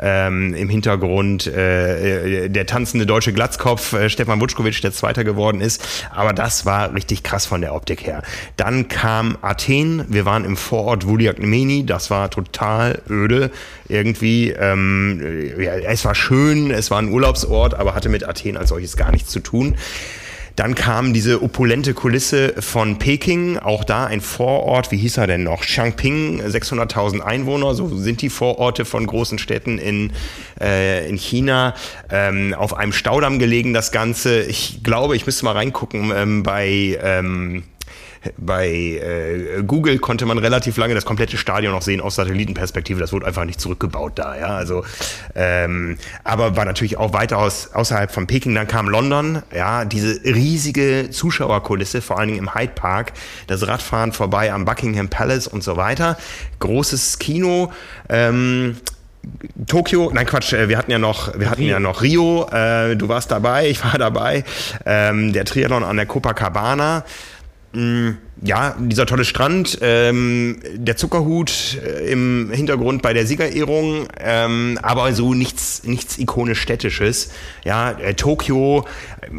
ähm, 0.01 0.55
im 0.55 0.69
Hintergrund 0.69 1.47
äh, 1.47 2.49
der 2.49 2.67
tanzende 2.67 3.07
deutsche 3.07 3.33
Glatzkopf 3.33 3.93
äh, 3.93 4.09
Stefan 4.09 4.41
Wutschkowitsch, 4.41 4.83
der 4.83 4.93
Zweiter 4.93 5.25
geworden 5.25 5.61
ist. 5.61 5.87
Aber 6.11 6.33
das 6.33 6.67
war 6.67 6.95
richtig 6.95 7.23
krass 7.23 7.47
von 7.47 7.61
der 7.61 7.75
Optik 7.75 8.07
her. 8.07 8.23
Dann 8.57 8.89
kam 8.89 9.37
Athen. 9.43 10.05
Wir 10.09 10.25
waren 10.25 10.45
im 10.45 10.57
Vorort 10.57 11.07
Vuliakmeni. 11.07 11.85
Das 11.85 12.11
war 12.11 12.31
total 12.31 13.03
öde. 13.09 13.51
Irgendwie, 13.89 14.51
ähm, 14.51 15.55
ja, 15.59 15.75
es 15.75 16.05
war 16.05 16.15
schön, 16.15 16.71
es 16.71 16.91
war 16.91 16.99
ein 16.99 17.09
Urlaubsort, 17.09 17.75
aber 17.75 17.95
hatte 17.95 18.09
mit 18.09 18.27
Athen 18.27 18.57
als 18.57 18.71
solches 18.71 18.97
gar 18.97 19.11
nichts 19.11 19.31
zu 19.31 19.41
tun. 19.41 19.77
Dann 20.61 20.75
kam 20.75 21.15
diese 21.15 21.43
opulente 21.43 21.95
Kulisse 21.95 22.53
von 22.61 22.99
Peking, 22.99 23.57
auch 23.57 23.83
da 23.83 24.05
ein 24.05 24.21
Vorort, 24.21 24.93
wie 24.93 24.99
hieß 24.99 25.17
er 25.17 25.27
denn 25.27 25.43
noch? 25.43 25.63
Changping, 25.63 26.43
600.000 26.43 27.21
Einwohner, 27.21 27.75
so 27.75 27.89
sind 27.97 28.21
die 28.21 28.29
Vororte 28.29 28.85
von 28.85 29.07
großen 29.07 29.39
Städten 29.39 29.79
in, 29.79 30.13
äh, 30.61 31.09
in 31.09 31.17
China. 31.17 31.73
Ähm, 32.11 32.53
auf 32.53 32.77
einem 32.77 32.93
Staudamm 32.93 33.39
gelegen 33.39 33.73
das 33.73 33.91
Ganze. 33.91 34.43
Ich 34.43 34.83
glaube, 34.83 35.17
ich 35.17 35.25
müsste 35.25 35.47
mal 35.47 35.53
reingucken 35.53 36.13
ähm, 36.15 36.43
bei... 36.43 36.99
Ähm, 37.03 37.63
bei 38.37 38.69
äh, 38.69 39.63
Google 39.63 39.99
konnte 39.99 40.27
man 40.27 40.39
relativ 40.39 40.77
lange 40.77 40.95
das 40.95 41.05
komplette 41.05 41.37
Stadion 41.37 41.73
noch 41.73 41.83
sehen 41.83 42.01
aus 42.01 42.17
Satellitenperspektive. 42.17 43.01
Das 43.01 43.13
wurde 43.13 43.27
einfach 43.27 43.45
nicht 43.45 43.61
zurückgebaut 43.61 44.13
da. 44.17 44.37
Ja, 44.37 44.49
also 44.49 44.85
ähm, 45.35 45.97
aber 46.25 46.57
war 46.57 46.65
natürlich 46.65 46.99
auch 46.99 47.13
weiter 47.13 47.39
aus, 47.39 47.71
außerhalb 47.73 48.11
von 48.11 48.27
Peking. 48.27 48.55
Dann 48.55 48.69
kam 48.69 48.89
London. 48.89 49.43
Ja, 49.55 49.85
diese 49.85 50.23
riesige 50.25 51.09
Zuschauerkulisse, 51.11 52.03
vor 52.03 52.19
allen 52.19 52.29
Dingen 52.29 52.41
im 52.41 52.55
Hyde 52.55 52.73
Park. 52.75 53.13
Das 53.47 53.67
Radfahren 53.67 54.13
vorbei 54.13 54.53
am 54.53 54.65
Buckingham 54.65 55.09
Palace 55.09 55.47
und 55.47 55.65
so 55.65 55.77
weiter. 55.77 56.19
Großes 56.59 57.19
Kino. 57.19 57.73
Ähm, 58.09 58.77
Tokio, 59.67 60.11
nein 60.13 60.27
Quatsch, 60.27 60.53
äh, 60.53 60.69
wir 60.69 60.79
hatten 60.79 60.91
ja 60.91 60.99
noch, 60.99 61.39
wir 61.39 61.51
hatten 61.51 61.63
Rio. 61.63 61.73
ja 61.73 61.81
noch 61.81 62.03
Rio, 62.03 62.49
äh, 62.51 62.97
du 62.97 63.09
warst 63.09 63.31
dabei, 63.31 63.69
ich 63.69 63.85
war 63.85 63.99
dabei, 63.99 64.45
ähm, 64.87 65.33
der 65.33 65.45
Triathlon 65.45 65.85
an 65.85 65.97
der 65.97 66.07
Copacabana, 66.07 67.05
ja, 67.73 68.75
dieser 68.81 69.07
tolle 69.07 69.25
Strand, 69.25 69.79
ähm, 69.81 70.61
der 70.75 70.97
Zuckerhut 70.97 71.79
äh, 71.85 72.11
im 72.11 72.51
Hintergrund 72.53 73.01
bei 73.01 73.13
der 73.13 73.27
Siegerehrung, 73.27 74.09
ähm, 74.19 74.77
aber 74.83 75.13
so 75.13 75.35
nichts, 75.35 75.85
nichts 75.85 76.19
ikonisch 76.19 76.61
städtisches. 76.61 77.31
Ja, 77.63 77.93
äh, 77.93 78.15
Tokio, 78.15 78.87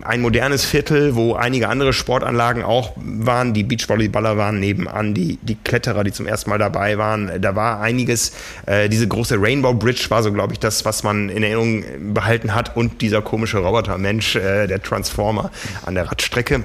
ein 0.04 0.22
modernes 0.22 0.64
Viertel, 0.64 1.16
wo 1.16 1.34
einige 1.34 1.68
andere 1.68 1.92
Sportanlagen 1.92 2.64
auch 2.64 2.94
waren. 2.96 3.54
Die 3.54 3.64
Beachvolleyballer 3.64 4.38
waren 4.38 4.62
nebenan, 4.62 5.14
die, 5.14 5.38
die 5.42 5.56
Kletterer, 5.56 6.06
die 6.06 6.14
zum 6.14 6.26
ersten 6.26 6.50
Mal 6.50 6.60
dabei 6.60 6.98
waren. 6.98 7.42
Da 7.42 7.54
war 7.54 7.82
einiges. 7.82 8.32
Äh, 8.66 8.88
diese 8.88 9.10
große 9.10 9.36
Rainbow 9.42 9.74
Bridge 9.74 10.06
war 10.08 10.24
so, 10.24 10.32
glaube 10.32 10.54
ich, 10.54 10.60
das, 10.60 10.86
was 10.86 11.04
man 11.04 11.28
in 11.28 11.44
Erinnerung 11.44 12.14
behalten 12.14 12.56
hat. 12.56 12.78
Und 12.78 13.02
dieser 13.02 13.22
komische 13.22 13.58
Robotermensch, 13.58 14.38
äh, 14.38 14.68
der 14.68 14.82
Transformer 14.82 15.52
an 15.86 15.96
der 15.96 16.10
Radstrecke. 16.10 16.64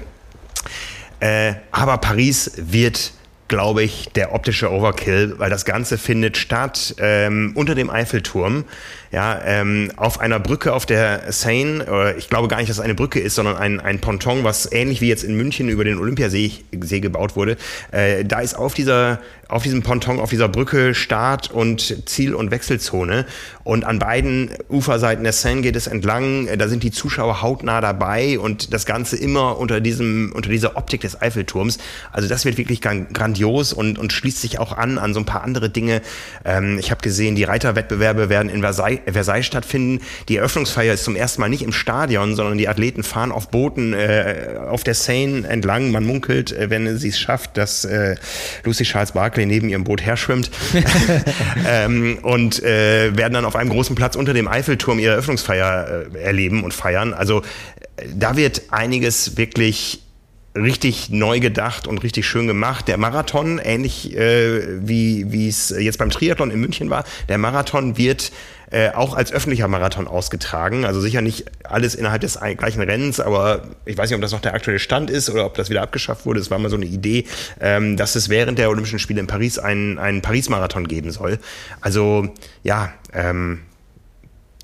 Äh, 1.26 1.54
aber 1.72 1.98
Paris 1.98 2.52
wird 2.56 3.12
glaube 3.48 3.84
ich, 3.84 4.08
der 4.08 4.34
optische 4.34 4.72
Overkill, 4.72 5.34
weil 5.38 5.50
das 5.50 5.64
Ganze 5.64 5.98
findet 5.98 6.36
statt 6.36 6.96
ähm, 6.98 7.52
unter 7.54 7.76
dem 7.76 7.90
Eiffelturm 7.90 8.64
ja, 9.16 9.40
ähm, 9.46 9.90
auf 9.96 10.20
einer 10.20 10.38
Brücke 10.38 10.74
auf 10.74 10.84
der 10.84 11.32
Seine, 11.32 11.86
äh, 11.86 12.18
ich 12.18 12.28
glaube 12.28 12.48
gar 12.48 12.58
nicht, 12.58 12.68
dass 12.68 12.76
es 12.76 12.84
eine 12.84 12.94
Brücke 12.94 13.18
ist, 13.18 13.34
sondern 13.34 13.56
ein, 13.56 13.80
ein 13.80 13.98
Ponton, 13.98 14.44
was 14.44 14.70
ähnlich 14.70 15.00
wie 15.00 15.08
jetzt 15.08 15.24
in 15.24 15.38
München 15.38 15.70
über 15.70 15.84
den 15.84 15.98
Olympiasee 15.98 16.52
See 16.82 17.00
gebaut 17.00 17.34
wurde. 17.34 17.56
Äh, 17.92 18.26
da 18.26 18.40
ist 18.40 18.52
auf 18.52 18.74
dieser, 18.74 19.20
auf 19.48 19.62
diesem 19.62 19.82
Ponton, 19.82 20.20
auf 20.20 20.28
dieser 20.28 20.50
Brücke 20.50 20.94
Start 20.94 21.50
und 21.50 22.06
Ziel- 22.06 22.34
und 22.34 22.50
Wechselzone. 22.50 23.24
Und 23.64 23.86
an 23.86 23.98
beiden 23.98 24.50
Uferseiten 24.68 25.24
der 25.24 25.32
Seine 25.32 25.62
geht 25.62 25.76
es 25.76 25.86
entlang. 25.86 26.46
Da 26.58 26.68
sind 26.68 26.82
die 26.82 26.90
Zuschauer 26.90 27.40
hautnah 27.40 27.80
dabei 27.80 28.38
und 28.38 28.74
das 28.74 28.84
Ganze 28.84 29.16
immer 29.16 29.58
unter 29.58 29.80
diesem, 29.80 30.30
unter 30.34 30.50
dieser 30.50 30.76
Optik 30.76 31.00
des 31.00 31.22
Eiffelturms. 31.22 31.78
Also 32.12 32.28
das 32.28 32.44
wird 32.44 32.58
wirklich 32.58 32.82
grandios 32.82 33.72
und, 33.72 33.98
und 33.98 34.12
schließt 34.12 34.42
sich 34.42 34.58
auch 34.58 34.76
an 34.76 34.98
an 34.98 35.14
so 35.14 35.20
ein 35.20 35.26
paar 35.26 35.42
andere 35.42 35.70
Dinge. 35.70 36.02
Ähm, 36.44 36.78
ich 36.78 36.90
habe 36.90 37.00
gesehen, 37.00 37.34
die 37.34 37.44
Reiterwettbewerbe 37.44 38.28
werden 38.28 38.50
in 38.50 38.60
Versailles 38.60 39.05
Versailles, 39.12 39.46
stattfinden. 39.46 40.00
Die 40.28 40.36
Eröffnungsfeier 40.36 40.94
ist 40.94 41.04
zum 41.04 41.16
ersten 41.16 41.40
Mal 41.40 41.48
nicht 41.48 41.62
im 41.62 41.72
Stadion, 41.72 42.36
sondern 42.36 42.58
die 42.58 42.68
Athleten 42.68 43.02
fahren 43.02 43.32
auf 43.32 43.48
Booten 43.50 43.92
äh, 43.92 44.56
auf 44.68 44.84
der 44.84 44.94
Seine 44.94 45.46
entlang. 45.48 45.90
Man 45.90 46.04
munkelt, 46.04 46.52
äh, 46.52 46.70
wenn 46.70 46.98
sie 46.98 47.08
es 47.08 47.18
schafft, 47.18 47.56
dass 47.56 47.84
äh, 47.84 48.16
Lucy 48.64 48.84
Charles 48.84 49.12
Barkley 49.12 49.46
neben 49.46 49.68
ihrem 49.68 49.84
Boot 49.84 50.04
herschwimmt 50.04 50.50
ähm, 51.68 52.18
und 52.22 52.62
äh, 52.62 53.16
werden 53.16 53.34
dann 53.34 53.44
auf 53.44 53.56
einem 53.56 53.70
großen 53.70 53.94
Platz 53.96 54.16
unter 54.16 54.34
dem 54.34 54.48
Eiffelturm 54.48 54.98
ihre 54.98 55.12
Eröffnungsfeier 55.12 56.06
äh, 56.14 56.18
erleben 56.18 56.64
und 56.64 56.74
feiern. 56.74 57.14
Also 57.14 57.42
äh, 57.96 58.06
da 58.14 58.36
wird 58.36 58.62
einiges 58.70 59.36
wirklich 59.36 60.05
richtig 60.56 61.10
neu 61.10 61.40
gedacht 61.40 61.86
und 61.86 62.02
richtig 62.02 62.26
schön 62.26 62.46
gemacht. 62.46 62.88
Der 62.88 62.96
Marathon, 62.96 63.58
ähnlich 63.58 64.16
äh, 64.16 64.86
wie 64.86 65.48
es 65.48 65.70
jetzt 65.70 65.98
beim 65.98 66.10
Triathlon 66.10 66.50
in 66.50 66.60
München 66.60 66.90
war, 66.90 67.04
der 67.28 67.38
Marathon 67.38 67.96
wird 67.98 68.32
äh, 68.70 68.90
auch 68.90 69.14
als 69.14 69.32
öffentlicher 69.32 69.68
Marathon 69.68 70.08
ausgetragen. 70.08 70.84
Also 70.84 71.00
sicher 71.00 71.20
nicht 71.20 71.44
alles 71.64 71.94
innerhalb 71.94 72.22
des 72.22 72.40
gleichen 72.56 72.82
Rennens, 72.82 73.20
aber 73.20 73.62
ich 73.84 73.96
weiß 73.96 74.10
nicht, 74.10 74.16
ob 74.16 74.22
das 74.22 74.32
noch 74.32 74.40
der 74.40 74.54
aktuelle 74.54 74.80
Stand 74.80 75.10
ist 75.10 75.30
oder 75.30 75.46
ob 75.46 75.54
das 75.54 75.70
wieder 75.70 75.82
abgeschafft 75.82 76.26
wurde. 76.26 76.40
Es 76.40 76.50
war 76.50 76.58
mal 76.58 76.68
so 76.68 76.76
eine 76.76 76.86
Idee, 76.86 77.26
ähm, 77.60 77.96
dass 77.96 78.16
es 78.16 78.28
während 78.28 78.58
der 78.58 78.68
Olympischen 78.70 78.98
Spiele 78.98 79.20
in 79.20 79.26
Paris 79.26 79.58
einen, 79.58 79.98
einen 79.98 80.22
Paris-Marathon 80.22 80.88
geben 80.88 81.12
soll. 81.12 81.38
Also 81.80 82.28
ja, 82.64 82.92
ähm, 83.12 83.60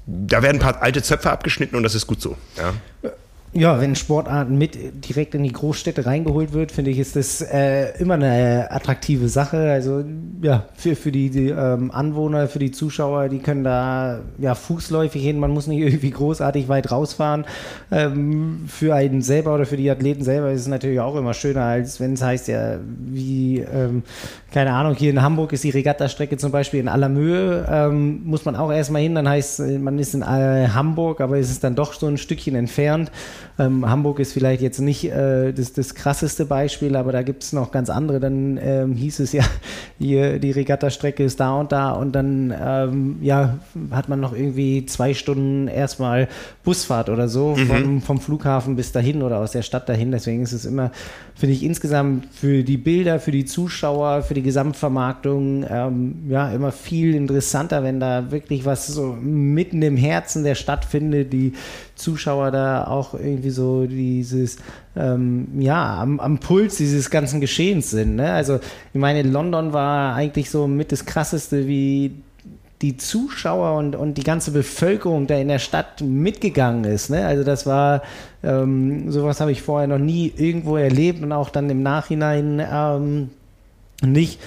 da 0.07 0.43
werden 0.43 0.57
ein 0.57 0.61
paar 0.61 0.83
alte 0.83 1.03
Zöpfe 1.03 1.31
abgeschnitten 1.31 1.77
und 1.77 1.85
das 1.85 1.95
ist 1.95 2.07
gut 2.09 2.21
so. 2.21 2.37
Ja. 2.57 3.13
Ja, 3.55 3.79
wenn 3.83 3.95
Sportarten 3.97 4.57
mit 4.57 5.07
direkt 5.07 5.35
in 5.35 5.43
die 5.43 5.53
Großstädte 5.53 6.07
reingeholt 6.07 6.55
wird, 6.55 6.73
finde 6.73 6.91
ich, 6.91 6.99
ist 6.99 7.17
das 7.17 7.43
äh, 7.43 7.99
immer 7.99 8.15
eine 8.15 8.71
attraktive 8.71 9.29
Sache. 9.29 9.71
Also 9.71 10.03
ja, 10.41 10.65
für, 10.75 10.97
für 10.97 11.13
die, 11.13 11.29
die 11.29 11.51
ähm, 11.51 11.91
Anwohner, 11.91 12.49
für 12.49 12.59
die 12.59 12.71
Zuschauer, 12.71 13.29
die 13.29 13.41
können 13.41 13.63
da 13.63 14.21
ja 14.39 14.55
fußläufig 14.55 15.23
hin. 15.23 15.39
Man 15.39 15.51
muss 15.51 15.67
nicht 15.67 15.81
irgendwie 15.83 16.13
großartig 16.13 16.69
weit 16.69 16.91
rausfahren. 16.91 17.45
Ähm, 17.91 18.65
für 18.69 18.95
einen 18.95 19.21
selber 19.21 19.55
oder 19.55 19.67
für 19.67 19.77
die 19.77 19.91
Athleten 19.91 20.25
selber 20.25 20.51
ist 20.51 20.63
es 20.63 20.69
natürlich 20.69 21.01
auch 21.01 21.15
immer 21.15 21.35
schöner, 21.35 21.65
als 21.65 22.01
wenn 22.01 22.15
es 22.15 22.23
heißt, 22.23 22.49
ja, 22.49 22.79
wie, 22.81 23.59
ähm, 23.59 24.03
keine 24.51 24.73
Ahnung, 24.73 24.95
hier 24.95 25.11
in 25.11 25.21
Hamburg 25.21 25.53
ist 25.53 25.63
die 25.63 25.71
Regattastrecke 25.71 26.39
zum 26.39 26.53
Beispiel 26.53 26.81
in 26.81 26.89
aller 26.89 27.11
Mühe. 27.11 27.67
Ähm, 27.71 28.23
muss 28.25 28.47
man 28.47 28.57
auch 28.57 28.73
erstmal 28.73 29.03
hin, 29.03 29.15
dann 29.15 29.29
heißt 29.29 29.61
man 29.61 29.99
ist 29.99 30.15
in 30.15 30.23
äh, 30.23 30.69
Hamburg, 30.69 31.21
aber 31.21 31.37
es 31.37 31.51
ist 31.51 31.63
dann 31.63 31.75
doch 31.75 31.93
so 31.93 32.07
ein 32.07 32.17
Stückchen 32.17 32.55
entfernt. 32.55 33.13
Ähm, 33.59 33.89
Hamburg 33.89 34.19
ist 34.19 34.33
vielleicht 34.33 34.63
jetzt 34.63 34.81
nicht 34.81 35.05
äh, 35.11 35.53
das, 35.53 35.73
das 35.73 35.95
krasseste 35.95 36.47
Beispiel, 36.47 36.97
aber 36.97 37.13
da 37.13 37.23
gibt 37.23 37.43
es 37.43 37.53
noch 37.53 37.71
ganz 37.71 37.91
andere. 37.91 38.19
Dann 38.19 38.59
ähm, 38.63 38.95
hieß 38.95 39.21
es 39.21 39.33
ja, 39.33 39.45
hier 39.99 40.39
die 40.39 40.51
Regattastrecke 40.51 41.23
ist 41.23 41.41
da 41.41 41.59
und 41.61 41.73
da 41.73 41.93
und 41.93 42.13
dann 42.13 42.55
ähm, 42.59 43.19
ja, 43.21 43.59
hat 43.91 44.09
man 44.09 44.21
noch 44.21 44.33
irgendwie 44.33 44.87
zwei 44.87 45.15
Stunden 45.15 45.69
erstmal 45.69 46.29
Busfahrt 46.65 47.11
oder 47.11 47.29
so 47.29 47.55
mhm. 47.57 47.67
vom, 47.67 48.03
vom 48.03 48.21
Flughafen 48.21 48.77
bis 48.77 48.93
dahin 48.93 49.23
oder 49.23 49.39
aus 49.39 49.53
der 49.53 49.63
Stadt 49.63 49.89
dahin. 49.89 50.13
Deswegen 50.13 50.43
ist 50.43 50.53
es 50.53 50.65
immer, 50.65 50.91
finde 51.35 51.55
ich 51.55 51.63
insgesamt 51.63 52.27
für 52.33 52.63
die 52.63 52.79
Bilder, 52.79 53.21
für 53.21 53.33
die 53.33 53.45
Zuschauer, 53.45 54.23
für 54.23 54.35
die 54.35 54.43
Gesamtvermarktung 54.43 55.67
ähm, 55.69 56.15
ja 56.29 56.51
immer 56.53 56.73
viel 56.73 57.15
interessanter, 57.15 57.83
wenn 57.83 58.01
da 58.01 58.31
wirklich 58.31 58.65
was 58.65 58.87
so 58.87 59.17
mitten 59.21 59.83
im 59.83 59.97
Herzen 59.97 60.43
der 60.45 60.55
Stadt 60.55 60.85
findet, 60.85 61.33
die 61.33 61.53
Zuschauer 62.03 62.51
da 62.51 62.87
auch 62.87 63.15
irgendwie 63.15 63.51
so 63.51 63.87
dieses, 63.87 64.59
ähm, 64.97 65.49
ja, 65.59 65.99
am, 66.01 66.21
am, 66.21 66.39
Puls 66.39 66.77
dieses 66.77 67.11
ganzen 67.11 67.41
Geschehens 67.41 67.91
sind. 67.91 68.17
Ne? 68.17 68.33
Also, 68.33 68.61
ich 68.93 69.01
meine, 69.01 69.23
London 69.23 69.73
war 69.73 70.15
eigentlich 70.15 70.51
so 70.51 70.67
mit 70.67 70.93
das 70.93 71.07
Krasseste, 71.07 71.67
wie 71.67 72.13
die 72.83 72.97
Zuschauer 72.97 73.79
und, 73.79 73.95
und 73.95 74.19
die 74.19 74.25
ganze 74.25 74.51
Bevölkerung 74.51 75.29
da 75.29 75.37
in 75.37 75.49
der 75.49 75.61
Stadt 75.61 76.01
mitgegangen 76.01 76.85
ist. 76.85 77.11
Ne? 77.11 77.25
Also 77.25 77.45
das 77.45 77.65
war, 77.65 78.03
ähm, 78.43 79.11
sowas 79.11 79.41
habe 79.41 79.53
ich 79.53 79.63
vorher 79.63 79.87
noch 79.87 79.99
nie 79.99 80.33
irgendwo 80.37 80.77
erlebt 80.77 81.23
und 81.23 81.33
auch 81.33 81.49
dann 81.51 81.71
im 81.71 81.83
Nachhinein 81.83 82.61
ähm, 82.61 83.31
nicht. 84.03 84.41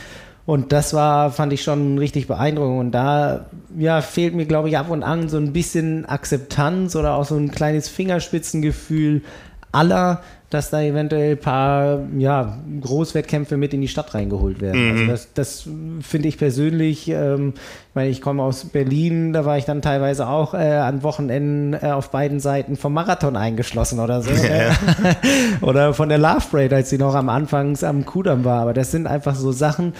Und 0.45 0.71
das 0.71 0.93
war, 0.93 1.31
fand 1.31 1.53
ich 1.53 1.63
schon 1.63 1.97
richtig 1.97 2.27
beeindruckend. 2.27 2.79
Und 2.79 2.91
da 2.91 3.45
ja, 3.77 4.01
fehlt 4.01 4.35
mir, 4.35 4.45
glaube 4.45 4.69
ich, 4.69 4.77
ab 4.77 4.89
und 4.89 5.01
an 5.01 5.27
so 5.27 5.37
ein 5.37 5.53
bisschen 5.53 6.05
Akzeptanz 6.05 6.95
oder 6.95 7.15
auch 7.15 7.25
so 7.25 7.35
ein 7.35 7.51
kleines 7.51 7.89
Fingerspitzengefühl 7.89 9.23
aller, 9.71 10.21
dass 10.55 10.69
da 10.69 10.81
eventuell 10.81 11.33
ein 11.33 11.37
paar 11.37 11.99
ja, 12.17 12.57
Großwettkämpfe 12.81 13.57
mit 13.57 13.73
in 13.73 13.81
die 13.81 13.87
Stadt 13.87 14.13
reingeholt 14.13 14.61
werden. 14.61 14.89
Also 14.89 15.03
mhm. 15.03 15.09
Also 15.09 15.27
das, 15.33 15.65
das 15.65 15.69
finde 16.01 16.27
ich 16.29 16.37
persönlich, 16.37 17.09
ähm, 17.09 17.53
ich 17.55 17.95
meine, 17.95 18.09
ich 18.09 18.21
komme 18.21 18.41
aus 18.41 18.65
Berlin, 18.65 19.33
da 19.33 19.45
war 19.45 19.57
ich 19.57 19.65
dann 19.65 19.81
teilweise 19.81 20.27
auch 20.27 20.53
äh, 20.53 20.57
an 20.57 21.03
Wochenenden 21.03 21.73
äh, 21.73 21.91
auf 21.91 22.09
beiden 22.09 22.39
Seiten 22.39 22.77
vom 22.77 22.93
Marathon 22.93 23.35
eingeschlossen 23.35 23.99
oder 23.99 24.21
so. 24.21 24.31
Ja. 24.45 24.75
oder 25.61 25.93
von 25.93 26.07
der 26.07 26.19
Love 26.19 26.45
Parade, 26.51 26.75
als 26.75 26.89
sie 26.89 26.97
noch 26.97 27.15
am 27.15 27.29
Anfang 27.29 27.77
am 27.83 28.05
Kudamm 28.05 28.45
war. 28.45 28.61
Aber 28.61 28.73
das 28.73 28.91
sind 28.91 29.07
einfach 29.07 29.35
so 29.35 29.51
Sachen, 29.51 29.93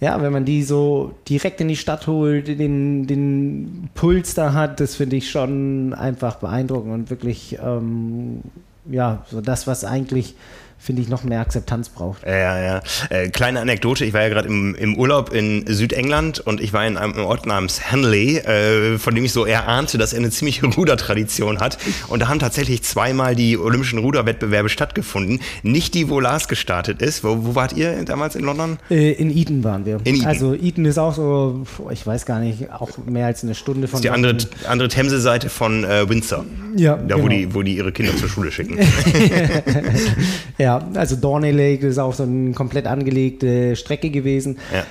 ja, 0.00 0.20
wenn 0.20 0.32
man 0.32 0.44
die 0.44 0.62
so 0.62 1.14
direkt 1.28 1.60
in 1.60 1.68
die 1.68 1.76
Stadt 1.76 2.06
holt, 2.06 2.48
den, 2.48 3.06
den 3.06 3.88
Puls 3.94 4.34
da 4.34 4.52
hat, 4.52 4.80
das 4.80 4.96
finde 4.96 5.16
ich 5.16 5.30
schon 5.30 5.94
einfach 5.94 6.36
beeindruckend 6.36 6.92
und 6.92 7.10
wirklich 7.10 7.58
ähm, 7.64 8.42
ja, 8.86 9.24
so 9.30 9.40
das, 9.40 9.66
was 9.66 9.84
eigentlich 9.84 10.34
finde 10.82 11.00
ich, 11.00 11.08
noch 11.08 11.22
mehr 11.22 11.40
Akzeptanz 11.40 11.88
braucht. 11.90 12.26
Ja, 12.26 12.60
ja. 12.60 12.82
Äh, 13.08 13.28
kleine 13.28 13.60
Anekdote, 13.60 14.04
ich 14.04 14.12
war 14.12 14.22
ja 14.22 14.28
gerade 14.28 14.48
im, 14.48 14.74
im 14.74 14.96
Urlaub 14.96 15.32
in 15.32 15.64
Südengland 15.66 16.40
und 16.40 16.60
ich 16.60 16.72
war 16.72 16.84
in 16.84 16.96
einem 16.96 17.24
Ort 17.24 17.46
namens 17.46 17.92
Hanley, 17.92 18.38
äh, 18.38 18.98
von 18.98 19.14
dem 19.14 19.24
ich 19.24 19.32
so 19.32 19.46
eher 19.46 19.68
ahnte, 19.68 19.96
dass 19.96 20.12
er 20.12 20.18
eine 20.18 20.30
ziemliche 20.30 20.66
Rudertradition 20.76 21.60
hat. 21.60 21.78
Und 22.08 22.20
da 22.20 22.28
haben 22.28 22.40
tatsächlich 22.40 22.82
zweimal 22.82 23.36
die 23.36 23.56
Olympischen 23.58 24.00
Ruderwettbewerbe 24.00 24.68
stattgefunden. 24.68 25.40
Nicht 25.62 25.94
die, 25.94 26.08
wo 26.08 26.18
Lars 26.18 26.48
gestartet 26.48 27.00
ist. 27.00 27.22
Wo, 27.22 27.44
wo 27.44 27.54
wart 27.54 27.74
ihr 27.74 28.04
damals 28.04 28.34
in 28.34 28.44
London? 28.44 28.78
Äh, 28.90 29.12
in 29.12 29.30
Eton 29.30 29.62
waren 29.62 29.86
wir. 29.86 30.00
In 30.02 30.16
Eton. 30.16 30.26
Also 30.26 30.54
Eton 30.54 30.84
ist 30.84 30.98
auch 30.98 31.14
so, 31.14 31.64
ich 31.90 32.04
weiß 32.04 32.26
gar 32.26 32.40
nicht, 32.40 32.72
auch 32.72 32.90
mehr 33.06 33.26
als 33.26 33.44
eine 33.44 33.54
Stunde 33.54 33.86
von 33.86 33.92
das 33.92 34.00
ist 34.00 34.04
die 34.04 34.10
andere, 34.10 34.36
andere 34.66 34.88
Themse-Seite 34.88 35.48
von 35.48 35.84
äh, 35.84 36.08
Windsor. 36.08 36.44
Ja, 36.74 36.96
da 36.96 37.14
genau. 37.14 37.24
wo, 37.24 37.28
die, 37.28 37.54
wo 37.54 37.62
die 37.62 37.76
ihre 37.76 37.92
Kinder 37.92 38.16
zur 38.16 38.28
Schule 38.28 38.50
schicken. 38.50 38.78
ja, 40.58 40.71
also 40.94 41.16
Dorney 41.16 41.50
Lake 41.50 41.86
ist 41.86 41.98
auch 41.98 42.14
so 42.14 42.22
eine 42.22 42.52
komplett 42.52 42.86
angelegte 42.86 43.76
Strecke 43.76 44.10
gewesen. 44.10 44.58
Ja. 44.72 44.84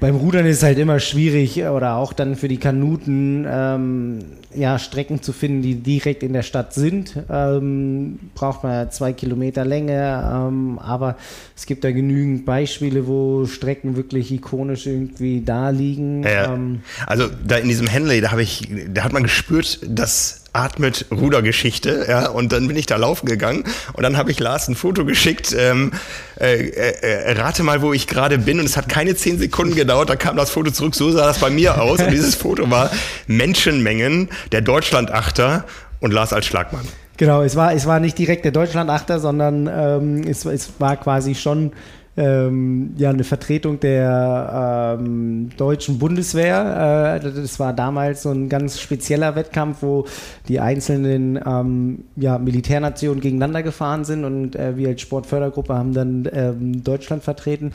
Beim 0.00 0.14
Rudern 0.14 0.46
ist 0.46 0.58
es 0.58 0.62
halt 0.62 0.78
immer 0.78 1.00
schwierig 1.00 1.60
oder 1.64 1.96
auch 1.96 2.12
dann 2.12 2.36
für 2.36 2.46
die 2.46 2.58
Kanuten 2.58 3.44
ähm, 3.48 4.18
ja, 4.54 4.78
Strecken 4.78 5.22
zu 5.22 5.32
finden, 5.32 5.62
die 5.62 5.74
direkt 5.74 6.22
in 6.22 6.32
der 6.32 6.42
Stadt 6.42 6.72
sind. 6.72 7.16
Ähm, 7.28 8.18
braucht 8.34 8.62
man 8.62 8.92
zwei 8.92 9.12
Kilometer 9.12 9.64
Länge, 9.64 10.30
ähm, 10.32 10.78
aber 10.78 11.16
es 11.56 11.66
gibt 11.66 11.82
da 11.82 11.90
genügend 11.90 12.44
Beispiele, 12.44 13.08
wo 13.08 13.46
Strecken 13.46 13.96
wirklich 13.96 14.30
ikonisch 14.30 14.86
irgendwie 14.86 15.42
da 15.44 15.70
liegen. 15.70 16.22
Ja, 16.22 16.54
ähm, 16.54 16.82
also 17.06 17.28
da 17.44 17.56
in 17.56 17.68
diesem 17.68 17.88
Henley, 17.88 18.20
da 18.20 18.30
habe 18.30 18.42
ich, 18.42 18.68
da 18.92 19.02
hat 19.02 19.12
man 19.12 19.24
gespürt, 19.24 19.80
dass 19.88 20.37
atmet 20.52 21.06
Rudergeschichte, 21.10 22.06
ja, 22.08 22.28
und 22.28 22.52
dann 22.52 22.68
bin 22.68 22.76
ich 22.76 22.86
da 22.86 22.96
laufen 22.96 23.26
gegangen 23.26 23.64
und 23.92 24.02
dann 24.02 24.16
habe 24.16 24.30
ich 24.30 24.40
Lars 24.40 24.68
ein 24.68 24.74
Foto 24.74 25.04
geschickt, 25.04 25.54
ähm, 25.56 25.92
äh, 26.40 26.68
äh, 26.68 27.32
rate 27.32 27.62
mal, 27.62 27.82
wo 27.82 27.92
ich 27.92 28.06
gerade 28.06 28.38
bin 28.38 28.58
und 28.58 28.66
es 28.66 28.76
hat 28.76 28.88
keine 28.88 29.14
zehn 29.14 29.38
Sekunden 29.38 29.74
gedauert, 29.74 30.10
da 30.10 30.16
kam 30.16 30.36
das 30.36 30.50
Foto 30.50 30.70
zurück, 30.70 30.94
so 30.94 31.10
sah 31.10 31.26
das 31.26 31.38
bei 31.38 31.50
mir 31.50 31.80
aus 31.80 32.00
und 32.00 32.10
dieses 32.10 32.34
Foto 32.34 32.70
war 32.70 32.90
Menschenmengen, 33.26 34.28
der 34.52 34.62
Deutschlandachter 34.62 35.64
und 36.00 36.12
Lars 36.12 36.32
als 36.32 36.46
Schlagmann. 36.46 36.86
Genau, 37.18 37.42
es 37.42 37.56
war, 37.56 37.74
es 37.74 37.84
war 37.86 37.98
nicht 37.98 38.16
direkt 38.16 38.44
der 38.44 38.52
Deutschlandachter, 38.52 39.18
sondern 39.18 39.66
ähm, 39.66 40.22
es, 40.22 40.44
es 40.44 40.70
war 40.78 40.96
quasi 40.96 41.34
schon 41.34 41.72
ähm, 42.18 42.94
ja, 42.98 43.10
eine 43.10 43.22
Vertretung 43.22 43.78
der 43.78 44.98
ähm, 45.00 45.50
deutschen 45.56 45.98
Bundeswehr. 45.98 47.20
Äh, 47.22 47.30
das 47.32 47.60
war 47.60 47.72
damals 47.72 48.22
so 48.22 48.30
ein 48.30 48.48
ganz 48.48 48.80
spezieller 48.80 49.36
Wettkampf, 49.36 49.82
wo 49.82 50.04
die 50.48 50.58
einzelnen 50.58 51.38
ähm, 51.46 52.04
ja, 52.16 52.38
Militärnationen 52.38 53.20
gegeneinander 53.20 53.62
gefahren 53.62 54.04
sind 54.04 54.24
und 54.24 54.56
äh, 54.56 54.76
wir 54.76 54.88
als 54.88 55.00
Sportfördergruppe 55.00 55.74
haben 55.74 55.94
dann 55.94 56.28
ähm, 56.32 56.82
Deutschland 56.82 57.22
vertreten. 57.22 57.72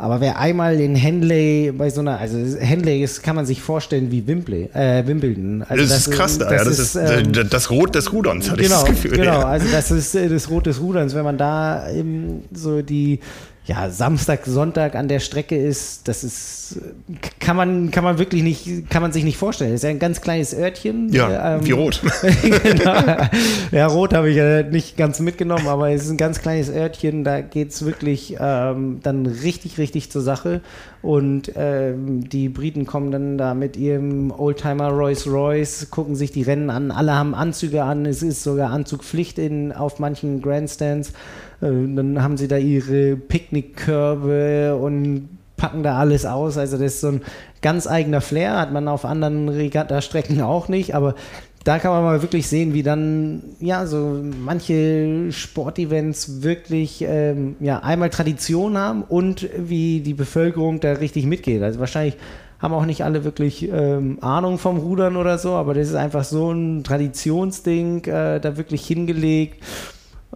Aber 0.00 0.20
wer 0.20 0.38
einmal 0.38 0.78
in 0.78 0.94
Henley 0.94 1.72
bei 1.76 1.90
so 1.90 2.02
einer, 2.02 2.18
also 2.20 2.38
Henley 2.38 3.02
ist, 3.02 3.24
kann 3.24 3.34
man 3.34 3.46
sich 3.46 3.60
vorstellen 3.60 4.12
wie 4.12 4.24
Wimbley, 4.28 4.70
äh, 4.72 5.04
Wimbledon. 5.04 5.64
Also 5.68 5.82
das, 5.82 5.88
das, 5.88 6.06
ist 6.06 6.10
krass, 6.14 6.38
das, 6.38 6.50
ja, 6.52 6.64
das 6.64 6.78
ist, 6.78 6.94
ähm, 6.94 7.32
das 7.50 7.70
Rot 7.70 7.96
des 7.96 8.12
Ruderns, 8.12 8.48
hatte 8.48 8.62
genau, 8.62 8.76
ich 8.76 8.80
das 8.82 8.90
Gefühl. 8.90 9.10
Genau, 9.16 9.40
ja. 9.40 9.44
also 9.48 9.66
das 9.72 9.90
ist 9.90 10.14
äh, 10.14 10.28
das 10.28 10.50
Rot 10.50 10.66
des 10.66 10.80
Ruderns. 10.80 11.16
Wenn 11.16 11.24
man 11.24 11.36
da 11.36 11.90
eben 11.90 12.44
so 12.52 12.80
die 12.80 13.18
ja, 13.68 13.90
Samstag, 13.90 14.46
Sonntag 14.46 14.94
an 14.94 15.08
der 15.08 15.20
Strecke 15.20 15.54
ist, 15.54 16.08
das 16.08 16.24
ist, 16.24 16.80
kann 17.38 17.54
man, 17.54 17.90
kann 17.90 18.02
man 18.02 18.18
wirklich 18.18 18.42
nicht, 18.42 18.88
kann 18.88 19.02
man 19.02 19.12
sich 19.12 19.24
nicht 19.24 19.36
vorstellen. 19.36 19.72
Das 19.72 19.80
ist 19.80 19.84
ja 19.84 19.90
ein 19.90 19.98
ganz 19.98 20.22
kleines 20.22 20.54
Örtchen. 20.54 21.12
Ja, 21.12 21.56
ähm, 21.56 21.66
wie 21.66 21.72
rot. 21.72 22.00
genau. 22.62 22.94
Ja, 23.70 23.86
rot 23.88 24.14
habe 24.14 24.30
ich 24.30 24.36
ja 24.36 24.62
nicht 24.62 24.96
ganz 24.96 25.20
mitgenommen, 25.20 25.68
aber 25.68 25.90
es 25.90 26.04
ist 26.04 26.10
ein 26.10 26.16
ganz 26.16 26.40
kleines 26.40 26.70
Örtchen, 26.70 27.24
da 27.24 27.42
geht 27.42 27.68
es 27.72 27.84
wirklich 27.84 28.38
ähm, 28.40 29.00
dann 29.02 29.26
richtig, 29.26 29.76
richtig 29.76 30.10
zur 30.10 30.22
Sache. 30.22 30.62
Und 31.02 31.52
ähm, 31.54 32.26
die 32.26 32.48
Briten 32.48 32.86
kommen 32.86 33.10
dann 33.10 33.36
da 33.36 33.52
mit 33.52 33.76
ihrem 33.76 34.30
Oldtimer 34.30 34.88
Rolls 34.88 35.26
Royce, 35.26 35.88
gucken 35.90 36.16
sich 36.16 36.32
die 36.32 36.42
Rennen 36.42 36.70
an, 36.70 36.90
alle 36.90 37.14
haben 37.14 37.34
Anzüge 37.34 37.84
an, 37.84 38.06
es 38.06 38.22
ist 38.22 38.42
sogar 38.42 38.70
Anzugpflicht 38.70 39.38
in, 39.38 39.72
auf 39.72 39.98
manchen 39.98 40.40
Grandstands. 40.40 41.12
Äh, 41.60 41.66
dann 41.94 42.22
haben 42.22 42.36
sie 42.36 42.48
da 42.48 42.56
ihre 42.56 43.16
Picknickkörbe 43.16 44.76
und 44.76 45.28
packen 45.56 45.82
da 45.82 45.98
alles 45.98 46.24
aus. 46.24 46.56
Also 46.56 46.78
das 46.78 46.94
ist 46.94 47.00
so 47.02 47.08
ein 47.08 47.22
ganz 47.60 47.86
eigener 47.86 48.20
Flair, 48.20 48.58
hat 48.58 48.72
man 48.72 48.88
auf 48.88 49.04
anderen 49.04 49.48
Regatta-Strecken 49.48 50.40
auch 50.40 50.68
nicht, 50.68 50.94
aber 50.94 51.14
da 51.64 51.78
kann 51.78 51.90
man 51.90 52.04
mal 52.04 52.22
wirklich 52.22 52.46
sehen, 52.48 52.72
wie 52.72 52.82
dann 52.82 53.42
ja 53.60 53.84
so 53.84 54.22
manche 54.42 55.32
Sportevents 55.32 56.42
wirklich 56.42 57.04
ähm, 57.06 57.56
ja 57.60 57.80
einmal 57.80 58.08
Tradition 58.08 58.78
haben 58.78 59.02
und 59.02 59.48
wie 59.56 60.00
die 60.00 60.14
Bevölkerung 60.14 60.80
da 60.80 60.92
richtig 60.92 61.26
mitgeht. 61.26 61.62
Also 61.62 61.80
wahrscheinlich 61.80 62.16
haben 62.60 62.72
auch 62.74 62.86
nicht 62.86 63.04
alle 63.04 63.24
wirklich 63.24 63.68
ähm, 63.70 64.18
Ahnung 64.20 64.58
vom 64.58 64.78
Rudern 64.78 65.16
oder 65.16 65.36
so, 65.38 65.52
aber 65.52 65.74
das 65.74 65.88
ist 65.88 65.94
einfach 65.94 66.24
so 66.24 66.50
ein 66.50 66.84
Traditionsding, 66.84 68.04
äh, 68.04 68.40
da 68.40 68.56
wirklich 68.56 68.86
hingelegt 68.86 69.62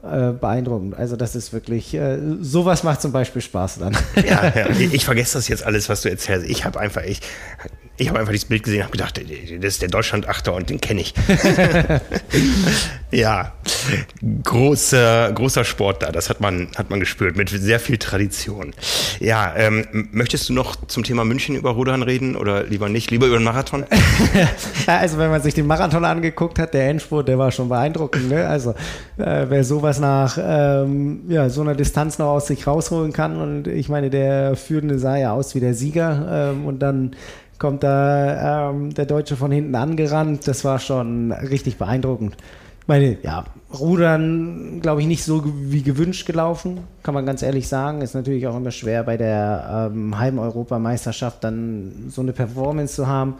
äh, 0.00 0.32
beeindruckend. 0.32 0.96
Also 0.96 1.16
das 1.16 1.36
ist 1.36 1.52
wirklich, 1.52 1.94
äh, 1.94 2.18
sowas 2.40 2.82
macht 2.82 3.02
zum 3.02 3.12
Beispiel 3.12 3.42
Spaß 3.42 3.78
dann. 3.78 3.96
Ja, 4.16 4.48
ja. 4.56 4.68
ich 4.70 5.04
vergesse 5.04 5.34
das 5.34 5.48
jetzt 5.48 5.64
alles, 5.64 5.88
was 5.88 6.02
du 6.02 6.10
erzählst. 6.10 6.48
Ich 6.48 6.64
habe 6.64 6.80
einfach, 6.80 7.02
ich, 7.02 7.20
ich 7.98 8.08
habe 8.08 8.18
einfach 8.18 8.32
dieses 8.32 8.48
Bild 8.48 8.62
gesehen 8.62 8.80
und 8.80 8.84
habe 8.84 8.92
gedacht, 8.92 9.20
das 9.60 9.74
ist 9.74 9.82
der 9.82 9.88
Deutschland-Achter 9.88 10.54
und 10.54 10.70
den 10.70 10.80
kenne 10.80 11.02
ich. 11.02 11.14
ja, 13.10 13.52
großer, 14.42 15.32
großer 15.32 15.64
Sport 15.64 16.02
da, 16.02 16.10
das 16.10 16.30
hat 16.30 16.40
man, 16.40 16.68
hat 16.76 16.88
man 16.88 17.00
gespürt, 17.00 17.36
mit 17.36 17.50
sehr 17.50 17.78
viel 17.78 17.98
Tradition. 17.98 18.72
Ja, 19.20 19.54
ähm, 19.56 20.08
möchtest 20.10 20.48
du 20.48 20.54
noch 20.54 20.76
zum 20.86 21.04
Thema 21.04 21.24
München 21.24 21.54
über 21.54 21.72
Rudern 21.72 22.02
reden 22.02 22.34
oder 22.34 22.64
lieber 22.64 22.88
nicht? 22.88 23.10
Lieber 23.10 23.26
über 23.26 23.38
den 23.38 23.44
Marathon? 23.44 23.84
also 24.86 25.18
wenn 25.18 25.30
man 25.30 25.42
sich 25.42 25.52
den 25.52 25.66
Marathon 25.66 26.04
angeguckt 26.04 26.58
hat, 26.58 26.72
der 26.72 26.88
Endspurt, 26.88 27.28
der 27.28 27.38
war 27.38 27.52
schon 27.52 27.68
beeindruckend. 27.68 28.30
Ne? 28.30 28.48
Also 28.48 28.70
äh, 29.18 29.46
wer 29.48 29.64
sowas 29.64 30.00
nach 30.00 30.38
ähm, 30.40 31.24
ja, 31.28 31.50
so 31.50 31.60
einer 31.60 31.74
Distanz 31.74 32.18
noch 32.18 32.28
aus 32.28 32.46
sich 32.46 32.66
rausholen 32.66 33.12
kann 33.12 33.36
und 33.36 33.68
ich 33.68 33.90
meine, 33.90 34.08
der 34.08 34.56
Führende 34.56 34.98
sah 34.98 35.16
ja 35.16 35.32
aus 35.32 35.54
wie 35.54 35.60
der 35.60 35.74
Sieger 35.74 36.52
ähm, 36.52 36.64
und 36.64 36.80
dann 36.80 37.14
kommt 37.62 37.84
da 37.84 38.70
ähm, 38.70 38.92
der 38.92 39.06
Deutsche 39.06 39.36
von 39.36 39.52
hinten 39.52 39.76
angerannt. 39.76 40.48
Das 40.48 40.64
war 40.64 40.80
schon 40.80 41.30
richtig 41.30 41.78
beeindruckend. 41.78 42.36
Ich 42.80 42.88
meine, 42.88 43.16
ja, 43.22 43.44
Rudern, 43.72 44.80
glaube 44.82 45.00
ich, 45.00 45.06
nicht 45.06 45.22
so 45.22 45.44
wie 45.46 45.84
gewünscht 45.84 46.26
gelaufen, 46.26 46.80
kann 47.04 47.14
man 47.14 47.24
ganz 47.24 47.40
ehrlich 47.40 47.68
sagen. 47.68 48.02
Ist 48.02 48.16
natürlich 48.16 48.48
auch 48.48 48.56
immer 48.56 48.72
schwer 48.72 49.04
bei 49.04 49.16
der 49.16 49.90
ähm, 49.94 50.18
Heimeuropameisterschaft 50.18 51.44
dann 51.44 52.06
so 52.08 52.20
eine 52.20 52.32
Performance 52.32 52.96
zu 52.96 53.06
haben 53.06 53.34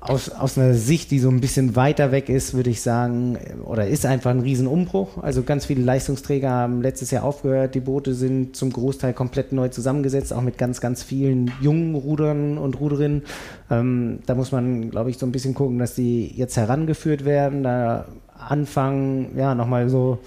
aus, 0.00 0.30
aus 0.30 0.56
einer 0.56 0.74
Sicht, 0.74 1.10
die 1.10 1.18
so 1.18 1.28
ein 1.28 1.40
bisschen 1.40 1.76
weiter 1.76 2.12
weg 2.12 2.28
ist, 2.28 2.54
würde 2.54 2.70
ich 2.70 2.80
sagen, 2.80 3.36
oder 3.64 3.86
ist 3.86 4.06
einfach 4.06 4.30
ein 4.30 4.40
Riesenumbruch. 4.40 5.22
Also 5.22 5.42
ganz 5.42 5.66
viele 5.66 5.82
Leistungsträger 5.82 6.50
haben 6.50 6.80
letztes 6.80 7.10
Jahr 7.10 7.24
aufgehört. 7.24 7.74
Die 7.74 7.80
Boote 7.80 8.14
sind 8.14 8.56
zum 8.56 8.72
Großteil 8.72 9.12
komplett 9.12 9.52
neu 9.52 9.68
zusammengesetzt, 9.68 10.32
auch 10.32 10.40
mit 10.40 10.56
ganz, 10.56 10.80
ganz 10.80 11.02
vielen 11.02 11.52
jungen 11.60 11.94
Rudern 11.94 12.58
und 12.58 12.80
Ruderinnen. 12.80 13.22
Ähm, 13.70 14.20
da 14.26 14.34
muss 14.34 14.52
man, 14.52 14.90
glaube 14.90 15.10
ich, 15.10 15.18
so 15.18 15.26
ein 15.26 15.32
bisschen 15.32 15.54
gucken, 15.54 15.78
dass 15.78 15.94
die 15.94 16.26
jetzt 16.26 16.56
herangeführt 16.56 17.24
werden, 17.24 17.62
da 17.62 18.06
anfangen, 18.38 19.36
ja, 19.36 19.54
nochmal 19.54 19.88
so 19.88 20.20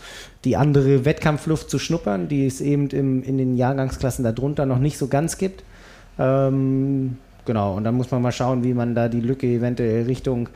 die 0.44 0.58
andere 0.58 1.06
Wettkampfluft 1.06 1.70
zu 1.70 1.80
schnuppern, 1.80 2.28
die 2.28 2.46
es 2.46 2.62
eben 2.62 2.90
im, 2.90 3.24
in 3.24 3.38
den 3.38 3.56
Jahrgangsklassen 3.56 4.24
darunter 4.24 4.66
noch 4.66 4.80
nicht 4.80 4.98
so 4.98 5.08
ganz 5.08 5.38
gibt. 5.38 5.64
Ähm, 6.20 7.18
Genau, 7.46 7.76
und 7.76 7.84
dann 7.84 7.96
muss 7.96 8.12
man 8.12 8.22
mal 8.22 8.32
schauen, 8.32 8.64
wie 8.64 8.74
man 8.74 8.94
da 8.94 9.08
die 9.08 9.22
Lücke 9.22 9.48
eventuell 9.48 10.06
Richtung 10.06 10.50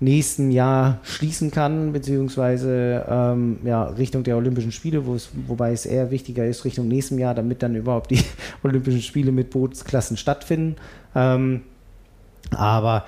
nächsten 0.00 0.50
Jahr 0.52 0.98
schließen 1.02 1.50
kann, 1.50 1.92
beziehungsweise 1.92 3.04
ähm, 3.08 3.58
ja, 3.64 3.84
Richtung 3.84 4.22
der 4.22 4.36
Olympischen 4.36 4.70
Spiele, 4.70 5.02
wobei 5.04 5.72
es 5.72 5.86
eher 5.86 6.10
wichtiger 6.10 6.46
ist, 6.46 6.64
Richtung 6.64 6.86
nächsten 6.86 7.18
Jahr, 7.18 7.34
damit 7.34 7.62
dann 7.62 7.74
überhaupt 7.74 8.10
die 8.10 8.22
Olympischen 8.62 9.02
Spiele 9.02 9.32
mit 9.32 9.50
Bootsklassen 9.50 10.16
stattfinden. 10.16 10.76
Ähm, 11.14 11.62
aber 12.50 13.06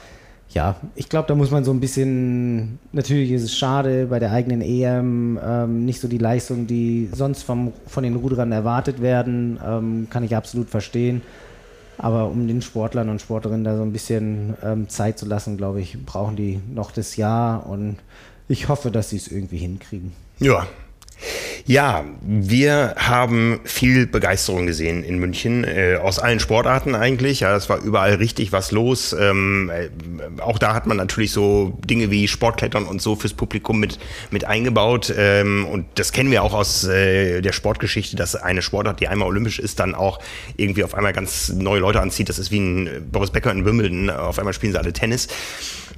ja, 0.53 0.77
ich 0.97 1.09
glaube, 1.09 1.29
da 1.29 1.37
muss 1.37 1.53
man 1.53 1.63
so 1.63 1.71
ein 1.71 1.79
bisschen, 1.79 2.81
natürlich 2.91 3.31
ist 3.31 3.45
es 3.45 3.57
schade, 3.57 4.07
bei 4.07 4.19
der 4.19 4.33
eigenen 4.33 4.63
EM 4.63 5.39
ähm, 5.43 5.85
nicht 5.85 6.01
so 6.01 6.09
die 6.09 6.19
Leistung, 6.19 6.67
die 6.67 7.09
sonst 7.13 7.45
vom, 7.45 7.73
von 7.87 8.03
den 8.03 8.17
Ruderern 8.17 8.51
erwartet 8.51 9.01
werden, 9.01 9.61
ähm, 9.65 10.09
kann 10.11 10.25
ich 10.25 10.35
absolut 10.35 10.69
verstehen. 10.69 11.23
Aber 12.03 12.29
um 12.29 12.49
den 12.49 12.63
Sportlern 12.63 13.11
und 13.11 13.21
Sportlerinnen 13.21 13.63
da 13.63 13.77
so 13.77 13.83
ein 13.83 13.93
bisschen 13.93 14.57
ähm, 14.63 14.89
Zeit 14.89 15.19
zu 15.19 15.27
lassen, 15.27 15.59
glaube 15.59 15.83
ich, 15.83 15.99
brauchen 16.07 16.35
die 16.35 16.59
noch 16.73 16.93
das 16.93 17.17
Jahr 17.17 17.67
und 17.67 17.97
ich 18.49 18.69
hoffe, 18.69 18.91
dass 18.91 19.11
sie 19.11 19.19
es 19.19 19.29
irgendwie 19.29 19.59
hinkriegen. 19.59 20.13
Ja. 20.39 20.67
Ja, 21.67 22.05
wir 22.23 22.95
haben 22.97 23.61
viel 23.65 24.07
Begeisterung 24.07 24.67
gesehen 24.67 25.05
in 25.05 25.19
München, 25.19 25.65
äh, 25.65 25.99
aus 26.03 26.19
allen 26.19 26.41
Sportarten 26.41 26.95
eigentlich. 26.95 27.41
Ja, 27.41 27.55
es 27.55 27.69
war 27.69 27.79
überall 27.79 28.15
richtig 28.15 28.53
was 28.53 28.73
los. 28.73 29.15
Ähm, 29.19 29.71
äh, 29.71 29.89
auch 30.41 30.59
da 30.59 30.75
hat 30.75 30.87
man 30.87 30.97
natürlich 30.97 31.33
so 31.33 31.79
Dinge 31.85 32.11
wie 32.11 32.27
Sportklettern 32.29 32.85
und 32.85 33.01
so 33.03 33.15
fürs 33.15 33.35
Publikum 33.35 33.79
mit, 33.79 33.99
mit 34.31 34.45
eingebaut. 34.47 35.13
Ähm, 35.17 35.67
und 35.67 35.87
das 35.95 36.13
kennen 36.13 36.31
wir 36.31 36.43
auch 36.43 36.55
aus 36.55 36.85
äh, 36.85 37.41
der 37.41 37.53
Sportgeschichte, 37.53 38.17
dass 38.17 38.35
eine 38.35 38.63
Sportart, 38.63 39.01
die 39.01 39.09
einmal 39.09 39.29
olympisch 39.29 39.59
ist, 39.59 39.81
dann 39.81 39.95
auch 39.95 40.19
irgendwie 40.57 40.85
auf 40.85 40.95
einmal 40.95 41.13
ganz 41.13 41.51
neue 41.51 41.81
Leute 41.81 42.01
anzieht. 42.01 42.29
Das 42.29 42.39
ist 42.39 42.51
wie 42.51 42.59
ein 42.59 43.09
Boris 43.13 43.31
Becker 43.31 43.53
in 43.53 43.65
Wimbledon. 43.65 44.11
Auf 44.11 44.39
einmal 44.39 44.55
spielen 44.55 44.73
sie 44.73 44.79
alle 44.79 44.93
Tennis. 44.93 45.29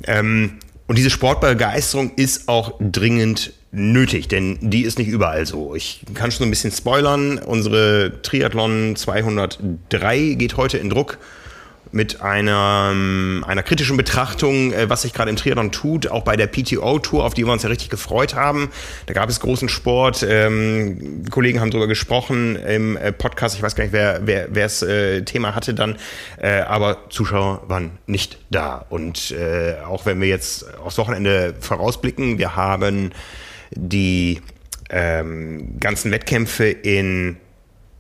Ähm, 0.07 0.59
und 0.87 0.99
diese 0.99 1.11
Sportbegeisterung 1.11 2.13
ist 2.17 2.49
auch 2.49 2.75
dringend 2.81 3.55
nötig, 3.73 4.29
denn 4.29 4.59
die 4.61 4.83
ist 4.83 4.99
nicht 4.99 5.09
überall 5.09 5.47
so. 5.47 5.75
Ich 5.75 6.03
kann 6.15 6.31
schon 6.31 6.47
ein 6.47 6.51
bisschen 6.51 6.71
spoilern. 6.71 7.39
Unsere 7.39 8.21
Triathlon 8.23 8.95
203 8.97 10.35
geht 10.35 10.57
heute 10.57 10.79
in 10.79 10.91
Druck 10.91 11.19
mit 11.91 12.23
einer, 12.23 12.95
einer 13.47 13.63
kritischen 13.63 13.99
Betrachtung, 13.99 14.73
äh, 14.73 14.89
was 14.89 15.03
sich 15.03 15.13
gerade 15.13 15.31
im 15.31 15.37
Triathlon 15.37 15.73
tut, 15.73 16.09
auch 16.09 16.23
bei 16.23 16.37
der 16.37 16.47
PTO-Tour, 16.47 17.23
auf 17.25 17.35
die 17.35 17.45
wir 17.47 17.53
uns 17.53 17.63
ja 17.63 17.69
richtig 17.69 17.91
gefreut 17.91 18.35
haben. 18.35 18.71
Da 19.07 19.13
gab 19.13 19.29
es 19.29 19.41
großen 19.41 19.69
Sport. 19.69 20.25
Ähm, 20.27 21.25
Kollegen 21.31 21.61
haben 21.61 21.71
darüber 21.71 21.89
gesprochen 21.89 22.57
im 22.57 22.97
äh, 22.97 23.13
Podcast. 23.13 23.57
Ich 23.57 23.63
weiß 23.63 23.75
gar 23.75 23.85
nicht, 23.85 23.93
wer 23.93 24.21
wer 24.25 24.49
wer 24.51 24.67
es 24.67 24.83
äh, 24.83 25.23
Thema 25.23 25.55
hatte 25.55 25.75
dann, 25.75 25.97
äh, 26.41 26.61
aber 26.61 27.11
Zuschauer 27.11 27.63
waren 27.69 27.91
nicht 28.07 28.39
da. 28.51 28.87
Und 28.89 29.31
äh, 29.33 29.75
auch 29.87 30.07
wenn 30.07 30.21
wir 30.21 30.29
jetzt 30.29 30.67
aufs 30.79 30.97
Wochenende 30.97 31.55
vorausblicken, 31.61 32.39
wir 32.39 32.57
haben 32.57 33.13
die 33.77 34.41
ähm, 34.91 35.79
ganzen 35.81 36.11
Wettkämpfe 36.13 36.67
in 36.67 37.37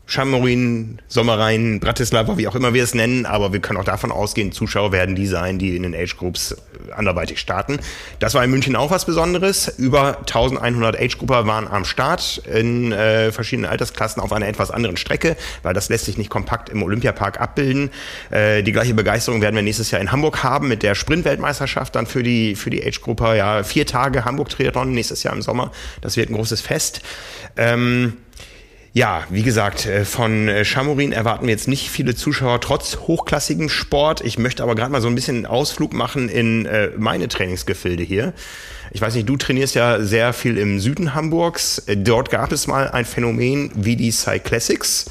Chamorin, 0.06 0.98
Sommerrhein, 1.08 1.80
Bratislava, 1.80 2.36
wie 2.36 2.48
auch 2.48 2.54
immer 2.54 2.74
wir 2.74 2.82
es 2.82 2.94
nennen, 2.94 3.24
aber 3.24 3.52
wir 3.52 3.60
können 3.60 3.78
auch 3.78 3.84
davon 3.84 4.10
ausgehen, 4.10 4.52
Zuschauer 4.52 4.92
werden 4.92 5.14
die 5.14 5.26
sein, 5.26 5.58
die 5.58 5.76
in 5.76 5.84
den 5.84 5.94
Age 5.94 6.16
Groups 6.16 6.52
äh, 6.52 6.92
anderweitig 6.92 7.38
starten. 7.38 7.78
Das 8.18 8.34
war 8.34 8.44
in 8.44 8.50
München 8.50 8.76
auch 8.76 8.90
was 8.90 9.06
Besonderes. 9.06 9.68
Über 9.78 10.18
1100 10.18 11.00
Age 11.00 11.18
Grouper 11.18 11.46
waren 11.46 11.66
am 11.68 11.84
Start 11.84 12.42
in 12.52 12.92
äh, 12.92 13.32
verschiedenen 13.32 13.70
Altersklassen 13.70 14.20
auf 14.20 14.32
einer 14.32 14.48
etwas 14.48 14.70
anderen 14.70 14.96
Strecke, 14.96 15.36
weil 15.62 15.72
das 15.72 15.88
lässt 15.88 16.04
sich 16.04 16.18
nicht 16.18 16.30
kompakt 16.30 16.68
im 16.68 16.82
Olympiapark 16.82 17.40
abbilden. 17.40 17.90
Äh, 18.30 18.62
die 18.62 18.72
gleiche 18.72 18.94
Begeisterung 18.94 19.40
werden 19.40 19.54
wir 19.54 19.62
nächstes 19.62 19.90
Jahr 19.92 20.00
in 20.00 20.12
Hamburg 20.12 20.42
haben 20.42 20.68
mit 20.68 20.82
der 20.82 20.94
Sprint-Weltmeisterschaft 20.94 21.94
dann 21.94 22.06
für 22.06 22.22
die, 22.22 22.56
für 22.56 22.70
die 22.70 22.84
Age 22.84 23.00
Grouper. 23.00 23.34
Ja, 23.34 23.62
vier 23.62 23.86
Tage 23.86 24.24
Hamburg 24.24 24.50
Triathlon 24.50 24.92
nächstes 24.92 25.22
Jahr 25.22 25.34
im 25.34 25.42
Sommer. 25.42 25.70
Das 26.00 26.16
wird 26.16 26.28
ein 26.28 26.34
großes 26.34 26.60
Fest. 26.60 27.00
Ähm, 27.56 28.14
ja, 28.94 29.24
wie 29.30 29.42
gesagt, 29.42 29.86
äh, 29.86 30.04
von 30.04 30.48
äh, 30.48 30.64
Chamorin 30.64 31.12
erwarten 31.12 31.46
wir 31.46 31.52
jetzt 31.52 31.66
nicht 31.66 31.88
viele 31.88 32.14
Zuschauer 32.14 32.60
trotz 32.60 32.98
hochklassigem 32.98 33.70
Sport. 33.70 34.20
Ich 34.20 34.38
möchte 34.38 34.62
aber 34.62 34.74
gerade 34.74 34.92
mal 34.92 35.00
so 35.00 35.08
ein 35.08 35.14
bisschen 35.14 35.46
Ausflug 35.46 35.94
machen 35.94 36.28
in 36.28 36.66
äh, 36.66 36.90
meine 36.98 37.28
Trainingsgefilde 37.28 38.02
hier. 38.02 38.34
Ich 38.90 39.00
weiß 39.00 39.14
nicht, 39.14 39.26
du 39.26 39.38
trainierst 39.38 39.74
ja 39.74 40.02
sehr 40.02 40.34
viel 40.34 40.58
im 40.58 40.78
Süden 40.78 41.14
Hamburgs. 41.14 41.82
Dort 41.96 42.28
gab 42.28 42.52
es 42.52 42.66
mal 42.66 42.90
ein 42.90 43.06
Phänomen 43.06 43.70
wie 43.74 43.96
die 43.96 44.10
Cyclassics. 44.10 45.06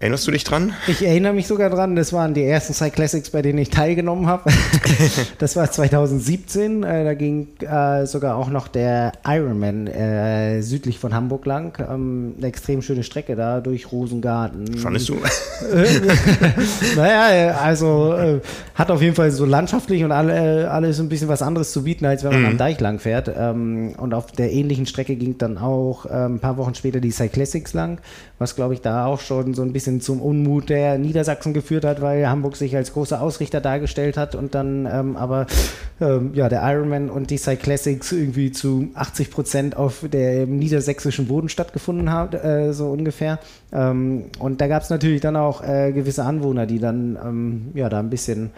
Erinnerst 0.00 0.28
du 0.28 0.30
dich 0.30 0.44
dran? 0.44 0.74
Ich 0.86 1.04
erinnere 1.04 1.32
mich 1.32 1.48
sogar 1.48 1.70
dran. 1.70 1.96
Das 1.96 2.12
waren 2.12 2.32
die 2.32 2.44
ersten 2.44 2.72
Cyclassics, 2.72 3.30
bei 3.30 3.42
denen 3.42 3.58
ich 3.58 3.70
teilgenommen 3.70 4.28
habe. 4.28 4.48
das 5.38 5.56
war 5.56 5.68
2017. 5.68 6.84
Äh, 6.84 7.02
da 7.02 7.14
ging 7.14 7.48
äh, 7.62 8.06
sogar 8.06 8.36
auch 8.36 8.48
noch 8.48 8.68
der 8.68 9.10
Ironman 9.26 9.88
äh, 9.88 10.62
südlich 10.62 11.00
von 11.00 11.14
Hamburg 11.14 11.44
lang. 11.46 11.76
Ähm, 11.80 12.34
eine 12.38 12.46
extrem 12.46 12.80
schöne 12.80 13.02
Strecke 13.02 13.34
da 13.34 13.60
durch 13.60 13.90
Rosengarten. 13.90 14.78
Fandest 14.78 15.08
du? 15.08 15.16
naja, 16.96 17.58
also 17.60 18.40
hat 18.76 18.92
auf 18.92 19.02
jeden 19.02 19.16
Fall 19.16 19.32
so 19.32 19.44
landschaftlich 19.44 20.04
und 20.04 20.12
alle, 20.12 20.70
alles 20.70 21.00
ein 21.00 21.08
bisschen 21.08 21.26
was 21.26 21.42
anderes 21.42 21.72
zu 21.72 21.82
bieten, 21.82 22.06
als 22.06 22.22
wenn 22.22 22.30
man 22.30 22.42
mhm. 22.42 22.48
am 22.48 22.58
Deich 22.58 22.78
lang 22.78 23.00
fährt. 23.00 23.32
Ähm, 23.36 23.94
und 23.96 24.14
auf 24.14 24.30
der 24.30 24.52
ähnlichen 24.52 24.86
Strecke 24.86 25.16
ging 25.16 25.38
dann 25.38 25.58
auch 25.58 26.06
ein 26.06 26.38
paar 26.38 26.56
Wochen 26.56 26.76
später 26.76 27.00
die 27.00 27.10
Cyclassics 27.10 27.74
lang, 27.74 27.98
was 28.38 28.54
glaube 28.54 28.74
ich 28.74 28.80
da 28.80 29.06
auch 29.06 29.20
schon 29.20 29.54
so 29.54 29.62
ein 29.62 29.72
bisschen 29.72 29.87
bisschen 29.88 30.00
zum 30.00 30.20
Unmut 30.20 30.68
der 30.68 30.98
Niedersachsen 30.98 31.54
geführt 31.54 31.84
hat, 31.84 32.00
weil 32.00 32.28
Hamburg 32.28 32.56
sich 32.56 32.76
als 32.76 32.92
großer 32.92 33.20
Ausrichter 33.22 33.60
dargestellt 33.60 34.16
hat 34.16 34.34
und 34.34 34.54
dann 34.54 34.86
ähm, 34.86 35.16
aber 35.16 35.46
ähm, 36.00 36.32
ja, 36.34 36.48
der 36.48 36.62
Ironman 36.62 37.08
und 37.10 37.30
die 37.30 37.38
Cyclassics 37.38 38.12
irgendwie 38.12 38.52
zu 38.52 38.88
80 38.94 39.30
Prozent 39.30 39.76
auf 39.76 40.04
der 40.12 40.46
niedersächsischen 40.46 41.26
Boden 41.26 41.48
stattgefunden 41.48 42.12
hat, 42.12 42.34
äh, 42.34 42.72
so 42.72 42.88
ungefähr. 42.88 43.38
Ähm, 43.72 44.24
und 44.38 44.60
da 44.60 44.66
gab 44.66 44.82
es 44.82 44.90
natürlich 44.90 45.20
dann 45.20 45.36
auch 45.36 45.62
äh, 45.62 45.92
gewisse 45.92 46.24
Anwohner, 46.24 46.66
die 46.66 46.78
dann 46.78 47.18
ähm, 47.24 47.68
ja 47.74 47.88
da 47.88 47.98
ein 48.00 48.10
bisschen 48.10 48.50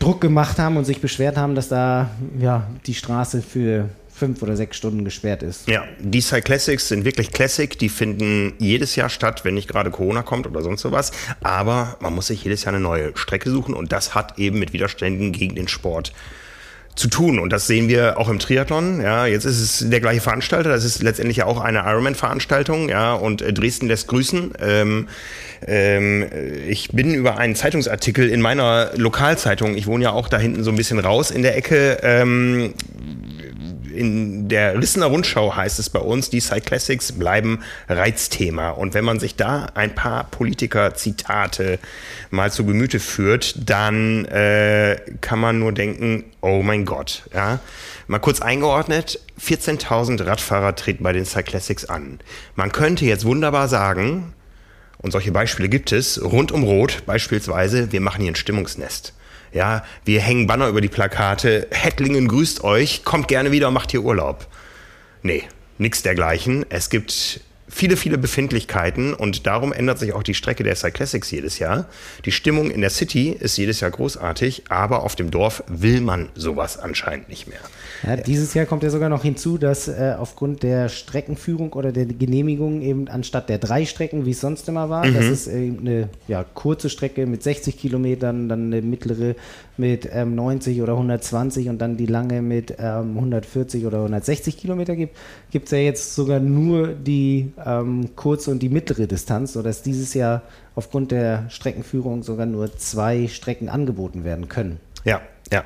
Druck 0.00 0.20
gemacht 0.20 0.58
haben 0.58 0.76
und 0.76 0.84
sich 0.84 1.00
beschwert 1.00 1.36
haben, 1.36 1.54
dass 1.54 1.68
da 1.68 2.10
ja 2.38 2.66
die 2.86 2.94
Straße 2.94 3.40
für 3.40 3.88
fünf 4.14 4.42
oder 4.42 4.56
sechs 4.56 4.76
Stunden 4.76 5.04
gesperrt 5.04 5.42
ist. 5.42 5.68
Ja, 5.68 5.84
die 5.98 6.20
Cyclassics 6.20 6.88
sind 6.88 7.04
wirklich 7.04 7.32
Classic. 7.32 7.76
Die 7.78 7.88
finden 7.88 8.54
jedes 8.58 8.94
Jahr 8.96 9.08
statt, 9.08 9.44
wenn 9.44 9.54
nicht 9.54 9.68
gerade 9.68 9.90
Corona 9.90 10.22
kommt 10.22 10.46
oder 10.46 10.62
sonst 10.62 10.82
sowas. 10.82 11.10
Aber 11.42 11.96
man 12.00 12.14
muss 12.14 12.28
sich 12.28 12.44
jedes 12.44 12.64
Jahr 12.64 12.74
eine 12.74 12.82
neue 12.82 13.16
Strecke 13.16 13.50
suchen 13.50 13.74
und 13.74 13.92
das 13.92 14.14
hat 14.14 14.38
eben 14.38 14.58
mit 14.58 14.72
Widerständen 14.72 15.32
gegen 15.32 15.56
den 15.56 15.68
Sport 15.68 16.12
zu 16.94 17.08
tun. 17.08 17.40
Und 17.40 17.52
das 17.52 17.66
sehen 17.66 17.88
wir 17.88 18.18
auch 18.18 18.28
im 18.28 18.38
Triathlon. 18.38 19.00
Ja, 19.00 19.26
jetzt 19.26 19.44
ist 19.44 19.60
es 19.60 19.90
der 19.90 20.00
gleiche 20.00 20.20
Veranstalter. 20.20 20.70
Das 20.70 20.84
ist 20.84 21.02
letztendlich 21.02 21.38
ja 21.38 21.46
auch 21.46 21.60
eine 21.60 21.80
Ironman-Veranstaltung. 21.80 22.88
Ja, 22.88 23.14
und 23.14 23.42
äh, 23.42 23.52
Dresden 23.52 23.88
lässt 23.88 24.06
grüßen. 24.06 24.52
Ähm, 24.60 25.08
ähm, 25.66 26.26
ich 26.68 26.90
bin 26.90 27.14
über 27.14 27.38
einen 27.38 27.56
Zeitungsartikel 27.56 28.28
in 28.28 28.40
meiner 28.40 28.90
Lokalzeitung, 28.96 29.76
ich 29.76 29.86
wohne 29.86 30.04
ja 30.04 30.10
auch 30.12 30.28
da 30.28 30.38
hinten 30.38 30.62
so 30.62 30.70
ein 30.70 30.76
bisschen 30.76 30.98
raus 30.98 31.30
in 31.30 31.42
der 31.42 31.56
Ecke, 31.56 31.98
ähm, 32.02 32.74
in 33.94 34.48
der 34.48 34.78
Rissener 34.78 35.06
Rundschau 35.06 35.54
heißt 35.56 35.78
es 35.78 35.90
bei 35.90 36.00
uns, 36.00 36.30
die 36.30 36.40
Cyclassics 36.40 37.12
bleiben 37.12 37.60
Reizthema. 37.88 38.70
Und 38.70 38.94
wenn 38.94 39.04
man 39.04 39.20
sich 39.20 39.36
da 39.36 39.66
ein 39.74 39.94
paar 39.94 40.24
Politiker-Zitate 40.24 41.78
mal 42.30 42.50
zu 42.50 42.64
Gemüte 42.64 43.00
führt, 43.00 43.54
dann 43.68 44.24
äh, 44.26 45.00
kann 45.20 45.38
man 45.38 45.58
nur 45.58 45.72
denken, 45.72 46.24
oh 46.40 46.62
mein 46.62 46.84
Gott. 46.84 47.22
Ja? 47.32 47.60
Mal 48.06 48.18
kurz 48.18 48.42
eingeordnet, 48.42 49.20
14.000 49.40 50.26
Radfahrer 50.26 50.74
treten 50.76 51.02
bei 51.02 51.12
den 51.12 51.24
Cyclassics 51.24 51.86
an. 51.86 52.20
Man 52.54 52.72
könnte 52.72 53.04
jetzt 53.04 53.24
wunderbar 53.24 53.68
sagen, 53.68 54.34
und 54.98 55.10
solche 55.10 55.32
Beispiele 55.32 55.68
gibt 55.68 55.92
es, 55.92 56.22
rund 56.22 56.50
um 56.50 56.64
Rot 56.64 57.04
beispielsweise, 57.04 57.92
wir 57.92 58.00
machen 58.00 58.22
hier 58.22 58.32
ein 58.32 58.36
Stimmungsnest. 58.36 59.12
Ja, 59.54 59.84
wir 60.04 60.20
hängen 60.20 60.48
Banner 60.48 60.66
über 60.66 60.80
die 60.80 60.88
Plakate. 60.88 61.68
Hettlingen 61.70 62.26
grüßt 62.26 62.64
euch, 62.64 63.04
kommt 63.04 63.28
gerne 63.28 63.52
wieder 63.52 63.70
macht 63.70 63.92
hier 63.92 64.02
Urlaub. 64.02 64.48
Nee, 65.22 65.44
nichts 65.78 66.02
dergleichen. 66.02 66.66
Es 66.70 66.90
gibt 66.90 67.40
viele, 67.68 67.96
viele 67.96 68.18
Befindlichkeiten 68.18 69.14
und 69.14 69.46
darum 69.46 69.72
ändert 69.72 70.00
sich 70.00 70.12
auch 70.12 70.24
die 70.24 70.34
Strecke 70.34 70.64
der 70.64 70.74
Cyclassics 70.74 71.30
jedes 71.30 71.60
Jahr. 71.60 71.86
Die 72.24 72.32
Stimmung 72.32 72.68
in 72.68 72.80
der 72.80 72.90
City 72.90 73.30
ist 73.30 73.56
jedes 73.56 73.78
Jahr 73.78 73.92
großartig, 73.92 74.64
aber 74.70 75.04
auf 75.04 75.14
dem 75.14 75.30
Dorf 75.30 75.62
will 75.68 76.00
man 76.00 76.30
sowas 76.34 76.76
anscheinend 76.76 77.28
nicht 77.28 77.46
mehr. 77.46 77.60
Ja, 78.02 78.16
dieses 78.16 78.54
Jahr 78.54 78.66
kommt 78.66 78.82
ja 78.82 78.90
sogar 78.90 79.08
noch 79.08 79.22
hinzu, 79.22 79.58
dass 79.58 79.88
äh, 79.88 80.14
aufgrund 80.18 80.62
der 80.62 80.88
Streckenführung 80.88 81.72
oder 81.72 81.92
der 81.92 82.06
Genehmigung 82.06 82.82
eben 82.82 83.08
anstatt 83.08 83.48
der 83.48 83.58
drei 83.58 83.84
Strecken, 83.84 84.26
wie 84.26 84.30
es 84.30 84.40
sonst 84.40 84.68
immer 84.68 84.90
war, 84.90 85.06
mhm. 85.06 85.14
das 85.14 85.26
ist 85.26 85.46
eben 85.46 85.80
eine 85.80 86.08
ja, 86.28 86.44
kurze 86.54 86.90
Strecke 86.90 87.26
mit 87.26 87.42
60 87.42 87.78
Kilometern, 87.78 88.48
dann 88.48 88.72
eine 88.72 88.82
mittlere 88.82 89.34
mit 89.76 90.08
ähm, 90.12 90.34
90 90.34 90.82
oder 90.82 90.92
120 90.92 91.68
und 91.68 91.78
dann 91.78 91.96
die 91.96 92.06
lange 92.06 92.42
mit 92.42 92.74
ähm, 92.78 93.16
140 93.16 93.86
oder 93.86 93.98
160 93.98 94.56
Kilometer 94.56 94.96
gibt, 94.96 95.16
gibt 95.50 95.66
es 95.66 95.72
ja 95.72 95.78
jetzt 95.78 96.14
sogar 96.14 96.40
nur 96.40 96.88
die 96.88 97.52
ähm, 97.64 98.10
kurze 98.16 98.50
und 98.50 98.60
die 98.60 98.68
mittlere 98.68 99.06
Distanz, 99.06 99.54
sodass 99.54 99.82
dieses 99.82 100.14
Jahr 100.14 100.42
aufgrund 100.74 101.10
der 101.10 101.48
Streckenführung 101.50 102.22
sogar 102.22 102.46
nur 102.46 102.76
zwei 102.76 103.28
Strecken 103.28 103.68
angeboten 103.68 104.24
werden 104.24 104.48
können. 104.48 104.78
Ja, 105.04 105.20
ja, 105.52 105.64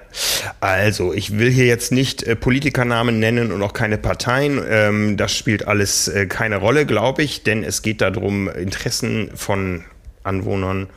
also 0.61 1.15
ich 1.15 1.39
will 1.39 1.51
hier 1.51 1.67
jetzt 1.67 1.93
nicht 1.93 2.23
äh, 2.25 2.35
Politikernamen 2.37 3.19
nennen 3.21 3.53
und 3.53 3.63
auch 3.63 3.73
keine 3.73 3.97
Parteien. 3.97 4.61
Ähm, 4.69 5.17
das 5.17 5.35
spielt 5.37 5.67
alles 5.69 6.09
äh, 6.09 6.27
keine 6.27 6.57
Rolle, 6.57 6.85
glaube 6.85 7.23
ich, 7.23 7.45
denn 7.45 7.63
es 7.63 7.83
geht 7.83 8.01
darum, 8.01 8.49
Interessen 8.49 9.31
von 9.35 9.85
Anwohnern 10.25 10.89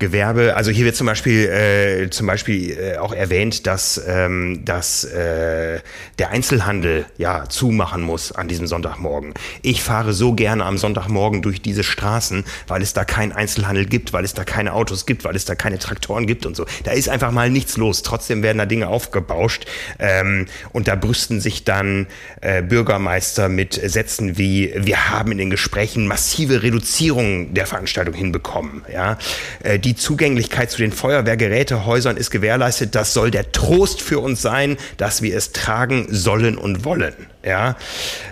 Gewerbe, 0.00 0.56
also 0.56 0.70
hier 0.70 0.84
wird 0.84 0.96
zum 0.96 1.06
Beispiel, 1.06 1.46
äh, 1.46 2.10
zum 2.10 2.26
Beispiel 2.26 2.76
äh, 2.76 2.96
auch 2.96 3.12
erwähnt, 3.12 3.66
dass, 3.66 4.02
ähm, 4.08 4.64
dass 4.64 5.04
äh, 5.04 5.80
der 6.18 6.30
Einzelhandel 6.30 7.04
ja 7.18 7.48
zumachen 7.48 8.02
muss 8.02 8.32
an 8.32 8.48
diesem 8.48 8.66
Sonntagmorgen. 8.66 9.34
Ich 9.62 9.82
fahre 9.82 10.12
so 10.12 10.32
gerne 10.32 10.64
am 10.64 10.78
Sonntagmorgen 10.78 11.42
durch 11.42 11.62
diese 11.62 11.84
Straßen, 11.84 12.44
weil 12.66 12.82
es 12.82 12.94
da 12.94 13.04
keinen 13.04 13.32
Einzelhandel 13.32 13.86
gibt, 13.86 14.12
weil 14.12 14.24
es 14.24 14.34
da 14.34 14.44
keine 14.44 14.72
Autos 14.72 15.06
gibt, 15.06 15.24
weil 15.24 15.36
es 15.36 15.44
da 15.44 15.54
keine 15.54 15.78
Traktoren 15.78 16.26
gibt 16.26 16.46
und 16.46 16.56
so. 16.56 16.64
Da 16.84 16.92
ist 16.92 17.08
einfach 17.08 17.30
mal 17.30 17.50
nichts 17.50 17.76
los. 17.76 18.02
Trotzdem 18.02 18.42
werden 18.42 18.58
da 18.58 18.66
Dinge 18.66 18.88
aufgebauscht 18.88 19.66
ähm, 19.98 20.46
und 20.72 20.88
da 20.88 20.96
brüsten 20.96 21.40
sich 21.40 21.64
dann 21.64 22.06
äh, 22.40 22.62
Bürgermeister 22.62 23.48
mit 23.48 23.74
Sätzen 23.74 24.38
wie, 24.38 24.72
wir 24.74 25.10
haben 25.10 25.32
in 25.32 25.38
den 25.38 25.50
Gesprächen 25.50 26.06
massive 26.06 26.62
Reduzierungen 26.62 27.52
der 27.52 27.66
Veranstaltung 27.66 28.14
hinbekommen. 28.14 28.82
Ja? 28.90 29.18
Äh, 29.62 29.78
die 29.78 29.89
die 29.90 29.96
Zugänglichkeit 29.96 30.70
zu 30.70 30.78
den 30.78 30.92
Feuerwehrgerätehäusern 30.92 32.16
ist 32.16 32.30
gewährleistet. 32.30 32.94
Das 32.94 33.12
soll 33.12 33.32
der 33.32 33.50
Trost 33.50 34.02
für 34.02 34.20
uns 34.20 34.40
sein, 34.40 34.76
dass 34.98 35.20
wir 35.20 35.36
es 35.36 35.50
tragen 35.50 36.06
sollen 36.10 36.56
und 36.56 36.84
wollen. 36.84 37.12
Ja, 37.44 37.76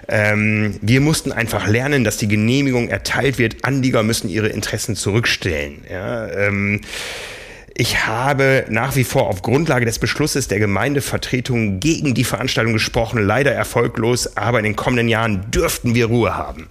ähm, 0.06 0.78
wir 0.82 1.00
mussten 1.00 1.32
einfach 1.32 1.66
lernen, 1.66 2.04
dass 2.04 2.16
die 2.16 2.28
Genehmigung 2.28 2.88
erteilt 2.88 3.38
wird. 3.38 3.64
Anlieger 3.64 4.04
müssen 4.04 4.28
ihre 4.28 4.46
Interessen 4.46 4.94
zurückstellen. 4.94 5.84
Ja, 5.90 6.28
ähm, 6.28 6.80
ich 7.74 8.06
habe 8.06 8.64
nach 8.68 8.94
wie 8.94 9.02
vor 9.02 9.26
auf 9.26 9.42
Grundlage 9.42 9.84
des 9.84 9.98
Beschlusses 9.98 10.46
der 10.46 10.60
Gemeindevertretung 10.60 11.80
gegen 11.80 12.14
die 12.14 12.22
Veranstaltung 12.22 12.74
gesprochen, 12.74 13.20
leider 13.20 13.50
erfolglos, 13.50 14.36
aber 14.36 14.58
in 14.58 14.64
den 14.64 14.76
kommenden 14.76 15.08
Jahren 15.08 15.50
dürften 15.50 15.96
wir 15.96 16.06
Ruhe 16.06 16.36
haben. 16.36 16.68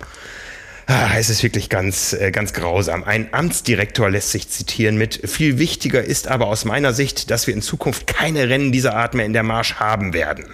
Ah, 0.90 1.12
es 1.18 1.30
ist 1.30 1.44
wirklich 1.44 1.68
ganz, 1.68 2.14
äh, 2.14 2.32
ganz 2.32 2.54
grausam. 2.54 3.04
Ein 3.04 3.34
Amtsdirektor 3.34 4.10
lässt 4.10 4.32
sich 4.32 4.48
zitieren 4.48 4.98
mit, 4.98 5.30
viel 5.30 5.60
wichtiger 5.60 6.02
ist 6.02 6.30
aber 6.30 6.48
aus 6.48 6.64
meiner 6.64 6.94
Sicht, 6.94 7.30
dass 7.30 7.46
wir 7.46 7.54
in 7.54 7.62
Zukunft 7.62 8.08
keine 8.08 8.48
Rennen 8.48 8.72
dieser 8.72 8.96
Art 8.96 9.14
mehr 9.14 9.26
in 9.26 9.34
der 9.34 9.44
Marsch 9.44 9.76
haben 9.76 10.14
werden. 10.14 10.46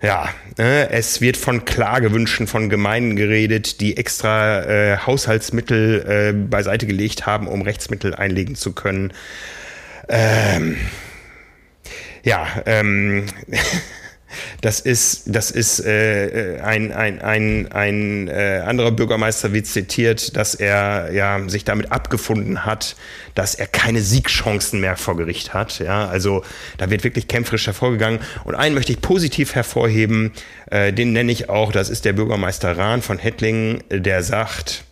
Ja, 0.00 0.28
äh, 0.56 0.88
es 0.90 1.20
wird 1.20 1.36
von 1.36 1.64
Klagewünschen 1.64 2.46
von 2.46 2.70
Gemeinden 2.70 3.16
geredet, 3.16 3.80
die 3.80 3.96
extra 3.96 4.62
äh, 4.62 4.98
Haushaltsmittel 4.98 6.04
äh, 6.06 6.32
beiseite 6.32 6.86
gelegt 6.86 7.26
haben, 7.26 7.48
um 7.48 7.62
Rechtsmittel 7.62 8.14
einlegen 8.14 8.54
zu 8.54 8.72
können. 8.72 9.12
Ähm, 10.08 10.76
ja, 12.22 12.46
ähm, 12.66 13.26
Das 14.60 14.80
ist, 14.80 15.22
das 15.26 15.50
ist 15.50 15.80
äh, 15.80 16.56
äh, 16.56 16.60
ein, 16.60 16.92
ein, 16.92 17.20
ein, 17.20 17.72
ein 17.72 18.28
äh, 18.28 18.62
anderer 18.64 18.90
Bürgermeister 18.90 19.52
wird 19.52 19.66
zitiert, 19.66 20.36
dass 20.36 20.54
er 20.54 21.12
ja 21.12 21.48
sich 21.48 21.64
damit 21.64 21.92
abgefunden 21.92 22.64
hat, 22.64 22.96
dass 23.34 23.54
er 23.54 23.66
keine 23.66 24.00
Siegchancen 24.00 24.80
mehr 24.80 24.96
vor 24.96 25.16
Gericht 25.16 25.54
hat. 25.54 25.78
Ja, 25.78 26.08
also 26.08 26.44
da 26.76 26.90
wird 26.90 27.04
wirklich 27.04 27.28
kämpferisch 27.28 27.66
hervorgegangen. 27.66 28.20
Und 28.44 28.54
einen 28.54 28.74
möchte 28.74 28.92
ich 28.92 29.00
positiv 29.00 29.54
hervorheben, 29.54 30.32
äh, 30.70 30.92
den 30.92 31.12
nenne 31.12 31.32
ich 31.32 31.48
auch, 31.48 31.72
das 31.72 31.90
ist 31.90 32.04
der 32.04 32.12
Bürgermeister 32.12 32.76
Rahn 32.76 33.02
von 33.02 33.18
Hettlingen, 33.18 33.82
der 33.90 34.22
sagt, 34.22 34.84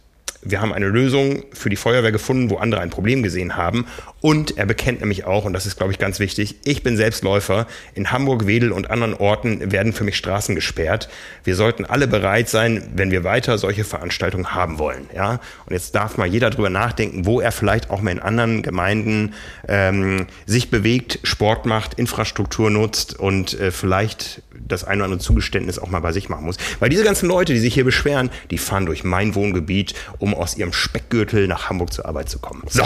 wir 0.48 0.60
haben 0.60 0.72
eine 0.72 0.86
Lösung 0.86 1.42
für 1.52 1.70
die 1.70 1.76
Feuerwehr 1.76 2.12
gefunden, 2.12 2.50
wo 2.50 2.56
andere 2.56 2.80
ein 2.80 2.90
Problem 2.90 3.22
gesehen 3.22 3.56
haben. 3.56 3.86
Und 4.26 4.58
er 4.58 4.66
bekennt 4.66 5.02
nämlich 5.02 5.24
auch, 5.24 5.44
und 5.44 5.52
das 5.52 5.66
ist, 5.66 5.76
glaube 5.76 5.92
ich, 5.92 6.00
ganz 6.00 6.18
wichtig, 6.18 6.56
ich 6.64 6.82
bin 6.82 6.96
Selbstläufer. 6.96 7.68
In 7.94 8.10
Hamburg, 8.10 8.48
Wedel 8.48 8.72
und 8.72 8.90
anderen 8.90 9.14
Orten 9.14 9.70
werden 9.70 9.92
für 9.92 10.02
mich 10.02 10.16
Straßen 10.16 10.56
gesperrt. 10.56 11.08
Wir 11.44 11.54
sollten 11.54 11.84
alle 11.84 12.08
bereit 12.08 12.48
sein, 12.48 12.88
wenn 12.92 13.12
wir 13.12 13.22
weiter 13.22 13.56
solche 13.56 13.84
Veranstaltungen 13.84 14.52
haben 14.52 14.80
wollen. 14.80 15.08
Ja? 15.14 15.38
Und 15.66 15.74
jetzt 15.74 15.94
darf 15.94 16.16
mal 16.16 16.26
jeder 16.26 16.50
drüber 16.50 16.70
nachdenken, 16.70 17.24
wo 17.24 17.40
er 17.40 17.52
vielleicht 17.52 17.88
auch 17.88 18.02
mal 18.02 18.10
in 18.10 18.18
anderen 18.18 18.62
Gemeinden 18.62 19.32
ähm, 19.68 20.26
sich 20.44 20.70
bewegt, 20.70 21.20
Sport 21.22 21.64
macht, 21.64 21.94
Infrastruktur 21.94 22.68
nutzt 22.68 23.16
und 23.16 23.54
äh, 23.60 23.70
vielleicht 23.70 24.42
das 24.66 24.82
ein 24.82 24.98
oder 24.98 25.04
andere 25.04 25.20
Zugeständnis 25.20 25.78
auch 25.78 25.88
mal 25.88 26.00
bei 26.00 26.10
sich 26.10 26.28
machen 26.28 26.46
muss. 26.46 26.56
Weil 26.80 26.88
diese 26.88 27.04
ganzen 27.04 27.28
Leute, 27.28 27.52
die 27.52 27.60
sich 27.60 27.74
hier 27.74 27.84
beschweren, 27.84 28.30
die 28.50 28.58
fahren 28.58 28.86
durch 28.86 29.04
mein 29.04 29.36
Wohngebiet, 29.36 29.94
um 30.18 30.34
aus 30.34 30.56
ihrem 30.56 30.72
Speckgürtel 30.72 31.46
nach 31.46 31.70
Hamburg 31.70 31.92
zur 31.92 32.06
Arbeit 32.06 32.28
zu 32.28 32.40
kommen. 32.40 32.64
So, 32.68 32.82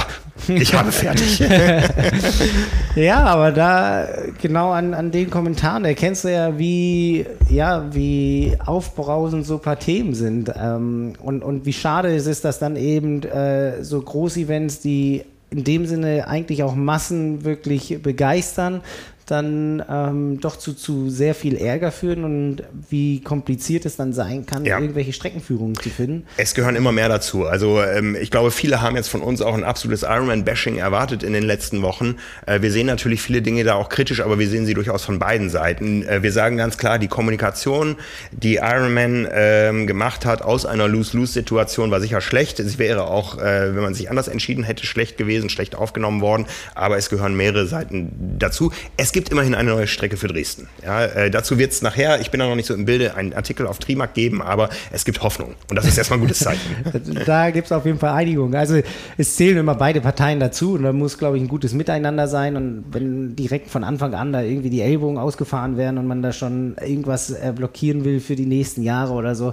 ich 0.48 0.74
habe 0.74 0.92
fertig. 1.00 1.29
ja, 2.96 3.24
aber 3.24 3.52
da 3.52 4.08
genau 4.40 4.70
an, 4.70 4.94
an 4.94 5.10
den 5.10 5.30
Kommentaren 5.30 5.84
erkennst 5.84 6.24
du 6.24 6.32
ja, 6.32 6.58
wie, 6.58 7.26
ja, 7.48 7.86
wie 7.92 8.56
aufbrausend 8.64 9.46
so 9.46 9.54
ein 9.54 9.60
paar 9.60 9.78
Themen 9.78 10.14
sind. 10.14 10.52
Ähm, 10.56 11.14
und, 11.22 11.42
und 11.42 11.66
wie 11.66 11.72
schade 11.72 12.14
es 12.14 12.26
ist, 12.26 12.44
dass 12.44 12.58
dann 12.58 12.76
eben 12.76 13.22
äh, 13.22 13.82
so 13.84 14.00
Großevents, 14.00 14.80
die 14.80 15.24
in 15.50 15.64
dem 15.64 15.86
Sinne 15.86 16.28
eigentlich 16.28 16.62
auch 16.62 16.74
Massen 16.74 17.44
wirklich 17.44 18.00
begeistern, 18.02 18.82
dann 19.30 19.82
ähm, 19.88 20.40
doch 20.40 20.56
zu, 20.56 20.74
zu 20.74 21.10
sehr 21.10 21.34
viel 21.34 21.56
Ärger 21.56 21.92
führen 21.92 22.24
und 22.24 22.62
wie 22.88 23.20
kompliziert 23.20 23.86
es 23.86 23.96
dann 23.96 24.12
sein 24.12 24.46
kann, 24.46 24.64
ja. 24.64 24.78
irgendwelche 24.78 25.12
Streckenführungen 25.12 25.76
zu 25.76 25.90
finden. 25.90 26.24
Es 26.36 26.54
gehören 26.54 26.76
immer 26.76 26.92
mehr 26.92 27.08
dazu. 27.08 27.46
Also 27.46 27.82
ähm, 27.82 28.16
ich 28.20 28.30
glaube, 28.30 28.50
viele 28.50 28.80
haben 28.80 28.96
jetzt 28.96 29.08
von 29.08 29.22
uns 29.22 29.42
auch 29.42 29.54
ein 29.54 29.64
absolutes 29.64 30.02
Ironman-Bashing 30.02 30.76
erwartet 30.76 31.22
in 31.22 31.32
den 31.32 31.44
letzten 31.44 31.82
Wochen. 31.82 32.16
Äh, 32.46 32.62
wir 32.62 32.72
sehen 32.72 32.86
natürlich 32.86 33.22
viele 33.22 33.42
Dinge 33.42 33.64
da 33.64 33.74
auch 33.74 33.88
kritisch, 33.88 34.20
aber 34.20 34.38
wir 34.38 34.48
sehen 34.48 34.66
sie 34.66 34.74
durchaus 34.74 35.04
von 35.04 35.18
beiden 35.18 35.50
Seiten. 35.50 36.02
Äh, 36.06 36.22
wir 36.22 36.32
sagen 36.32 36.56
ganz 36.56 36.76
klar, 36.76 36.98
die 36.98 37.08
Kommunikation, 37.08 37.96
die 38.32 38.56
Ironman 38.56 39.28
ähm, 39.32 39.86
gemacht 39.86 40.26
hat 40.26 40.42
aus 40.42 40.66
einer 40.66 40.88
Lose-Lose-Situation, 40.88 41.90
war 41.90 42.00
sicher 42.00 42.20
schlecht. 42.20 42.58
Es 42.58 42.78
wäre 42.78 43.04
auch, 43.04 43.38
äh, 43.38 43.74
wenn 43.74 43.82
man 43.82 43.94
sich 43.94 44.10
anders 44.10 44.28
entschieden 44.28 44.64
hätte, 44.64 44.86
schlecht 44.86 45.16
gewesen, 45.16 45.50
schlecht 45.50 45.74
aufgenommen 45.74 46.20
worden. 46.20 46.46
Aber 46.74 46.96
es 46.96 47.10
gehören 47.10 47.36
mehrere 47.36 47.66
Seiten 47.66 48.36
dazu. 48.38 48.72
Es 48.96 49.12
gibt 49.12 49.19
gibt 49.20 49.32
immerhin 49.32 49.54
eine 49.54 49.70
neue 49.70 49.86
Strecke 49.86 50.16
für 50.16 50.28
Dresden. 50.28 50.66
Ja, 50.82 51.04
äh, 51.04 51.30
dazu 51.30 51.58
wird 51.58 51.72
es 51.72 51.82
nachher, 51.82 52.22
ich 52.22 52.30
bin 52.30 52.40
da 52.40 52.48
noch 52.48 52.54
nicht 52.54 52.64
so 52.64 52.72
im 52.72 52.86
Bilde, 52.86 53.16
einen 53.16 53.34
Artikel 53.34 53.66
auf 53.66 53.78
Trimark 53.78 54.14
geben, 54.14 54.40
aber 54.40 54.70
es 54.92 55.04
gibt 55.04 55.22
Hoffnung. 55.22 55.56
Und 55.68 55.76
das 55.76 55.84
ist 55.84 55.98
erstmal 55.98 56.18
ein 56.18 56.22
gutes 56.22 56.38
Zeichen. 56.38 56.74
da 57.26 57.50
gibt 57.50 57.66
es 57.66 57.72
auf 57.72 57.84
jeden 57.84 57.98
Fall 57.98 58.14
Einigung. 58.14 58.54
Also 58.54 58.80
es 59.18 59.36
zählen 59.36 59.58
immer 59.58 59.74
beide 59.74 60.00
Parteien 60.00 60.40
dazu 60.40 60.72
und 60.72 60.84
da 60.84 60.94
muss, 60.94 61.18
glaube 61.18 61.36
ich, 61.36 61.42
ein 61.42 61.48
gutes 61.48 61.74
Miteinander 61.74 62.28
sein. 62.28 62.56
Und 62.56 62.86
wenn 62.92 63.36
direkt 63.36 63.68
von 63.68 63.84
Anfang 63.84 64.14
an 64.14 64.32
da 64.32 64.40
irgendwie 64.40 64.70
die 64.70 64.80
Ellbogen 64.80 65.18
ausgefahren 65.18 65.76
werden 65.76 65.98
und 65.98 66.06
man 66.06 66.22
da 66.22 66.32
schon 66.32 66.76
irgendwas 66.80 67.28
äh, 67.28 67.52
blockieren 67.54 68.06
will 68.06 68.20
für 68.20 68.36
die 68.36 68.46
nächsten 68.46 68.82
Jahre 68.82 69.12
oder 69.12 69.34
so, 69.34 69.52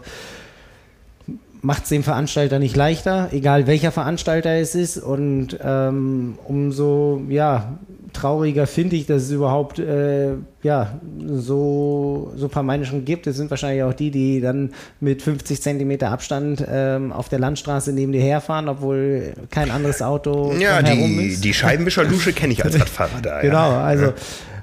macht 1.61 1.83
es 1.83 1.89
dem 1.89 2.03
Veranstalter 2.03 2.59
nicht 2.59 2.75
leichter, 2.75 3.29
egal 3.31 3.67
welcher 3.67 3.91
Veranstalter 3.91 4.51
es 4.51 4.75
ist. 4.75 4.97
Und 4.97 5.57
ähm, 5.63 6.37
umso 6.45 7.21
ja, 7.29 7.77
trauriger 8.13 8.67
finde 8.67 8.95
ich, 8.95 9.05
dass 9.05 9.23
es 9.23 9.31
überhaupt 9.31 9.79
äh, 9.79 10.33
ja, 10.63 10.99
so, 11.27 12.33
so 12.35 12.45
ein 12.45 12.49
paar 12.49 12.63
Menschen 12.63 13.05
gibt. 13.05 13.27
Es 13.27 13.37
sind 13.37 13.49
wahrscheinlich 13.49 13.83
auch 13.83 13.93
die, 13.93 14.11
die 14.11 14.41
dann 14.41 14.71
mit 14.99 15.21
50 15.21 15.61
Zentimeter 15.61 16.11
Abstand 16.11 16.65
ähm, 16.69 17.11
auf 17.11 17.29
der 17.29 17.39
Landstraße 17.39 17.93
neben 17.93 18.11
dir 18.11 18.21
herfahren, 18.21 18.67
obwohl 18.67 19.33
kein 19.49 19.71
anderes 19.71 20.01
Auto 20.01 20.53
ja, 20.57 20.81
die, 20.81 21.27
ist. 21.27 21.43
die 21.43 21.53
Scheibenwischerdusche 21.53 22.33
kenne 22.33 22.53
ich 22.53 22.63
als 22.63 22.79
Radfahrer 22.79 23.21
da. 23.21 23.41
Genau, 23.41 23.71
ja. 23.71 23.83
also 23.83 24.13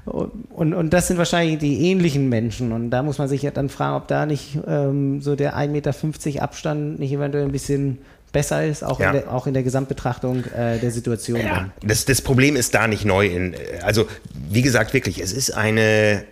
und, 0.05 0.73
und 0.73 0.89
das 0.91 1.07
sind 1.07 1.17
wahrscheinlich 1.17 1.57
die 1.57 1.89
ähnlichen 1.89 2.29
Menschen. 2.29 2.71
Und 2.71 2.91
da 2.91 3.01
muss 3.01 3.17
man 3.17 3.27
sich 3.27 3.41
ja 3.41 3.51
dann 3.51 3.69
fragen, 3.69 3.95
ob 3.95 4.07
da 4.07 4.25
nicht 4.25 4.57
ähm, 4.67 5.21
so 5.21 5.35
der 5.35 5.57
1,50 5.57 5.67
Meter 5.69 6.43
Abstand 6.43 6.99
nicht 6.99 7.11
eventuell 7.11 7.45
ein 7.45 7.51
bisschen 7.51 7.97
besser 8.31 8.65
ist, 8.65 8.83
auch, 8.83 8.99
ja. 8.99 9.07
in, 9.07 9.13
der, 9.13 9.33
auch 9.33 9.47
in 9.47 9.53
der 9.53 9.63
Gesamtbetrachtung 9.63 10.43
äh, 10.45 10.77
der 10.77 10.91
Situation. 10.91 11.39
Ja. 11.39 11.69
Das, 11.81 12.05
das 12.05 12.21
Problem 12.21 12.55
ist 12.55 12.75
da 12.75 12.87
nicht 12.87 13.05
neu. 13.05 13.27
In, 13.27 13.55
also 13.81 14.07
wie 14.49 14.61
gesagt, 14.61 14.93
wirklich, 14.93 15.21
es 15.21 15.31
ist 15.31 15.51
eine 15.51 16.25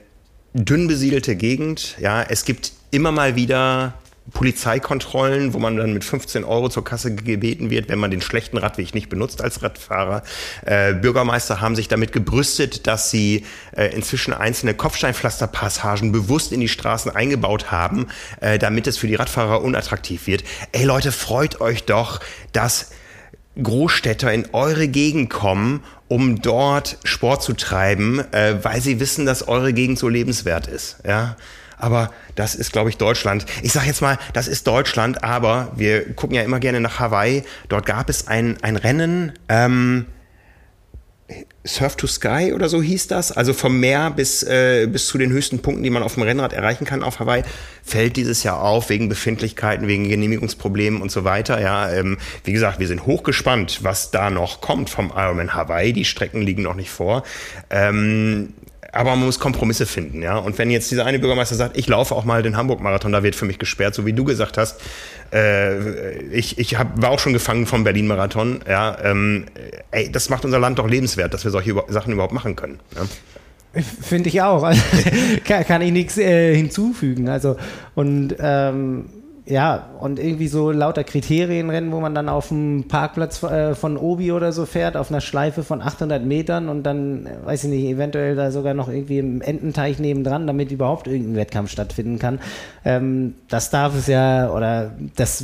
dünn 0.54 0.88
besiedelte 0.88 1.36
Gegend. 1.36 1.96
Ja, 2.00 2.22
es 2.22 2.46
gibt 2.46 2.74
immer 2.92 3.12
mal 3.12 3.36
wieder 3.36 3.94
Polizeikontrollen, 4.32 5.54
wo 5.54 5.60
man 5.60 5.76
dann 5.76 5.94
mit 5.94 6.06
15 6.06 6.46
Euro 6.46 6.70
zur 6.70 6.86
Kasse 6.86 7.14
gebeten 7.14 7.70
wird, 7.70 7.90
wenn 7.90 8.00
man 8.00 8.10
den 8.10 8.22
schlechten 8.22 8.58
Radweg 8.58 8.94
nicht 8.94 9.10
benutzt 9.10 9.42
als 9.42 9.62
Radfahrer. 9.62 10.24
Äh, 10.66 10.94
Bürgermeister 10.94 11.60
haben 11.60 11.76
sich 11.76 11.90
damit 11.90 12.14
gebrüstet, 12.14 12.88
dass 12.88 13.12
sie 13.12 13.46
äh, 13.76 13.88
inzwischen 13.88 14.34
einzelne 14.34 14.76
Kopfsteinpflasterpassagen 14.76 16.14
bewusst 16.14 16.54
in 16.54 16.62
die 16.62 16.70
Straßen 16.70 17.12
eingebaut 17.14 17.70
haben, 17.72 18.08
äh, 18.40 18.58
damit 18.58 18.88
es 18.88 18.98
für 18.98 19.08
die 19.08 19.16
Radfahrer 19.16 19.62
unattraktiv 19.62 20.26
wird. 20.26 20.46
Ey 20.72 20.86
Leute, 20.86 21.12
freut 21.12 21.60
euch 21.60 21.84
doch, 21.84 22.22
dass 22.54 22.92
Großstädter 23.62 24.34
in 24.34 24.48
eure 24.54 24.88
Gegend 24.88 25.30
kommen, 25.30 25.84
um 26.08 26.42
dort 26.42 26.98
Sport 27.04 27.44
zu 27.44 27.54
treiben, 27.54 28.20
äh, 28.32 28.64
weil 28.64 28.80
sie 28.80 29.02
wissen, 29.02 29.26
dass 29.26 29.48
eure 29.50 29.74
Gegend 29.74 30.00
so 30.00 30.08
lebenswert 30.08 30.68
ist. 30.68 30.98
Ja 31.06 31.36
aber 31.84 32.12
das 32.36 32.56
ist, 32.56 32.72
glaube 32.72 32.90
ich, 32.90 32.98
Deutschland. 32.98 33.46
Ich 33.62 33.74
sage 33.74 33.88
jetzt 33.88 34.02
mal, 34.02 34.18
das 34.32 34.48
ist 34.48 34.66
Deutschland, 34.66 35.24
aber 35.24 35.72
wir 35.76 36.14
gucken 36.14 36.36
ja 36.36 36.42
immer 36.42 36.60
gerne 36.60 36.80
nach 36.80 37.00
Hawaii. 37.00 37.44
Dort 37.68 37.86
gab 37.86 38.10
es 38.10 38.28
ein, 38.28 38.58
ein 38.62 38.78
Rennen, 38.78 39.34
ähm, 39.50 40.06
Surf 41.66 41.96
to 41.96 42.08
Sky 42.08 42.52
oder 42.54 42.68
so 42.68 42.82
hieß 42.82 43.08
das, 43.08 43.32
also 43.32 43.54
vom 43.54 43.80
Meer 43.80 44.12
bis, 44.12 44.44
äh, 44.44 44.88
bis 44.88 45.08
zu 45.08 45.18
den 45.18 45.32
höchsten 45.32 45.60
Punkten, 45.60 45.84
die 45.84 45.90
man 45.90 46.04
auf 46.04 46.16
dem 46.16 46.24
Rennrad 46.24 46.52
erreichen 46.52 46.84
kann 46.86 47.04
auf 47.04 47.20
Hawaii, 47.20 47.44
fällt 47.84 48.18
dieses 48.18 48.44
Jahr 48.44 48.62
auf 48.62 48.90
wegen 48.90 49.08
Befindlichkeiten, 49.08 49.88
wegen 49.88 50.10
Genehmigungsproblemen 50.10 51.02
und 51.02 51.12
so 51.12 51.24
weiter. 51.24 51.62
Ja, 51.62 51.90
ähm, 51.92 52.18
wie 52.44 52.52
gesagt, 52.52 52.80
wir 52.80 52.88
sind 52.88 53.06
hochgespannt, 53.06 53.84
was 53.84 54.12
da 54.12 54.30
noch 54.30 54.60
kommt 54.60 54.90
vom 54.90 55.14
Ironman 55.16 55.54
Hawaii. 55.54 55.94
Die 55.94 56.06
Strecken 56.06 56.42
liegen 56.42 56.64
noch 56.64 56.76
nicht 56.76 56.92
vor. 56.92 57.24
Ähm, 57.70 58.54
aber 58.94 59.10
man 59.12 59.26
muss 59.26 59.40
Kompromisse 59.40 59.86
finden, 59.86 60.22
ja. 60.22 60.38
Und 60.38 60.58
wenn 60.60 60.70
jetzt 60.70 60.92
dieser 60.92 61.06
eine 61.06 61.20
Bürgermeister 61.20 61.56
sagt, 61.56 61.78
ich 61.78 61.88
laufe 61.88 62.14
auch 62.16 62.26
mal 62.26 62.44
den 62.44 62.56
Hamburg-Marathon, 62.56 63.12
da 63.12 63.24
wird 63.24 63.36
für 63.36 63.46
mich 63.46 63.58
gesperrt, 63.58 63.96
so 63.96 64.06
wie 64.06 64.14
du 64.14 64.24
gesagt 64.24 64.58
hast, 64.58 64.80
äh, 65.34 66.22
ich, 66.28 66.60
ich 66.60 66.78
hab, 66.78 67.02
war 67.02 67.10
auch 67.10 67.20
schon 67.20 67.34
gefangen 67.34 67.66
vom 67.66 67.84
Berlin-Marathon, 67.84 68.62
ja. 68.70 68.96
Ähm, 69.04 69.46
ey, 69.92 70.12
das 70.12 70.30
macht 70.30 70.46
unser 70.46 70.60
Land 70.60 70.78
doch 70.78 70.88
lebenswert, 70.88 71.34
dass 71.34 71.44
wir 71.44 71.52
solche 71.52 71.74
Sachen 71.88 72.14
überhaupt 72.14 72.34
machen 72.34 72.56
können. 72.56 72.80
Ja? 72.96 73.82
Finde 74.02 74.30
ich 74.30 74.42
auch. 74.44 74.62
Also, 74.62 74.82
kann, 75.48 75.66
kann, 75.66 75.82
ich 75.82 75.92
nichts 75.92 76.18
äh, 76.20 76.56
hinzufügen. 76.56 77.28
Also 77.28 77.58
und 77.96 78.36
ähm, 78.40 79.06
ja, 79.46 79.90
und 80.00 80.20
irgendwie 80.20 80.48
so 80.48 80.72
lauter 80.72 81.04
Kriterienrennen, 81.04 81.92
wo 81.92 82.00
man 82.00 82.16
dann 82.16 82.30
auf 82.30 82.48
dem 82.48 82.86
Parkplatz 82.88 83.44
äh, 83.44 83.76
von 83.76 83.98
Obi 83.98 84.32
oder 84.32 84.54
so 84.54 84.66
fährt, 84.66 84.96
auf 84.96 85.12
einer 85.12 85.20
Schleife 85.20 85.64
von 85.64 85.82
800 85.82 86.24
Metern 86.24 86.70
und 86.70 86.84
dann, 86.84 87.26
äh, 87.26 87.46
weiß 87.46 87.66
ich 87.66 87.70
nicht, 87.70 87.84
eventuell 87.84 88.36
da 88.36 88.52
sogar 88.52 88.74
noch 88.74 88.88
irgendwie 88.88 89.20
im 89.20 89.42
Ententeich 89.42 90.00
nebendran, 90.00 90.48
damit 90.48 90.72
überhaupt 90.72 91.08
irgendein 91.08 91.36
Wettkampf 91.36 91.72
stattfinden 91.72 92.20
kann. 92.20 92.40
Ähm, 92.86 93.36
das 93.50 93.70
darf 93.70 93.98
es 93.98 94.08
ja, 94.08 94.50
oder 94.50 94.92
das 95.18 95.44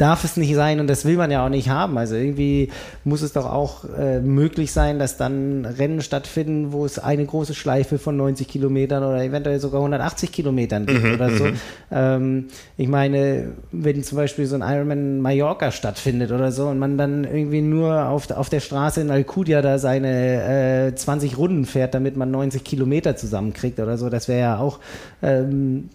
darf 0.00 0.24
es 0.24 0.36
nicht 0.36 0.54
sein 0.54 0.80
und 0.80 0.86
das 0.86 1.04
will 1.04 1.16
man 1.16 1.30
ja 1.30 1.44
auch 1.44 1.50
nicht 1.50 1.68
haben. 1.68 1.98
Also 1.98 2.14
irgendwie 2.14 2.70
muss 3.04 3.20
es 3.20 3.34
doch 3.34 3.44
auch 3.44 3.84
äh, 3.84 4.20
möglich 4.20 4.72
sein, 4.72 4.98
dass 4.98 5.18
dann 5.18 5.66
Rennen 5.66 6.00
stattfinden, 6.00 6.72
wo 6.72 6.86
es 6.86 6.98
eine 6.98 7.26
große 7.26 7.54
Schleife 7.54 7.98
von 7.98 8.16
90 8.16 8.48
Kilometern 8.48 9.04
oder 9.04 9.22
eventuell 9.22 9.60
sogar 9.60 9.80
180 9.80 10.32
Kilometern 10.32 10.86
gibt 10.86 11.04
mhm, 11.04 11.14
oder 11.14 11.30
so. 11.30 11.44
Mhm. 11.44 11.56
Ähm, 11.92 12.44
ich 12.78 12.88
meine, 12.88 13.52
wenn 13.72 14.02
zum 14.02 14.16
Beispiel 14.16 14.46
so 14.46 14.56
ein 14.56 14.62
Ironman 14.62 15.20
Mallorca 15.20 15.70
stattfindet 15.70 16.32
oder 16.32 16.50
so 16.50 16.68
und 16.68 16.78
man 16.78 16.96
dann 16.96 17.24
irgendwie 17.24 17.60
nur 17.60 18.08
auf, 18.08 18.30
auf 18.30 18.48
der 18.48 18.60
Straße 18.60 19.02
in 19.02 19.10
Alcudia 19.10 19.60
da 19.60 19.78
seine 19.78 20.88
äh, 20.88 20.94
20 20.94 21.36
Runden 21.36 21.66
fährt, 21.66 21.94
damit 21.94 22.16
man 22.16 22.30
90 22.30 22.64
Kilometer 22.64 23.16
zusammenkriegt 23.16 23.78
oder 23.78 23.98
so, 23.98 24.08
das 24.08 24.28
wäre 24.28 24.40
ja 24.40 24.58
auch 24.58 24.78
ähm, 25.22 25.90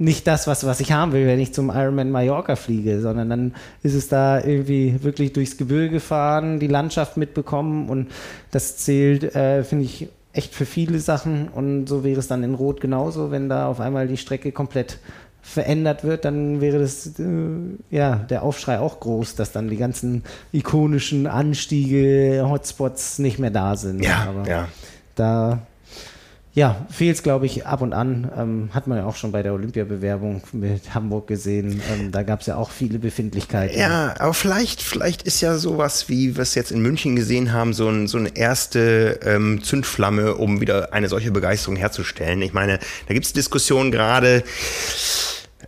nicht 0.00 0.26
das, 0.26 0.46
was, 0.46 0.64
was 0.64 0.80
ich 0.80 0.92
haben 0.92 1.12
will, 1.12 1.26
wenn 1.26 1.38
ich 1.38 1.52
zum 1.52 1.68
Ironman 1.68 2.10
Mallorca 2.10 2.56
fliege, 2.56 3.02
sondern 3.02 3.28
dann 3.28 3.54
ist 3.82 3.94
es 3.94 4.08
da 4.08 4.42
irgendwie 4.42 5.02
wirklich 5.02 5.34
durchs 5.34 5.58
Gebirge 5.58 5.90
gefahren, 5.90 6.58
die 6.58 6.68
Landschaft 6.68 7.18
mitbekommen 7.18 7.90
und 7.90 8.10
das 8.50 8.78
zählt, 8.78 9.34
äh, 9.34 9.62
finde 9.62 9.84
ich, 9.84 10.08
echt 10.32 10.54
für 10.54 10.64
viele 10.64 11.00
Sachen 11.00 11.48
und 11.48 11.86
so 11.86 12.02
wäre 12.02 12.18
es 12.18 12.28
dann 12.28 12.42
in 12.42 12.54
Rot 12.54 12.80
genauso, 12.80 13.30
wenn 13.30 13.50
da 13.50 13.66
auf 13.66 13.78
einmal 13.78 14.08
die 14.08 14.16
Strecke 14.16 14.52
komplett 14.52 15.00
verändert 15.42 16.02
wird, 16.02 16.24
dann 16.24 16.62
wäre 16.62 16.78
das 16.78 17.18
äh, 17.18 17.24
ja 17.90 18.16
der 18.16 18.42
Aufschrei 18.42 18.78
auch 18.78 19.00
groß, 19.00 19.34
dass 19.34 19.52
dann 19.52 19.68
die 19.68 19.76
ganzen 19.76 20.24
ikonischen 20.52 21.26
Anstiege, 21.26 22.46
Hotspots 22.48 23.18
nicht 23.18 23.38
mehr 23.38 23.50
da 23.50 23.76
sind. 23.76 24.02
Ja, 24.02 24.26
Aber 24.28 24.48
ja. 24.48 24.68
Da 25.14 25.66
ja, 26.60 26.86
fehlt 26.90 27.16
es, 27.16 27.22
glaube 27.22 27.46
ich, 27.46 27.66
ab 27.66 27.80
und 27.80 27.94
an. 27.94 28.30
Ähm, 28.36 28.68
hat 28.74 28.86
man 28.86 28.98
ja 28.98 29.06
auch 29.06 29.16
schon 29.16 29.32
bei 29.32 29.42
der 29.42 29.54
Olympiabewerbung 29.54 30.42
mit 30.52 30.94
Hamburg 30.94 31.26
gesehen. 31.26 31.80
Ähm, 31.90 32.12
da 32.12 32.22
gab 32.22 32.42
es 32.42 32.48
ja 32.48 32.56
auch 32.56 32.70
viele 32.70 32.98
Befindlichkeiten. 32.98 33.78
Ja, 33.78 34.14
aber 34.18 34.34
vielleicht, 34.34 34.82
vielleicht 34.82 35.22
ist 35.22 35.40
ja 35.40 35.56
sowas, 35.56 36.10
wie 36.10 36.36
wir 36.36 36.42
es 36.42 36.54
jetzt 36.54 36.70
in 36.70 36.82
München 36.82 37.16
gesehen 37.16 37.54
haben, 37.54 37.72
so, 37.72 37.88
ein, 37.88 38.08
so 38.08 38.18
eine 38.18 38.36
erste 38.36 39.20
ähm, 39.24 39.64
Zündflamme, 39.64 40.34
um 40.34 40.60
wieder 40.60 40.92
eine 40.92 41.08
solche 41.08 41.30
Begeisterung 41.30 41.76
herzustellen. 41.76 42.42
Ich 42.42 42.52
meine, 42.52 42.78
da 43.08 43.14
gibt 43.14 43.24
es 43.24 43.32
Diskussionen 43.32 43.90
gerade 43.90 44.44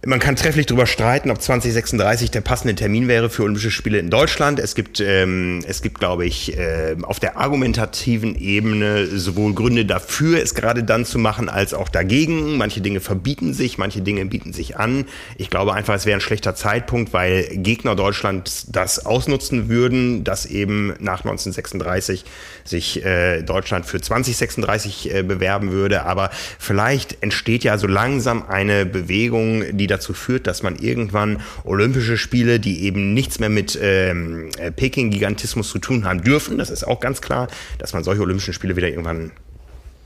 man 0.05 0.19
kann 0.19 0.35
trefflich 0.35 0.67
darüber 0.67 0.87
streiten, 0.87 1.31
ob 1.31 1.41
2036 1.41 2.33
der 2.33 2.41
passende 2.41 2.75
Termin 2.75 3.07
wäre 3.07 3.31
für 3.31 3.45
Olympische 3.45 3.71
Spiele 3.71 4.01
in 4.01 4.11
Deutschland. 4.11 4.59
Es 4.59 4.75
gibt, 4.75 4.99
ähm, 4.99 5.61
es 5.69 5.81
gibt, 5.81 6.01
glaube 6.01 6.27
ich, 6.27 6.59
äh, 6.59 6.97
auf 7.03 7.21
der 7.21 7.37
argumentativen 7.37 8.35
Ebene 8.35 9.07
sowohl 9.07 9.55
Gründe 9.55 9.87
dafür, 9.87 10.43
es 10.43 10.57
gerade 10.57 10.83
dann 10.83 11.05
zu 11.05 11.21
machen, 11.21 11.49
als 11.49 11.73
auch 11.73 11.89
dagegen. 11.89 12.57
Manche 12.57 12.81
Dinge 12.81 12.99
verbieten 13.01 13.55
sich, 13.55 13.79
manche 13.79 14.01
Dinge 14.01 14.27
bieten 14.27 14.53
sich 14.53 14.77
an. 14.77 15.05
Ich 15.37 15.51
glaube 15.51 15.73
einfach, 15.73 15.95
es 15.95 16.05
wäre 16.05 16.19
ein 16.19 16.21
schlechter 16.21 16.57
Zeitpunkt, 16.57 17.13
weil 17.13 17.45
Gegner 17.53 17.95
Deutschlands 17.95 18.67
das 18.73 19.07
ausnutzen 19.07 19.69
würden, 19.69 20.25
dass 20.25 20.47
eben 20.47 20.95
nach 20.99 21.21
1936 21.21 22.25
sich 22.65 23.05
äh, 23.05 23.43
Deutschland 23.43 23.87
für 23.87 24.01
2036 24.01 25.15
äh, 25.15 25.23
bewerben 25.23 25.71
würde. 25.71 26.03
Aber 26.07 26.31
vielleicht 26.59 27.23
entsteht 27.23 27.63
ja 27.63 27.79
so 27.79 27.87
langsam 27.87 28.45
eine 28.49 28.85
Bewegung, 28.85 29.63
die 29.77 29.92
dazu 29.93 30.13
führt, 30.15 30.47
dass 30.47 30.63
man 30.63 30.77
irgendwann 30.77 31.41
Olympische 31.65 32.17
Spiele, 32.17 32.59
die 32.59 32.83
eben 32.83 33.15
nichts 33.15 33.39
mehr 33.39 33.49
mit 33.49 33.79
ähm, 33.81 34.49
äh, 34.59 34.71
Peking-Gigantismus 34.73 35.69
zu 35.69 35.79
tun 35.79 36.05
haben 36.05 36.23
dürfen, 36.23 36.59
das 36.59 36.71
ist 36.71 36.85
auch 36.85 37.01
ganz 37.01 37.21
klar, 37.21 37.49
dass 37.79 37.93
man 37.93 38.03
solche 38.03 38.23
Olympischen 38.23 38.55
Spiele 38.55 38.77
wieder 38.77 38.89
irgendwann 38.89 39.33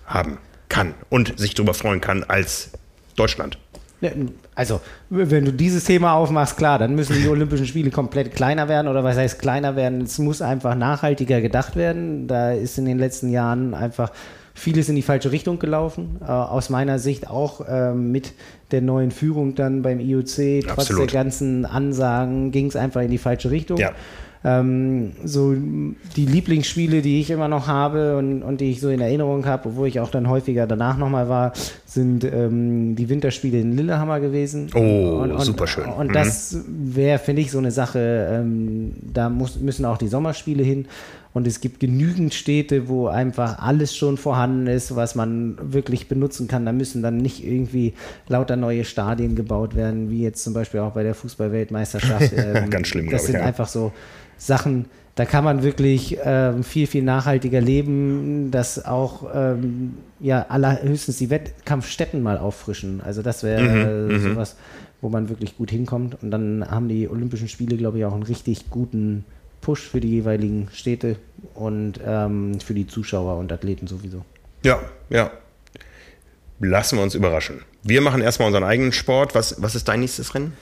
haben 0.06 0.38
kann 0.68 0.94
und 1.08 1.38
sich 1.38 1.54
darüber 1.54 1.74
freuen 1.74 2.00
kann 2.00 2.24
als 2.24 2.70
Deutschland. 3.16 3.58
Also, 4.54 4.80
wenn 5.08 5.46
du 5.46 5.52
dieses 5.52 5.84
Thema 5.84 6.12
aufmachst, 6.14 6.58
klar, 6.58 6.78
dann 6.78 6.94
müssen 6.94 7.16
die 7.16 7.28
Olympischen 7.28 7.66
Spiele 7.66 7.90
komplett 7.90 8.34
kleiner 8.34 8.68
werden 8.68 8.88
oder 8.88 9.02
was 9.02 9.16
heißt 9.16 9.38
kleiner 9.38 9.74
werden? 9.74 10.02
Es 10.02 10.18
muss 10.18 10.42
einfach 10.42 10.74
nachhaltiger 10.74 11.40
gedacht 11.40 11.76
werden. 11.76 12.26
Da 12.26 12.52
ist 12.52 12.76
in 12.76 12.84
den 12.84 12.98
letzten 12.98 13.30
Jahren 13.30 13.72
einfach 13.72 14.12
vieles 14.54 14.88
in 14.88 14.96
die 14.96 15.02
falsche 15.02 15.32
Richtung 15.32 15.58
gelaufen. 15.58 16.18
Äh, 16.20 16.24
aus 16.26 16.68
meiner 16.68 16.98
Sicht 16.98 17.28
auch 17.28 17.66
äh, 17.66 17.92
mit 17.92 18.34
der 18.70 18.82
neuen 18.82 19.10
Führung 19.10 19.54
dann 19.54 19.82
beim 19.82 20.00
IOC, 20.00 20.64
trotz 20.66 20.78
Absolut. 20.78 21.12
der 21.12 21.22
ganzen 21.22 21.64
Ansagen, 21.64 22.50
ging 22.50 22.66
es 22.66 22.76
einfach 22.76 23.02
in 23.02 23.10
die 23.10 23.18
falsche 23.18 23.50
Richtung. 23.50 23.78
Ja. 23.78 23.92
Ähm, 24.44 25.12
so 25.24 25.54
die 25.54 26.26
Lieblingsspiele, 26.26 27.02
die 27.02 27.20
ich 27.20 27.30
immer 27.30 27.48
noch 27.48 27.66
habe 27.66 28.16
und, 28.16 28.42
und 28.44 28.60
die 28.60 28.70
ich 28.70 28.80
so 28.80 28.90
in 28.90 29.00
Erinnerung 29.00 29.44
habe, 29.44 29.74
wo 29.74 29.86
ich 29.86 29.98
auch 29.98 30.10
dann 30.10 30.28
häufiger 30.28 30.68
danach 30.68 30.98
nochmal 30.98 31.28
war, 31.28 31.52
sind 31.84 32.22
ähm, 32.22 32.94
die 32.94 33.08
Winterspiele 33.08 33.58
in 33.58 33.76
Lillehammer 33.76 34.20
gewesen. 34.20 34.70
Oh, 34.74 35.20
und, 35.22 35.32
und, 35.32 35.40
super 35.40 35.66
schön. 35.66 35.86
Und 35.86 36.08
mhm. 36.08 36.12
das 36.12 36.58
wäre, 36.68 37.18
finde 37.18 37.42
ich, 37.42 37.50
so 37.50 37.58
eine 37.58 37.72
Sache, 37.72 38.28
ähm, 38.30 38.92
da 39.02 39.30
muss, 39.30 39.58
müssen 39.58 39.84
auch 39.84 39.98
die 39.98 40.08
Sommerspiele 40.08 40.62
hin. 40.62 40.86
Und 41.36 41.46
es 41.46 41.60
gibt 41.60 41.80
genügend 41.80 42.32
Städte, 42.32 42.88
wo 42.88 43.08
einfach 43.08 43.58
alles 43.58 43.94
schon 43.94 44.16
vorhanden 44.16 44.68
ist, 44.68 44.96
was 44.96 45.14
man 45.14 45.58
wirklich 45.60 46.08
benutzen 46.08 46.48
kann. 46.48 46.64
Da 46.64 46.72
müssen 46.72 47.02
dann 47.02 47.18
nicht 47.18 47.44
irgendwie 47.44 47.92
lauter 48.26 48.56
neue 48.56 48.86
Stadien 48.86 49.36
gebaut 49.36 49.76
werden, 49.76 50.08
wie 50.08 50.22
jetzt 50.22 50.42
zum 50.42 50.54
Beispiel 50.54 50.80
auch 50.80 50.92
bei 50.92 51.02
der 51.02 51.14
Fußballweltmeisterschaft. 51.14 52.32
Ähm, 52.36 52.70
Ganz 52.70 52.88
schlimm, 52.88 53.10
Das 53.10 53.26
sind 53.26 53.34
ich, 53.34 53.40
ja. 53.40 53.46
einfach 53.46 53.68
so 53.68 53.92
Sachen, 54.38 54.86
da 55.14 55.26
kann 55.26 55.44
man 55.44 55.62
wirklich 55.62 56.16
ähm, 56.24 56.64
viel, 56.64 56.86
viel 56.86 57.02
nachhaltiger 57.02 57.60
leben, 57.60 58.50
dass 58.50 58.86
auch 58.86 59.28
ähm, 59.34 59.98
ja 60.20 60.46
allerhöchstens 60.48 61.18
die 61.18 61.28
Wettkampfstätten 61.28 62.22
mal 62.22 62.38
auffrischen. 62.38 63.02
Also 63.02 63.20
das 63.20 63.42
wäre 63.42 64.08
mhm, 64.08 64.10
äh, 64.10 64.18
sowas, 64.20 64.56
wo 65.02 65.10
man 65.10 65.28
wirklich 65.28 65.58
gut 65.58 65.70
hinkommt. 65.70 66.16
Und 66.22 66.30
dann 66.30 66.66
haben 66.66 66.88
die 66.88 67.10
Olympischen 67.10 67.48
Spiele, 67.48 67.76
glaube 67.76 67.98
ich, 67.98 68.06
auch 68.06 68.14
einen 68.14 68.22
richtig 68.22 68.70
guten 68.70 69.26
Push 69.66 69.80
für 69.80 69.98
die 69.98 70.10
jeweiligen 70.10 70.68
Städte 70.72 71.16
und 71.54 71.94
ähm, 72.06 72.60
für 72.60 72.72
die 72.72 72.86
Zuschauer 72.86 73.36
und 73.36 73.50
Athleten 73.50 73.88
sowieso. 73.88 74.24
Ja, 74.62 74.78
ja. 75.10 75.32
Lassen 76.60 76.98
wir 76.98 77.02
uns 77.02 77.16
überraschen. 77.16 77.62
Wir 77.82 78.00
machen 78.00 78.20
erstmal 78.20 78.46
unseren 78.46 78.62
eigenen 78.62 78.92
Sport. 78.92 79.34
Was, 79.34 79.60
was 79.60 79.74
ist 79.74 79.88
dein 79.88 79.98
nächstes 79.98 80.36
Rennen? 80.36 80.52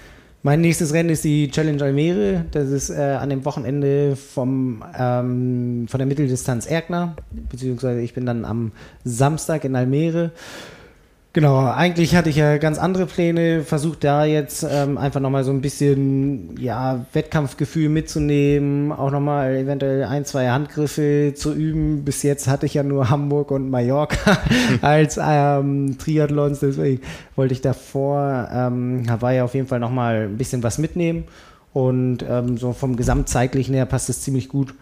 Mein 0.43 0.63
nächstes 0.63 0.95
Rennen 0.95 1.11
ist 1.11 1.23
die 1.23 1.51
Challenge 1.51 1.85
Almere. 1.85 2.47
Das 2.53 2.71
ist 2.71 2.89
äh, 2.89 2.95
an 2.95 3.29
dem 3.29 3.45
Wochenende 3.45 4.17
vom, 4.17 4.83
ähm, 4.99 5.87
von 5.87 5.99
der 5.99 6.07
Mitteldistanz 6.07 6.65
Erkner, 6.65 7.15
beziehungsweise 7.51 8.01
ich 8.01 8.15
bin 8.15 8.25
dann 8.25 8.47
am 8.47 8.73
Samstag 9.05 9.65
in 9.65 9.77
Almere. 9.77 10.33
Genau, 11.35 11.67
eigentlich 11.67 12.15
hatte 12.15 12.31
ich 12.31 12.37
ja 12.37 12.59
ganz 12.59 12.79
andere 12.79 13.07
Pläne, 13.07 13.65
versucht 13.65 14.05
da 14.05 14.25
jetzt 14.25 14.65
ähm, 14.71 14.97
einfach 14.97 15.19
nochmal 15.19 15.43
so 15.43 15.51
ein 15.51 15.61
bisschen 15.61 16.57
ja, 16.61 17.07
Wettkampfgefühl 17.13 17.89
mitzunehmen, 17.89 18.93
auch 18.93 19.11
nochmal 19.11 19.57
eventuell 19.57 20.05
ein, 20.05 20.25
zwei 20.25 20.51
Handgriffe 20.51 21.33
zu 21.35 21.53
üben. 21.53 22.05
Bis 22.05 22.23
jetzt 22.23 22.47
hatte 22.47 22.67
ich 22.67 22.75
ja 22.75 22.85
nur 22.85 23.11
Hamburg 23.11 23.51
und 23.51 23.69
Mallorca 23.69 24.39
als 24.81 25.19
ähm, 25.21 25.99
Triathlons, 25.99 26.61
deswegen 26.61 27.03
wollte 27.35 27.55
ich 27.55 27.61
davor 27.61 28.49
ähm, 28.53 29.03
Hawaii 29.11 29.41
auf 29.41 29.55
jeden 29.55 29.67
Fall 29.67 29.81
nochmal 29.81 30.29
ein 30.29 30.37
bisschen 30.37 30.63
was 30.63 30.79
mitnehmen. 30.79 31.25
Und 31.73 32.25
ähm, 32.31 32.59
so 32.59 32.73
vom 32.73 32.95
Gesamtzeitlichen 32.95 33.75
her 33.75 33.87
passt 33.87 34.09
es 34.09 34.23
ziemlich 34.23 34.49
gut 34.49 34.73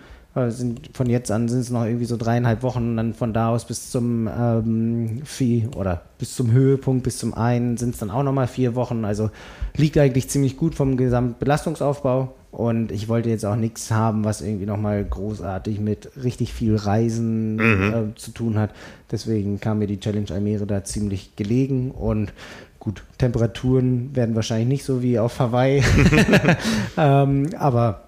sind 0.48 0.90
von 0.94 1.08
jetzt 1.10 1.30
an 1.30 1.48
sind 1.48 1.60
es 1.60 1.70
noch 1.70 1.84
irgendwie 1.84 2.06
so 2.06 2.16
dreieinhalb 2.16 2.62
Wochen, 2.62 2.96
dann 2.96 3.12
von 3.12 3.34
da 3.34 3.50
aus 3.50 3.66
bis 3.66 3.90
zum 3.90 4.28
ähm, 4.28 5.20
Vieh 5.24 5.68
oder 5.76 6.02
bis 6.18 6.34
zum 6.34 6.52
Höhepunkt, 6.52 7.02
bis 7.04 7.18
zum 7.18 7.34
einen 7.34 7.76
sind 7.76 7.94
es 7.94 8.00
dann 8.00 8.10
auch 8.10 8.22
nochmal 8.22 8.46
vier 8.46 8.74
Wochen. 8.74 9.04
Also 9.04 9.30
liegt 9.76 9.98
eigentlich 9.98 10.30
ziemlich 10.30 10.56
gut 10.56 10.74
vom 10.74 10.96
Gesamtbelastungsaufbau. 10.96 12.34
Und 12.50 12.92
ich 12.92 13.08
wollte 13.08 13.30
jetzt 13.30 13.46
auch 13.46 13.56
nichts 13.56 13.90
haben, 13.90 14.24
was 14.24 14.42
irgendwie 14.42 14.66
nochmal 14.66 15.02
großartig 15.02 15.80
mit 15.80 16.10
richtig 16.22 16.52
viel 16.52 16.76
Reisen 16.76 17.56
Mhm. 17.56 17.94
äh, 17.94 18.14
zu 18.14 18.30
tun 18.30 18.58
hat. 18.58 18.70
Deswegen 19.10 19.58
kam 19.58 19.78
mir 19.78 19.86
die 19.86 20.00
Challenge 20.00 20.30
Almere 20.30 20.66
da 20.66 20.84
ziemlich 20.84 21.34
gelegen 21.36 21.90
und 21.92 22.32
gut, 22.78 23.04
Temperaturen 23.16 24.14
werden 24.14 24.34
wahrscheinlich 24.34 24.68
nicht 24.68 24.84
so 24.84 25.02
wie 25.02 25.18
auf 25.18 25.38
Hawaii. 25.38 25.82
ähm, 26.98 27.48
aber 27.58 28.02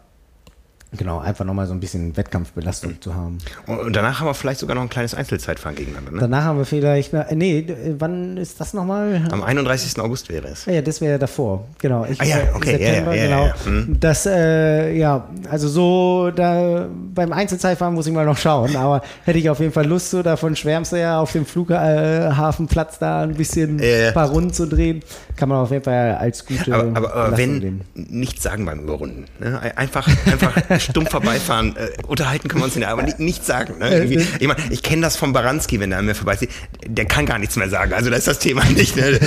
genau, 0.97 1.19
einfach 1.19 1.45
nochmal 1.45 1.67
so 1.67 1.73
ein 1.73 1.81
bisschen 1.81 2.17
Wettkampfbelastung 2.17 3.01
zu 3.01 3.15
haben. 3.15 3.39
Und 3.67 3.95
danach 3.95 4.21
haben 4.21 4.27
wir 4.27 4.35
vielleicht 4.35 4.61
sogar 4.61 4.75
noch 4.75 4.83
ein 4.83 4.89
kleines 4.91 5.15
Einzelzeitfahren 5.15 5.77
gegeneinander. 5.77 6.13
Ne? 6.13 6.19
Danach 6.21 6.45
haben 6.45 6.59
wir 6.59 6.65
vielleicht, 6.65 7.13
äh, 7.13 7.25
nee, 7.35 7.63
d- 7.63 7.97
wann 7.99 8.37
ist 8.37 8.61
das 8.61 8.75
nochmal? 8.75 9.23
Am 9.31 9.43
31. 9.43 9.99
August 10.01 10.29
wäre 10.29 10.49
es. 10.49 10.67
Ah 10.69 10.73
Ja, 10.73 10.83
das 10.83 11.01
wäre 11.01 11.13
ja 11.13 11.19
davor, 11.19 11.65
genau. 11.79 12.05
Ich, 12.09 12.21
Ah 12.21 12.25
ja, 12.25 12.39
äh, 12.39 12.43
okay, 12.55 12.71
September, 12.73 13.15
ja, 13.15 13.25
ja, 13.25 13.29
genau. 13.29 13.47
ja, 13.47 13.55
hm. 13.65 13.97
Das, 14.01 14.27
äh, 14.27 14.93
ja, 14.97 15.29
also 15.51 15.69
so, 15.69 16.31
da 16.35 16.87
beim 17.15 17.33
Einzelzeitfahren 17.33 17.95
muss 17.95 18.07
ich 18.07 18.13
mal 18.13 18.27
noch 18.27 18.39
schauen, 18.39 18.75
aber 18.77 19.03
hätte 19.25 19.39
ich 19.39 19.49
auf 19.51 19.61
jeden 19.61 19.73
Fall 19.73 19.87
Lust, 19.87 20.11
so 20.11 20.23
davon 20.23 20.57
schwärmst 20.57 20.93
du 20.93 21.01
ja 21.01 21.19
auf 21.21 21.33
dem 21.33 21.47
Flughafenplatz 21.47 22.99
da 22.99 23.23
ein 23.23 23.35
bisschen 23.35 23.79
ja. 23.79 24.09
ein 24.09 24.15
paar 24.15 24.29
Runden 24.31 24.53
zu 24.53 24.67
drehen. 24.67 25.03
Kann 25.37 25.49
man 25.49 25.59
auf 25.59 25.71
jeden 25.71 25.85
Fall 25.85 26.15
als 26.17 26.47
gute 26.47 26.73
Aber, 26.75 26.97
aber, 26.97 27.15
aber 27.15 27.37
wenn, 27.37 27.59
nehmen. 27.59 27.81
nichts 27.95 28.43
sagen 28.43 28.65
beim 28.65 28.81
Überrunden. 28.81 29.25
Ne? 29.41 29.61
Einfach, 29.77 30.07
einfach 30.27 30.55
stumm 30.85 31.07
vorbeifahren. 31.07 31.77
Äh, 31.77 31.89
unterhalten 32.07 32.49
können 32.49 32.61
wir 32.63 32.65
uns 32.67 32.75
der 32.75 32.89
aber 32.89 33.03
ni- 33.03 33.15
nichts 33.19 33.47
sagen. 33.47 33.79
Ne? 33.79 33.89
Irgendwie, 33.91 34.27
ich 34.39 34.47
meine, 34.47 34.61
ich 34.71 34.83
kenne 34.83 35.03
das 35.03 35.17
vom 35.17 35.33
Baranski, 35.33 35.81
wenn 35.81 35.91
der 35.91 35.99
an 36.01 36.07
mir 36.07 36.15
vorbeizieht. 36.15 36.51
Der 36.87 37.05
kann 37.07 37.27
gar 37.27 37.39
nichts 37.39 37.57
mehr 37.57 37.69
sagen. 37.69 37.93
Also 37.93 38.11
da 38.11 38.17
ist 38.17 38.27
das 38.27 38.39
Thema 38.39 38.65
nicht. 38.67 38.97
Ne? 38.97 39.19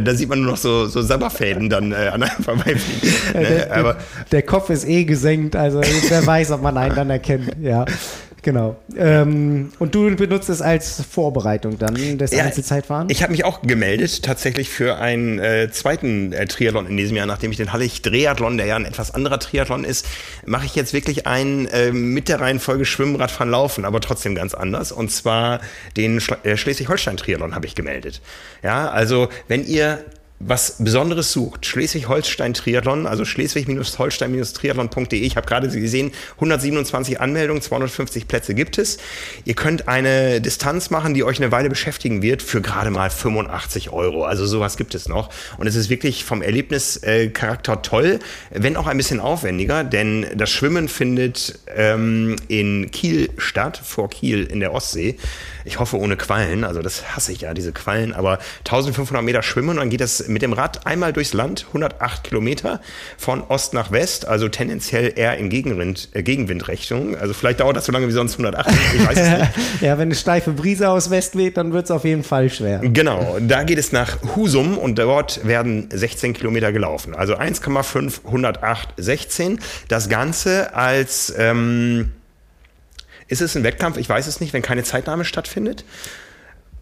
Da, 0.00 0.14
sieht 0.14 0.28
man 0.28 0.40
nur 0.42 0.52
noch 0.52 0.56
so, 0.58 0.86
so 0.86 1.02
Sabberfäden 1.02 1.68
dann 1.70 1.92
äh, 1.92 2.10
an 2.12 2.22
einem 2.22 2.44
vorbeifliegen. 2.44 3.10
Ne? 3.34 3.40
der, 3.46 3.76
Aber 3.76 3.96
der 4.30 4.42
Kopf 4.42 4.70
ist 4.70 4.86
eh 4.86 5.04
gesenkt, 5.04 5.56
also 5.56 5.80
wer 6.08 6.26
weiß, 6.26 6.50
ob 6.52 6.62
man 6.62 6.76
einen 6.76 6.94
dann 6.94 7.10
erkennt. 7.10 7.50
Ja, 7.62 7.84
genau. 8.42 8.76
Ähm, 8.96 9.72
und 9.78 9.94
du 9.94 10.14
benutzt 10.16 10.48
es 10.48 10.60
als 10.60 11.02
Vorbereitung 11.02 11.78
dann 11.78 12.18
des 12.18 12.32
Ja, 12.32 12.44
Einzelzeitfahren? 12.44 13.08
Ich 13.10 13.22
habe 13.22 13.32
mich 13.32 13.44
auch 13.44 13.62
gemeldet, 13.62 14.22
tatsächlich 14.22 14.68
für 14.68 14.96
einen 14.96 15.38
äh, 15.38 15.70
zweiten 15.70 16.32
äh, 16.32 16.46
Triathlon 16.46 16.86
in 16.86 16.96
diesem 16.96 17.16
Jahr, 17.16 17.26
nachdem 17.26 17.50
ich 17.50 17.56
den 17.56 17.72
Hallig 17.72 18.02
Triathlon, 18.02 18.56
der 18.56 18.66
ja 18.66 18.76
ein 18.76 18.84
etwas 18.84 19.12
anderer 19.12 19.38
Triathlon 19.38 19.84
ist, 19.84 20.06
mache 20.44 20.66
ich 20.66 20.74
jetzt 20.74 20.92
wirklich 20.92 21.26
einen 21.26 21.66
äh, 21.68 21.92
mit 21.92 22.28
der 22.28 22.40
Reihenfolge 22.40 22.84
Schwimmen, 22.84 23.16
Radfahren, 23.16 23.50
Laufen, 23.50 23.84
aber 23.84 24.00
trotzdem 24.00 24.34
ganz 24.34 24.54
anders. 24.54 24.92
Und 24.92 25.10
zwar 25.10 25.60
den 25.96 26.20
Schla 26.20 26.38
äh, 26.44 26.56
Schleswig-Holstein 26.56 27.16
Triathlon 27.16 27.54
habe 27.54 27.66
ich 27.66 27.74
gemeldet. 27.74 28.20
Ja, 28.62 28.90
also 28.90 29.28
wenn 29.48 29.64
ihr 29.64 30.04
was 30.44 30.76
Besonderes 30.78 31.32
sucht, 31.32 31.66
Schleswig-Holstein 31.66 32.54
Triathlon, 32.54 33.06
also 33.06 33.24
schleswig-holstein-triathlon.de. 33.24 35.20
Ich 35.20 35.36
habe 35.36 35.46
gerade 35.46 35.68
gesehen, 35.68 36.10
127 36.36 37.20
Anmeldungen, 37.20 37.62
250 37.62 38.26
Plätze 38.26 38.54
gibt 38.54 38.78
es. 38.78 38.98
Ihr 39.44 39.54
könnt 39.54 39.86
eine 39.88 40.40
Distanz 40.40 40.90
machen, 40.90 41.14
die 41.14 41.22
euch 41.22 41.38
eine 41.40 41.52
Weile 41.52 41.68
beschäftigen 41.68 42.22
wird, 42.22 42.42
für 42.42 42.60
gerade 42.60 42.90
mal 42.90 43.10
85 43.10 43.90
Euro. 43.90 44.24
Also 44.24 44.44
sowas 44.46 44.76
gibt 44.76 44.96
es 44.96 45.08
noch. 45.08 45.30
Und 45.58 45.68
es 45.68 45.76
ist 45.76 45.90
wirklich 45.90 46.24
vom 46.24 46.42
Erlebnischarakter 46.42 47.82
toll, 47.82 48.18
wenn 48.50 48.76
auch 48.76 48.88
ein 48.88 48.96
bisschen 48.96 49.20
aufwendiger, 49.20 49.84
denn 49.84 50.26
das 50.34 50.50
Schwimmen 50.50 50.88
findet 50.88 51.60
ähm, 51.74 52.36
in 52.48 52.90
Kiel 52.90 53.30
statt, 53.38 53.80
vor 53.82 54.10
Kiel 54.10 54.44
in 54.44 54.58
der 54.60 54.74
Ostsee. 54.74 55.16
Ich 55.64 55.78
hoffe 55.78 55.98
ohne 55.98 56.16
Quallen, 56.16 56.64
also 56.64 56.82
das 56.82 57.14
hasse 57.16 57.32
ich 57.32 57.42
ja, 57.42 57.54
diese 57.54 57.72
Quallen, 57.72 58.12
aber 58.12 58.38
1500 58.60 59.24
Meter 59.24 59.42
schwimmen 59.42 59.70
und 59.70 59.76
dann 59.76 59.90
geht 59.90 60.00
das 60.00 60.28
mit 60.28 60.42
dem 60.42 60.52
Rad 60.52 60.86
einmal 60.86 61.12
durchs 61.12 61.32
Land, 61.32 61.66
108 61.68 62.24
Kilometer 62.24 62.80
von 63.16 63.42
Ost 63.42 63.74
nach 63.74 63.90
West, 63.92 64.26
also 64.26 64.48
tendenziell 64.48 65.12
eher 65.16 65.36
in 65.36 65.50
Gegenwind, 65.50 66.08
äh, 66.12 66.22
Gegenwindrichtung. 66.22 67.16
Also 67.16 67.34
vielleicht 67.34 67.60
dauert 67.60 67.76
das 67.76 67.86
so 67.86 67.92
lange 67.92 68.08
wie 68.08 68.12
sonst 68.12 68.32
108, 68.32 68.70
ich 68.94 69.06
weiß 69.06 69.18
es 69.18 69.38
nicht. 69.38 69.50
ja, 69.80 69.98
wenn 69.98 70.08
eine 70.08 70.14
steife 70.14 70.52
Brise 70.52 70.88
aus 70.88 71.10
West 71.10 71.36
weht, 71.36 71.56
dann 71.56 71.72
wird 71.72 71.84
es 71.84 71.90
auf 71.90 72.04
jeden 72.04 72.24
Fall 72.24 72.50
schwer. 72.50 72.80
Genau, 72.82 73.38
da 73.40 73.62
geht 73.64 73.78
es 73.78 73.92
nach 73.92 74.18
Husum 74.36 74.78
und 74.78 74.98
dort 74.98 75.46
werden 75.46 75.88
16 75.92 76.32
Kilometer 76.32 76.72
gelaufen. 76.72 77.14
Also 77.14 77.36
1,5, 77.36 78.26
108, 78.26 78.88
16. 78.96 79.60
Das 79.88 80.08
Ganze 80.08 80.74
als, 80.74 81.32
ähm, 81.36 82.12
ist 83.32 83.40
es 83.40 83.56
ein 83.56 83.64
Wettkampf? 83.64 83.96
Ich 83.96 84.08
weiß 84.08 84.26
es 84.26 84.40
nicht, 84.40 84.52
wenn 84.52 84.60
keine 84.60 84.84
Zeitnahme 84.84 85.24
stattfindet. 85.24 85.84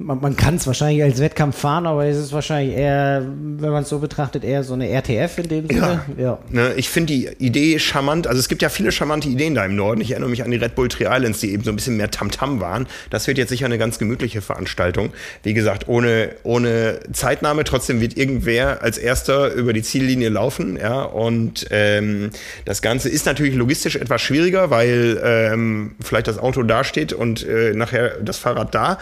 Man, 0.01 0.21
man 0.21 0.37
kann 0.37 0.57
es 0.57 0.67
wahrscheinlich 0.67 1.03
als 1.03 1.21
Wettkampf 1.21 1.59
fahren, 1.59 1.87
aber 1.87 2.07
es 2.07 2.17
ist 2.17 2.33
wahrscheinlich 2.33 2.77
eher, 2.77 3.23
wenn 3.23 3.71
man 3.71 3.83
es 3.83 3.89
so 3.91 3.99
betrachtet, 3.99 4.45
eher 4.45 4.65
so 4.65 4.75
eine 4.75 4.89
RTF 4.89 5.39
in 5.39 5.49
dem 5.49 5.67
Sinne. 5.69 6.01
Ja. 6.17 6.39
Ne, 6.51 6.73
ich 6.77 6.89
finde 6.89 7.13
die 7.13 7.29
Idee 7.39 7.79
charmant. 7.79 8.27
Also 8.27 8.41
es 8.41 8.49
gibt 8.49 8.63
ja 8.63 8.69
viele 8.69 8.93
charmante 8.93 9.29
Ideen 9.29 9.55
da 9.55 9.65
im 9.65 9.77
Norden. 9.77 10.01
Ich 10.01 10.11
erinnere 10.11 10.31
mich 10.31 10.43
an 10.43 10.51
die 10.51 10.57
Red 10.57 10.75
Bull 10.75 10.89
Tree 10.89 11.05
Islands, 11.05 11.41
die 11.41 11.53
eben 11.53 11.63
so 11.63 11.71
ein 11.71 11.77
bisschen 11.77 11.97
mehr 11.97 12.11
Tamtam 12.11 12.61
waren. 12.61 12.87
Das 13.11 13.27
wird 13.27 13.39
jetzt 13.39 13.51
sicher 13.51 13.67
eine 13.67 13.79
ganz 13.79 13.99
gemütliche 13.99 14.41
Veranstaltung. 14.41 15.13
Wie 15.43 15.55
gesagt, 15.55 15.89
ohne, 15.89 16.31
ohne 16.43 17.01
Zeitnahme. 17.13 17.65
Trotzdem 17.65 18.01
wird 18.01 18.17
irgendwer 18.17 18.83
als 18.83 18.99
erster 18.99 19.53
über 19.53 19.73
die 19.73 19.83
Ziellinie 19.83 20.31
laufen. 20.31 20.79
Ja, 20.81 21.03
und 21.03 21.67
ähm, 21.71 22.31
das 22.65 22.83
Ganze 22.83 23.09
ist 23.09 23.27
natürlich 23.27 23.55
logistisch 23.55 23.97
etwas 23.97 24.23
schwieriger, 24.23 24.71
weil 24.71 25.21
ähm, 25.23 25.93
vielleicht 26.01 26.29
das 26.29 26.39
Auto 26.39 26.63
dasteht 26.63 27.13
und 27.13 27.47
äh, 27.47 27.73
nachher 27.75 28.17
das 28.23 28.39
Fahrrad 28.39 28.75
da. 28.75 28.99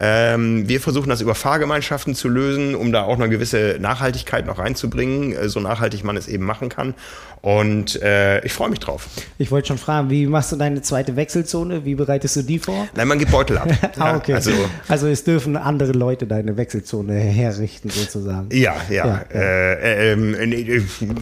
Ähm, 0.00 0.39
wir 0.68 0.80
versuchen 0.80 1.08
das 1.08 1.20
über 1.20 1.34
Fahrgemeinschaften 1.34 2.14
zu 2.14 2.28
lösen, 2.28 2.74
um 2.74 2.92
da 2.92 3.02
auch 3.02 3.16
eine 3.16 3.28
gewisse 3.28 3.76
Nachhaltigkeit 3.80 4.46
noch 4.46 4.58
reinzubringen, 4.58 5.32
äh, 5.32 5.48
so 5.48 5.60
nachhaltig 5.60 6.04
man 6.04 6.16
es 6.16 6.28
eben 6.28 6.44
machen 6.44 6.68
kann. 6.68 6.94
Und 7.42 8.00
äh, 8.02 8.44
ich 8.44 8.52
freue 8.52 8.70
mich 8.70 8.80
drauf. 8.80 9.08
Ich 9.38 9.50
wollte 9.50 9.68
schon 9.68 9.78
fragen, 9.78 10.10
wie 10.10 10.26
machst 10.26 10.52
du 10.52 10.56
deine 10.56 10.82
zweite 10.82 11.16
Wechselzone? 11.16 11.84
Wie 11.84 11.94
bereitest 11.94 12.36
du 12.36 12.42
die 12.42 12.58
vor? 12.58 12.88
Nein, 12.94 13.08
man 13.08 13.18
gibt 13.18 13.30
Beutel 13.30 13.58
ab. 13.58 13.68
ah, 13.98 14.16
okay. 14.16 14.34
also, 14.34 14.52
also 14.88 15.06
es 15.06 15.24
dürfen 15.24 15.56
andere 15.56 15.92
Leute 15.92 16.26
deine 16.26 16.56
Wechselzone 16.56 17.14
herrichten, 17.14 17.90
sozusagen. 17.90 18.48
ja, 18.50 18.76
ja. 18.88 19.06
Ja, 19.06 19.24
ja. 19.32 19.40
Äh, 19.40 20.12
ähm, 20.12 20.36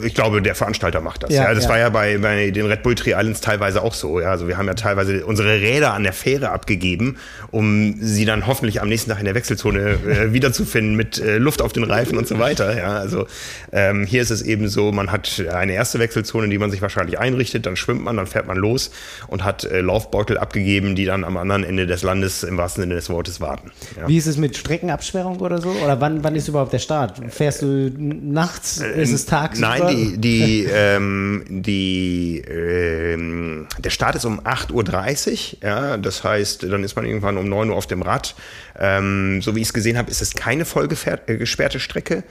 ich 0.03 0.15
glaube, 0.15 0.43
der 0.43 0.55
Veranstalter 0.55 1.01
macht 1.01 1.23
das. 1.23 1.31
Ja, 1.31 1.45
Ja, 1.45 1.55
das 1.55 1.69
war 1.69 1.79
ja 1.79 1.89
bei, 1.89 2.19
bei 2.19 2.51
den 2.51 2.67
Red 2.67 2.83
Bull 2.83 2.95
Tree 2.95 3.13
Islands 3.13 3.41
teilweise 3.41 3.83
auch 3.83 3.95
so. 3.95 4.19
Also 4.19 4.49
wir 4.49 4.57
haben 4.59 4.67
ja 4.67 4.75
teilweise 4.75 5.25
unsere 5.25 5.61
Räder 5.61 5.95
an 5.95 6.03
der 6.03 6.13
Fähre 6.13 6.51
abgegeben, 6.51 7.17
um 7.51 7.97
sie 8.01 8.25
dann 8.25 8.47
hoffentlich 8.47 8.81
am 8.81 8.89
nächsten 8.89 9.11
Tag 9.11 9.19
in 9.21 9.25
der 9.25 9.35
Wechselzone 9.35 9.99
äh, 10.07 10.33
wiederzufinden 10.33 10.97
mit 10.97 11.19
äh, 11.19 11.39
Luft 11.39 11.63
auf 11.63 11.73
den 11.73 11.85
Reifen 11.85 12.19
und 12.19 12.27
so 12.27 12.39
weiter. 12.39 12.69
Also 12.89 13.27
ähm, 13.73 14.05
hier 14.05 14.23
ist 14.23 14.31
es 14.31 14.43
eben 14.43 14.69
so, 14.69 14.93
man 14.93 15.13
hat 15.13 15.43
eine 15.53 15.73
erste 15.73 15.99
Wechselzone, 15.99 16.08
die 16.51 16.59
man 16.59 16.71
sich 16.71 16.83
wahrscheinlich 16.83 17.19
einrichtet, 17.19 17.67
dann 17.67 17.77
schwimmt 17.77 18.03
man, 18.03 18.17
dann 18.17 18.27
fährt 18.27 18.47
man 18.47 18.57
los 18.57 18.91
und 19.29 19.45
hat 19.45 19.65
äh, 19.65 19.81
Laufbeutel 19.81 20.39
abgegeben, 20.39 20.95
die 20.95 21.05
dann 21.05 21.25
am 21.25 21.37
anderen 21.37 21.65
Ende 21.65 21.87
des 21.87 22.03
Landes 22.03 22.43
im 22.43 22.57
wahrsten 22.57 22.83
Sinne 22.83 22.95
des 22.95 23.09
Wortes 23.11 23.41
warten. 23.41 23.71
Ja. 23.97 24.09
Wie 24.09 24.17
ist 24.17 24.27
es 24.27 24.37
mit 24.37 24.57
Streckenabsperrung 24.57 25.39
oder 25.41 25.61
so? 25.61 25.71
Oder 25.71 26.01
wann, 26.01 26.23
wann 26.25 26.35
ist 26.37 26.49
überhaupt 26.49 26.73
der 26.73 26.79
Start? 26.79 27.21
Fährst 27.29 27.63
du 27.63 27.91
nachts? 27.99 28.79
ist 28.79 29.13
es 29.13 29.27
tagsüber? 29.27 29.77
Äh, 29.77 29.81
Nein, 29.81 29.97
die, 29.97 30.19
die, 30.19 30.69
ähm, 30.73 31.45
die, 31.49 32.39
ähm, 32.49 33.67
der 33.79 33.91
Start 33.91 34.15
ist 34.17 34.25
um 34.25 34.41
8.30 34.41 35.55
Uhr. 35.63 35.69
Ja, 35.69 35.97
das 35.97 36.25
heißt, 36.25 36.63
dann 36.65 36.85
ist 36.85 36.97
man 36.97 37.05
irgendwann 37.05 37.37
um 37.37 37.49
9 37.49 37.71
Uhr 37.71 37.77
auf 37.77 37.87
dem 37.87 38.03
Rad. 38.03 38.35
Ähm, 38.79 39.41
so 39.43 39.55
wie 39.57 39.61
ich 39.61 39.69
es 39.69 39.73
gesehen 39.75 39.99
habe, 39.99 40.11
ist 40.11 40.23
es 40.23 40.35
keine 40.35 40.65
voll 40.65 40.87
gefähr- 40.87 41.21
äh, 41.27 41.37
gesperrte 41.37 41.81
Strecke. 41.81 42.23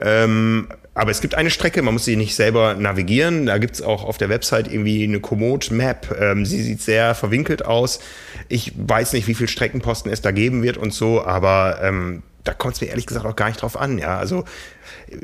Ähm, 0.00 0.68
aber 0.94 1.10
es 1.10 1.22
gibt 1.22 1.34
eine 1.34 1.50
Strecke, 1.50 1.80
man 1.80 1.94
muss 1.94 2.04
sie 2.04 2.16
nicht 2.16 2.34
selber 2.34 2.74
navigieren. 2.74 3.46
Da 3.46 3.58
gibt 3.58 3.76
es 3.76 3.82
auch 3.82 4.04
auf 4.04 4.18
der 4.18 4.28
Website 4.28 4.70
irgendwie 4.70 5.04
eine 5.04 5.20
Komoot-Map. 5.20 6.16
Ähm, 6.20 6.44
sie 6.44 6.62
sieht 6.62 6.82
sehr 6.82 7.14
verwinkelt 7.14 7.64
aus. 7.64 8.00
Ich 8.48 8.72
weiß 8.76 9.14
nicht, 9.14 9.26
wie 9.26 9.34
viele 9.34 9.48
Streckenposten 9.48 10.12
es 10.12 10.20
da 10.20 10.32
geben 10.32 10.62
wird 10.62 10.76
und 10.76 10.92
so, 10.92 11.24
aber 11.24 11.78
ähm, 11.82 12.22
da 12.44 12.52
kommt 12.52 12.74
es 12.74 12.80
mir 12.80 12.88
ehrlich 12.88 13.06
gesagt 13.06 13.24
auch 13.24 13.36
gar 13.36 13.46
nicht 13.46 13.62
drauf 13.62 13.78
an. 13.78 13.98
Ja, 13.98 14.18
also 14.18 14.44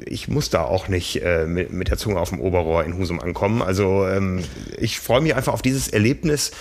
ich 0.07 0.29
muss 0.29 0.49
da 0.49 0.63
auch 0.63 0.89
nicht 0.89 1.23
äh, 1.23 1.47
mit, 1.47 1.73
mit 1.73 1.89
der 1.89 1.99
Zunge 1.99 2.19
auf 2.19 2.31
dem 2.31 2.41
Oberrohr 2.41 2.85
in 2.85 2.97
Husum 2.97 3.21
ankommen. 3.21 3.61
Also 3.61 4.07
ähm, 4.07 4.45
ich 4.79 4.99
freue 4.99 5.21
mich 5.21 5.35
einfach 5.35 5.53
auf 5.53 5.63
dieses 5.63 5.89
Erlebnis, 5.89 6.53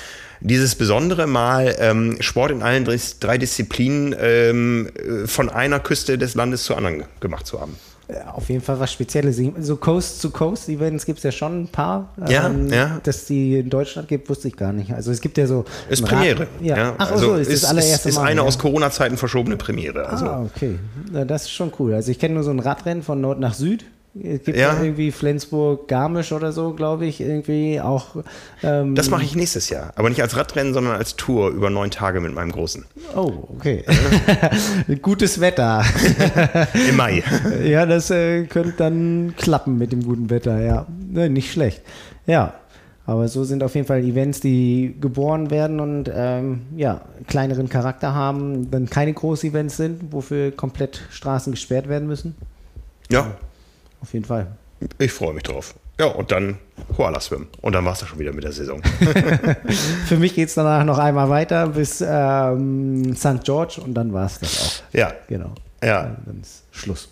dieses 0.42 0.76
besondere 0.76 1.28
Mal 1.28 1.76
ähm, 1.80 2.18
Sport 2.20 2.52
in 2.52 2.62
allen 2.62 2.84
drei, 2.86 3.00
drei 3.20 3.38
Disziplinen 3.38 4.16
ähm, 4.20 4.90
äh, 4.96 5.28
von 5.28 5.50
einer 5.50 5.80
Küste 5.80 6.18
des 6.18 6.36
Landes 6.36 6.64
zur 6.64 6.78
anderen 6.78 7.06
gemacht 7.20 7.48
zu 7.48 7.62
haben. 7.62 7.78
Ja, 8.10 8.32
Auf 8.32 8.48
jeden 8.50 8.62
Fall 8.62 8.80
was 8.80 8.92
Spezielles. 8.92 9.38
So 9.60 9.76
Coast 9.76 10.22
to 10.22 10.30
Coast 10.30 10.70
Events 10.70 11.06
gibt 11.06 11.18
es 11.18 11.24
ja 11.24 11.32
schon 11.32 11.64
ein 11.64 11.68
paar. 11.68 12.14
Ja, 12.30 12.50
ja. 12.50 13.00
Dass 13.04 13.26
die 13.26 13.60
in 13.60 13.70
Deutschland 13.70 14.08
gibt, 14.08 14.30
wusste 14.30 14.48
ich 14.48 14.56
gar 14.56 14.72
nicht. 14.72 14.94
Also 14.94 15.12
es 15.12 15.20
gibt 15.20 15.38
ja 15.38 15.46
so. 15.46 15.66
Ist 15.90 16.04
Rad- 16.04 16.10
Premiere. 16.10 16.48
Ja. 16.62 16.96
Ach 16.98 17.18
so, 17.18 17.36
ist, 17.36 17.52
das 17.52 17.66
allererste 17.66 18.10
ist, 18.10 18.16
ist 18.16 18.16
Mal. 18.16 18.28
eine 18.28 18.42
ja. 18.42 18.48
aus 18.48 18.58
Corona-Zeiten 18.58 19.18
verschobene 19.18 19.58
Premiere. 19.58 20.08
Also 20.08 20.26
ah, 20.26 20.42
okay. 20.44 20.80
Na, 21.12 21.26
das 21.26 21.44
ist 21.44 21.52
schon 21.52 21.72
cool. 21.80 21.94
Also 21.94 22.12
ich 22.12 22.20
kenne 22.20 22.36
nur 22.36 22.44
so 22.44 22.52
ein 22.52 22.60
Radrennen 22.60 23.04
von 23.04 23.20
Nord 23.20 23.40
nach 23.40 23.54
Süd. 23.54 23.84
Es 24.24 24.44
gibt 24.44 24.58
Ja. 24.58 24.82
irgendwie 24.82 25.12
Flensburg-Garmisch 25.12 26.32
oder 26.32 26.52
so, 26.52 26.74
glaube 26.74 27.06
ich, 27.06 27.22
irgendwie 27.22 27.80
auch. 27.82 28.16
Ähm, 28.64 28.96
das 28.96 29.10
mache 29.10 29.24
ich 29.24 29.36
nächstes 29.36 29.70
Jahr, 29.70 29.92
aber 29.96 30.10
nicht 30.10 30.22
als 30.22 30.36
Radrennen, 30.36 30.74
sondern 30.74 30.96
als 30.96 31.16
Tour 31.16 31.50
über 31.50 31.70
neun 31.70 31.92
Tage 31.92 32.20
mit 32.22 32.34
meinem 32.34 32.52
Großen 32.52 32.86
Oh, 33.16 33.32
okay. 33.56 33.84
Gutes 35.02 35.40
Wetter. 35.40 35.84
im 36.90 36.96
Mai. 36.96 37.24
ja, 37.64 37.86
das 37.86 38.10
äh, 38.12 38.46
könnte 38.46 38.74
dann 38.78 39.34
klappen 39.38 39.78
mit 39.78 39.92
dem 39.92 40.04
guten 40.04 40.30
Wetter, 40.30 40.62
ja. 40.62 40.86
Ne, 41.10 41.30
nicht 41.30 41.52
schlecht. 41.52 41.82
Ja, 42.26 42.54
aber 43.06 43.30
so 43.30 43.46
sind 43.46 43.64
auf 43.64 43.74
jeden 43.76 43.88
Fall 43.88 44.02
Events, 44.04 44.42
die 44.42 44.94
geboren 45.00 45.50
werden 45.50 45.80
und 45.80 46.12
ähm, 46.14 46.64
ja, 46.76 47.02
kleineren 47.28 47.70
Charakter 47.70 48.14
haben, 48.14 48.70
dann 48.70 48.90
keine 48.90 49.14
Groß-Events 49.14 49.78
sind, 49.78 50.12
wofür 50.12 50.52
komplett 50.52 51.02
Straßen 51.12 51.54
gesperrt 51.54 51.88
werden 51.88 52.08
müssen. 52.08 52.36
Ja. 53.10 53.38
Auf 54.02 54.14
jeden 54.14 54.26
Fall. 54.26 54.48
Ich 55.00 55.12
freue 55.12 55.34
mich 55.34 55.44
drauf. 55.44 55.76
Ja, 56.00 56.06
und 56.08 56.32
dann 56.32 56.60
Koala 56.96 57.20
Swim. 57.20 57.48
Und 57.62 57.74
dann 57.74 57.84
war 57.84 57.94
es 57.94 58.08
schon 58.08 58.20
wieder 58.20 58.32
mit 58.32 58.44
der 58.44 58.52
Saison. 58.52 58.82
Für 60.06 60.18
mich 60.18 60.36
geht 60.36 60.50
es 60.50 60.54
danach 60.54 60.84
noch 60.86 61.00
einmal 61.00 61.30
weiter 61.30 61.68
bis 61.68 62.04
ähm, 62.08 63.16
St. 63.16 63.44
George 63.44 63.82
und 63.84 63.96
dann 63.96 64.14
war 64.14 64.28
es 64.28 64.40
das 64.40 64.62
auch. 64.62 64.96
Ja. 64.96 65.14
Genau. 65.28 65.54
Ja. 65.84 66.16
Dann 66.26 66.42
ist 66.42 66.64
Schluss. 66.72 67.10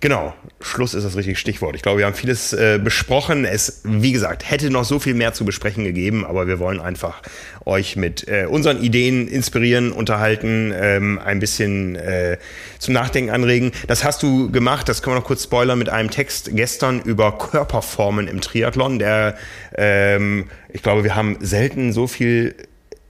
Genau, 0.00 0.32
Schluss 0.60 0.94
ist 0.94 1.02
das 1.02 1.16
richtige 1.16 1.34
Stichwort. 1.34 1.74
Ich 1.74 1.82
glaube, 1.82 1.98
wir 1.98 2.06
haben 2.06 2.14
vieles 2.14 2.52
äh, 2.52 2.78
besprochen. 2.82 3.44
Es, 3.44 3.80
wie 3.82 4.12
gesagt, 4.12 4.48
hätte 4.48 4.70
noch 4.70 4.84
so 4.84 5.00
viel 5.00 5.14
mehr 5.14 5.32
zu 5.32 5.44
besprechen 5.44 5.82
gegeben, 5.82 6.24
aber 6.24 6.46
wir 6.46 6.60
wollen 6.60 6.80
einfach 6.80 7.20
euch 7.64 7.96
mit 7.96 8.28
äh, 8.28 8.46
unseren 8.46 8.80
Ideen 8.80 9.26
inspirieren, 9.26 9.90
unterhalten, 9.90 10.72
ähm, 10.72 11.18
ein 11.18 11.40
bisschen 11.40 11.96
äh, 11.96 12.38
zum 12.78 12.94
Nachdenken 12.94 13.30
anregen. 13.30 13.72
Das 13.88 14.04
hast 14.04 14.22
du 14.22 14.52
gemacht, 14.52 14.88
das 14.88 15.02
können 15.02 15.16
wir 15.16 15.20
noch 15.20 15.26
kurz 15.26 15.44
spoilern, 15.44 15.80
mit 15.80 15.88
einem 15.88 16.10
Text 16.10 16.50
gestern 16.54 17.00
über 17.00 17.36
Körperformen 17.36 18.28
im 18.28 18.40
Triathlon. 18.40 19.00
Der, 19.00 19.36
ähm, 19.76 20.46
ich 20.68 20.84
glaube, 20.84 21.02
wir 21.02 21.16
haben 21.16 21.38
selten 21.40 21.92
so 21.92 22.06
viel 22.06 22.54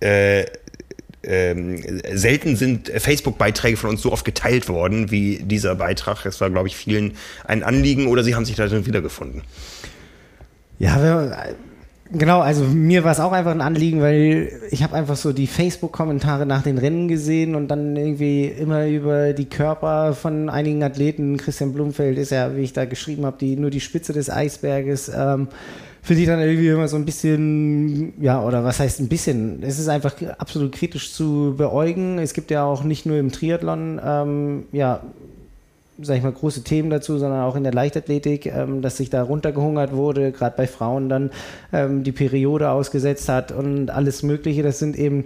äh, 0.01 0.47
ähm, 1.25 1.83
selten 2.13 2.57
sind 2.57 2.89
Facebook-Beiträge 2.89 3.77
von 3.77 3.91
uns 3.91 4.03
so 4.03 4.13
oft 4.13 4.25
geteilt 4.25 4.69
worden 4.69 5.11
wie 5.11 5.39
dieser 5.39 5.75
Beitrag. 5.75 6.25
Es 6.27 6.41
war, 6.41 6.51
glaube 6.51 6.69
ich, 6.69 6.77
vielen 6.77 7.15
ein 7.45 7.63
Anliegen 7.63 8.07
oder 8.07 8.23
sie 8.23 8.35
haben 8.35 8.45
sich 8.45 8.57
da 8.57 8.67
drin 8.67 8.87
wiedergefunden. 8.87 9.43
Ja, 10.79 11.35
genau, 12.13 12.41
also 12.41 12.63
mir 12.65 13.03
war 13.03 13.11
es 13.11 13.19
auch 13.19 13.33
einfach 13.33 13.51
ein 13.51 13.61
Anliegen, 13.61 14.01
weil 14.01 14.53
ich 14.71 14.85
habe 14.85 14.95
einfach 14.95 15.17
so 15.17 15.33
die 15.33 15.49
Facebook-Kommentare 15.49 16.47
nach 16.47 16.63
den 16.63 16.79
Rennen 16.79 17.09
gesehen 17.09 17.57
und 17.57 17.69
dann 17.69 17.97
irgendwie 17.97 18.45
immer 18.45 18.87
über 18.87 19.33
die 19.33 19.47
Körper 19.47 20.15
von 20.15 20.49
einigen 20.49 20.85
Athleten, 20.85 21.37
Christian 21.37 21.73
Blumfeld 21.73 22.17
ist 22.17 22.31
ja, 22.31 22.57
wie 22.57 22.63
ich 22.63 22.73
da 22.73 22.85
geschrieben 22.85 23.27
habe, 23.27 23.39
die, 23.41 23.57
nur 23.57 23.71
die 23.71 23.81
Spitze 23.81 24.13
des 24.13 24.31
Eisberges. 24.31 25.11
Ähm, 25.13 25.49
finde 26.03 26.23
ich 26.23 26.29
dann 26.29 26.41
irgendwie 26.41 26.69
immer 26.69 26.89
so 26.89 26.97
ein 26.97 27.05
bisschen, 27.05 28.13
ja, 28.23 28.43
oder 28.43 28.65
was 28.65 28.81
heißt 28.81 29.01
ein 29.01 29.09
bisschen? 29.09 29.63
Es 29.63 29.79
ist 29.79 29.89
einfach 29.89 30.15
absolut 30.39 30.73
kritisch 30.73 31.13
zu 31.13 31.55
beäugen. 31.57 32.19
Es 32.19 32.35
gibt 32.35 32.51
ja 32.51 32.65
auch 32.65 32.85
nicht 32.85 33.07
nur 33.07 33.19
im 33.19 33.33
Triathlon, 33.33 34.01
ähm, 34.05 34.65
ja, 34.73 35.03
sag 36.01 36.17
ich 36.17 36.23
mal, 36.23 36.33
große 36.33 36.63
Themen 36.63 36.91
dazu, 36.91 37.19
sondern 37.19 37.43
auch 37.43 37.57
in 37.57 37.65
der 37.65 37.73
Leichtathletik, 37.73 38.47
ähm, 38.47 38.83
dass 38.83 38.97
sich 38.97 39.11
da 39.11 39.23
runtergehungert 39.23 39.93
wurde, 39.93 40.33
gerade 40.33 40.57
bei 40.57 40.67
Frauen 40.67 41.09
dann 41.09 41.31
ähm, 41.73 42.05
die 42.05 42.13
Periode 42.13 42.71
ausgesetzt 42.71 43.29
hat 43.29 43.53
und 43.53 43.91
alles 43.91 44.23
Mögliche. 44.23 44.63
Das 44.63 44.79
sind 44.79 44.97
eben 44.97 45.25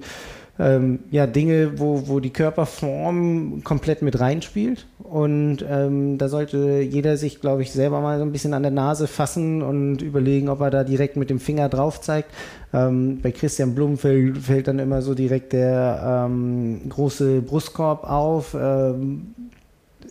ähm, 0.59 1.00
ja, 1.11 1.26
Dinge, 1.26 1.78
wo, 1.78 2.09
wo 2.09 2.20
die 2.20 2.30
Körperform 2.30 3.62
komplett 3.64 4.03
mit 4.03 4.20
reinspielt. 4.20 4.86
Und 4.98 5.64
ähm, 5.68 6.18
da 6.18 6.28
sollte 6.28 6.80
jeder 6.80 7.16
sich, 7.16 7.40
glaube 7.40 7.62
ich, 7.62 7.72
selber 7.72 8.00
mal 8.00 8.18
so 8.18 8.24
ein 8.24 8.32
bisschen 8.32 8.55
an 8.55 8.62
der 8.62 8.70
Nase 8.70 9.07
fassen 9.07 9.62
und 9.62 10.03
überlegen, 10.03 10.48
ob 10.48 10.61
er 10.61 10.70
da 10.70 10.84
direkt 10.84 11.16
mit 11.16 11.30
dem 11.30 11.40
Finger 11.40 11.68
drauf 11.68 12.00
zeigt. 12.00 12.30
Ähm, 12.72 13.20
bei 13.22 13.32
Christian 13.32 13.74
Blum 13.74 13.98
fällt, 13.98 14.38
fällt, 14.38 14.68
dann 14.68 14.78
immer 14.78 15.03
so 15.03 15.14
direkt 15.14 15.53
der 15.53 16.26
ähm, 16.26 16.82
große 16.88 17.42
Brustkorb 17.42 18.05
auf. 18.05 18.55
Ähm, 18.59 19.34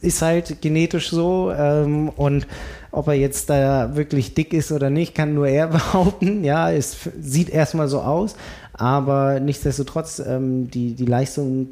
ist 0.01 0.21
halt 0.21 0.61
genetisch 0.61 1.09
so. 1.09 1.51
Ähm, 1.55 2.09
und 2.09 2.47
ob 2.91 3.07
er 3.07 3.13
jetzt 3.13 3.49
da 3.49 3.95
wirklich 3.95 4.33
dick 4.33 4.53
ist 4.53 4.71
oder 4.71 4.89
nicht, 4.89 5.15
kann 5.15 5.33
nur 5.33 5.47
er 5.47 5.67
behaupten. 5.67 6.43
Ja, 6.43 6.71
es 6.71 6.97
sieht 7.19 7.49
erstmal 7.49 7.87
so 7.87 8.01
aus. 8.01 8.35
Aber 8.81 9.39
nichtsdestotrotz, 9.39 10.17
ähm, 10.17 10.71
die, 10.71 10.95
die 10.95 11.05
Leistung 11.05 11.67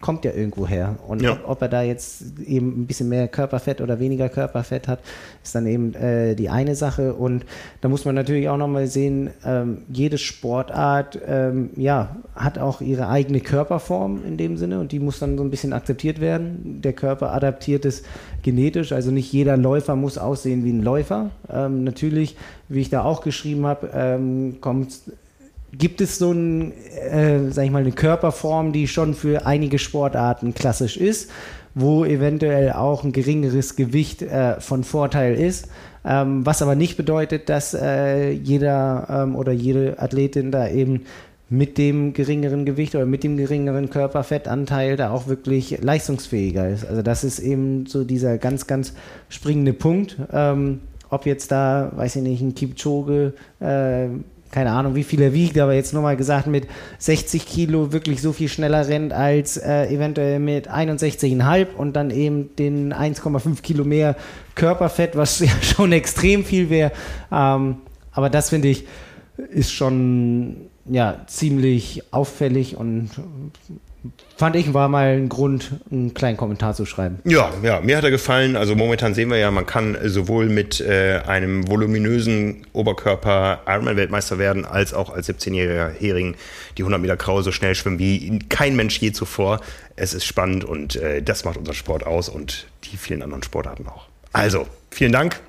kommt 0.00 0.24
ja 0.24 0.30
irgendwo 0.30 0.64
her. 0.64 0.94
Und 1.08 1.20
ja. 1.20 1.32
ob, 1.32 1.48
ob, 1.48 1.62
er 1.62 1.68
da 1.68 1.82
jetzt 1.82 2.38
eben 2.46 2.82
ein 2.82 2.86
bisschen 2.86 3.08
mehr 3.08 3.26
Körperfett 3.26 3.80
oder 3.80 3.98
weniger 3.98 4.28
Körperfett 4.28 4.86
hat, 4.86 5.00
ist 5.42 5.56
dann 5.56 5.66
eben 5.66 5.92
äh, 5.94 6.36
die 6.36 6.50
eine 6.50 6.76
Sache. 6.76 7.14
Und 7.14 7.44
da 7.80 7.88
muss 7.88 8.04
man 8.04 8.14
natürlich 8.14 8.48
auch 8.48 8.58
nochmal 8.58 8.86
sehen, 8.86 9.30
ähm, 9.44 9.78
jede 9.88 10.18
Sportart 10.18 11.18
ähm, 11.26 11.70
ja, 11.74 12.14
hat 12.36 12.58
auch 12.58 12.80
ihre 12.80 13.08
eigene 13.08 13.40
Körperform 13.40 14.20
in 14.24 14.36
dem 14.36 14.56
Sinne 14.56 14.78
und 14.78 14.92
die 14.92 15.00
muss 15.00 15.18
dann 15.18 15.36
so 15.36 15.42
ein 15.42 15.50
bisschen 15.50 15.72
akzeptiert 15.72 16.20
werden. 16.20 16.80
Der 16.80 16.92
Körper 16.92 17.32
adaptiert 17.32 17.84
es 17.84 18.04
genetisch, 18.42 18.92
also 18.92 19.10
nicht 19.10 19.32
jeder 19.32 19.56
Läufer 19.56 19.96
muss 19.96 20.16
aussehen 20.16 20.64
wie 20.64 20.72
ein 20.72 20.82
Läufer. 20.82 21.30
Ähm, 21.52 21.82
natürlich, 21.82 22.36
wie 22.68 22.82
ich 22.82 22.90
da 22.90 23.02
auch 23.02 23.20
geschrieben 23.22 23.66
habe, 23.66 23.90
ähm, 23.92 24.58
kommt 24.60 24.92
gibt 25.72 26.00
es 26.00 26.18
so 26.18 26.32
ein, 26.32 26.72
äh, 27.10 27.50
sag 27.50 27.64
ich 27.64 27.70
mal, 27.70 27.82
eine 27.82 27.92
Körperform, 27.92 28.72
die 28.72 28.88
schon 28.88 29.14
für 29.14 29.46
einige 29.46 29.78
Sportarten 29.78 30.54
klassisch 30.54 30.96
ist, 30.96 31.30
wo 31.74 32.04
eventuell 32.04 32.72
auch 32.72 33.04
ein 33.04 33.12
geringeres 33.12 33.76
Gewicht 33.76 34.22
äh, 34.22 34.60
von 34.60 34.84
Vorteil 34.84 35.34
ist, 35.34 35.68
ähm, 36.04 36.44
was 36.44 36.62
aber 36.62 36.74
nicht 36.74 36.96
bedeutet, 36.96 37.48
dass 37.48 37.74
äh, 37.74 38.30
jeder 38.30 39.06
ähm, 39.08 39.36
oder 39.36 39.52
jede 39.52 39.98
Athletin 39.98 40.50
da 40.50 40.68
eben 40.68 41.02
mit 41.48 41.76
dem 41.76 42.14
geringeren 42.14 42.64
Gewicht 42.64 42.94
oder 42.94 43.04
mit 43.04 43.24
dem 43.24 43.36
geringeren 43.36 43.90
Körperfettanteil 43.90 44.96
da 44.96 45.10
auch 45.10 45.26
wirklich 45.26 45.78
leistungsfähiger 45.82 46.68
ist. 46.68 46.86
Also 46.86 47.02
das 47.02 47.24
ist 47.24 47.40
eben 47.40 47.84
so 47.86 48.04
dieser 48.04 48.38
ganz, 48.38 48.66
ganz 48.66 48.94
springende 49.28 49.74
Punkt. 49.74 50.16
Ähm, 50.32 50.80
ob 51.10 51.26
jetzt 51.26 51.52
da, 51.52 51.92
weiß 51.94 52.16
ich 52.16 52.22
nicht, 52.22 52.40
ein 52.40 52.54
Kipchoge 52.54 53.34
äh, 53.60 54.06
keine 54.52 54.70
Ahnung, 54.70 54.94
wie 54.94 55.02
viel 55.02 55.20
er 55.22 55.32
wiegt, 55.32 55.58
aber 55.58 55.72
jetzt 55.72 55.92
nur 55.92 56.02
mal 56.02 56.16
gesagt, 56.16 56.46
mit 56.46 56.68
60 56.98 57.46
Kilo 57.46 57.92
wirklich 57.92 58.22
so 58.22 58.32
viel 58.32 58.48
schneller 58.48 58.86
rennt 58.86 59.12
als 59.12 59.56
äh, 59.56 59.86
eventuell 59.86 60.38
mit 60.38 60.70
61,5 60.70 61.74
und 61.74 61.94
dann 61.94 62.10
eben 62.10 62.54
den 62.56 62.94
1,5 62.94 63.62
Kilo 63.62 63.82
mehr 63.84 64.14
Körperfett, 64.54 65.16
was 65.16 65.38
ja 65.40 65.50
schon 65.62 65.92
extrem 65.92 66.44
viel 66.44 66.70
wäre. 66.70 66.92
Ähm, 67.32 67.78
aber 68.12 68.30
das 68.30 68.50
finde 68.50 68.68
ich 68.68 68.86
ist 69.50 69.72
schon 69.72 70.68
ja 70.84 71.22
ziemlich 71.26 72.02
auffällig 72.12 72.76
und 72.76 73.10
fand 74.36 74.56
ich, 74.56 74.74
war 74.74 74.88
mal 74.88 75.16
ein 75.16 75.28
Grund, 75.28 75.80
einen 75.90 76.14
kleinen 76.14 76.36
Kommentar 76.36 76.74
zu 76.74 76.84
schreiben. 76.86 77.20
Ja, 77.24 77.52
ja, 77.62 77.80
mir 77.80 77.96
hat 77.96 78.04
er 78.04 78.10
gefallen. 78.10 78.56
Also 78.56 78.74
momentan 78.74 79.14
sehen 79.14 79.30
wir 79.30 79.36
ja, 79.38 79.50
man 79.50 79.66
kann 79.66 79.96
sowohl 80.04 80.48
mit 80.48 80.80
äh, 80.80 81.20
einem 81.26 81.68
voluminösen 81.68 82.66
Oberkörper 82.72 83.60
Ironman-Weltmeister 83.66 84.38
werden, 84.38 84.64
als 84.64 84.94
auch 84.94 85.10
als 85.10 85.28
17-jähriger 85.28 85.90
Hering 85.90 86.34
die 86.76 86.82
100 86.82 87.00
Meter 87.00 87.16
Kraul 87.16 87.42
so 87.42 87.52
schnell 87.52 87.74
schwimmen 87.74 87.98
wie 87.98 88.38
kein 88.48 88.76
Mensch 88.76 88.98
je 88.98 89.12
zuvor. 89.12 89.60
Es 89.96 90.14
ist 90.14 90.24
spannend 90.24 90.64
und 90.64 90.96
äh, 90.96 91.22
das 91.22 91.44
macht 91.44 91.56
unseren 91.56 91.74
Sport 91.74 92.04
aus 92.06 92.28
und 92.28 92.66
die 92.84 92.96
vielen 92.96 93.22
anderen 93.22 93.42
Sportarten 93.42 93.86
auch. 93.86 94.06
Also, 94.32 94.66
vielen 94.90 95.12
Dank. 95.12 95.40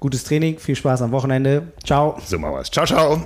Gutes 0.00 0.24
Training, 0.24 0.58
viel 0.58 0.74
Spaß 0.74 1.02
am 1.02 1.12
Wochenende. 1.12 1.72
Ciao. 1.84 2.18
So 2.24 2.38
machen 2.38 2.54
wir 2.54 2.60
es. 2.60 2.70
Ciao, 2.70 2.86
ciao. 2.86 3.22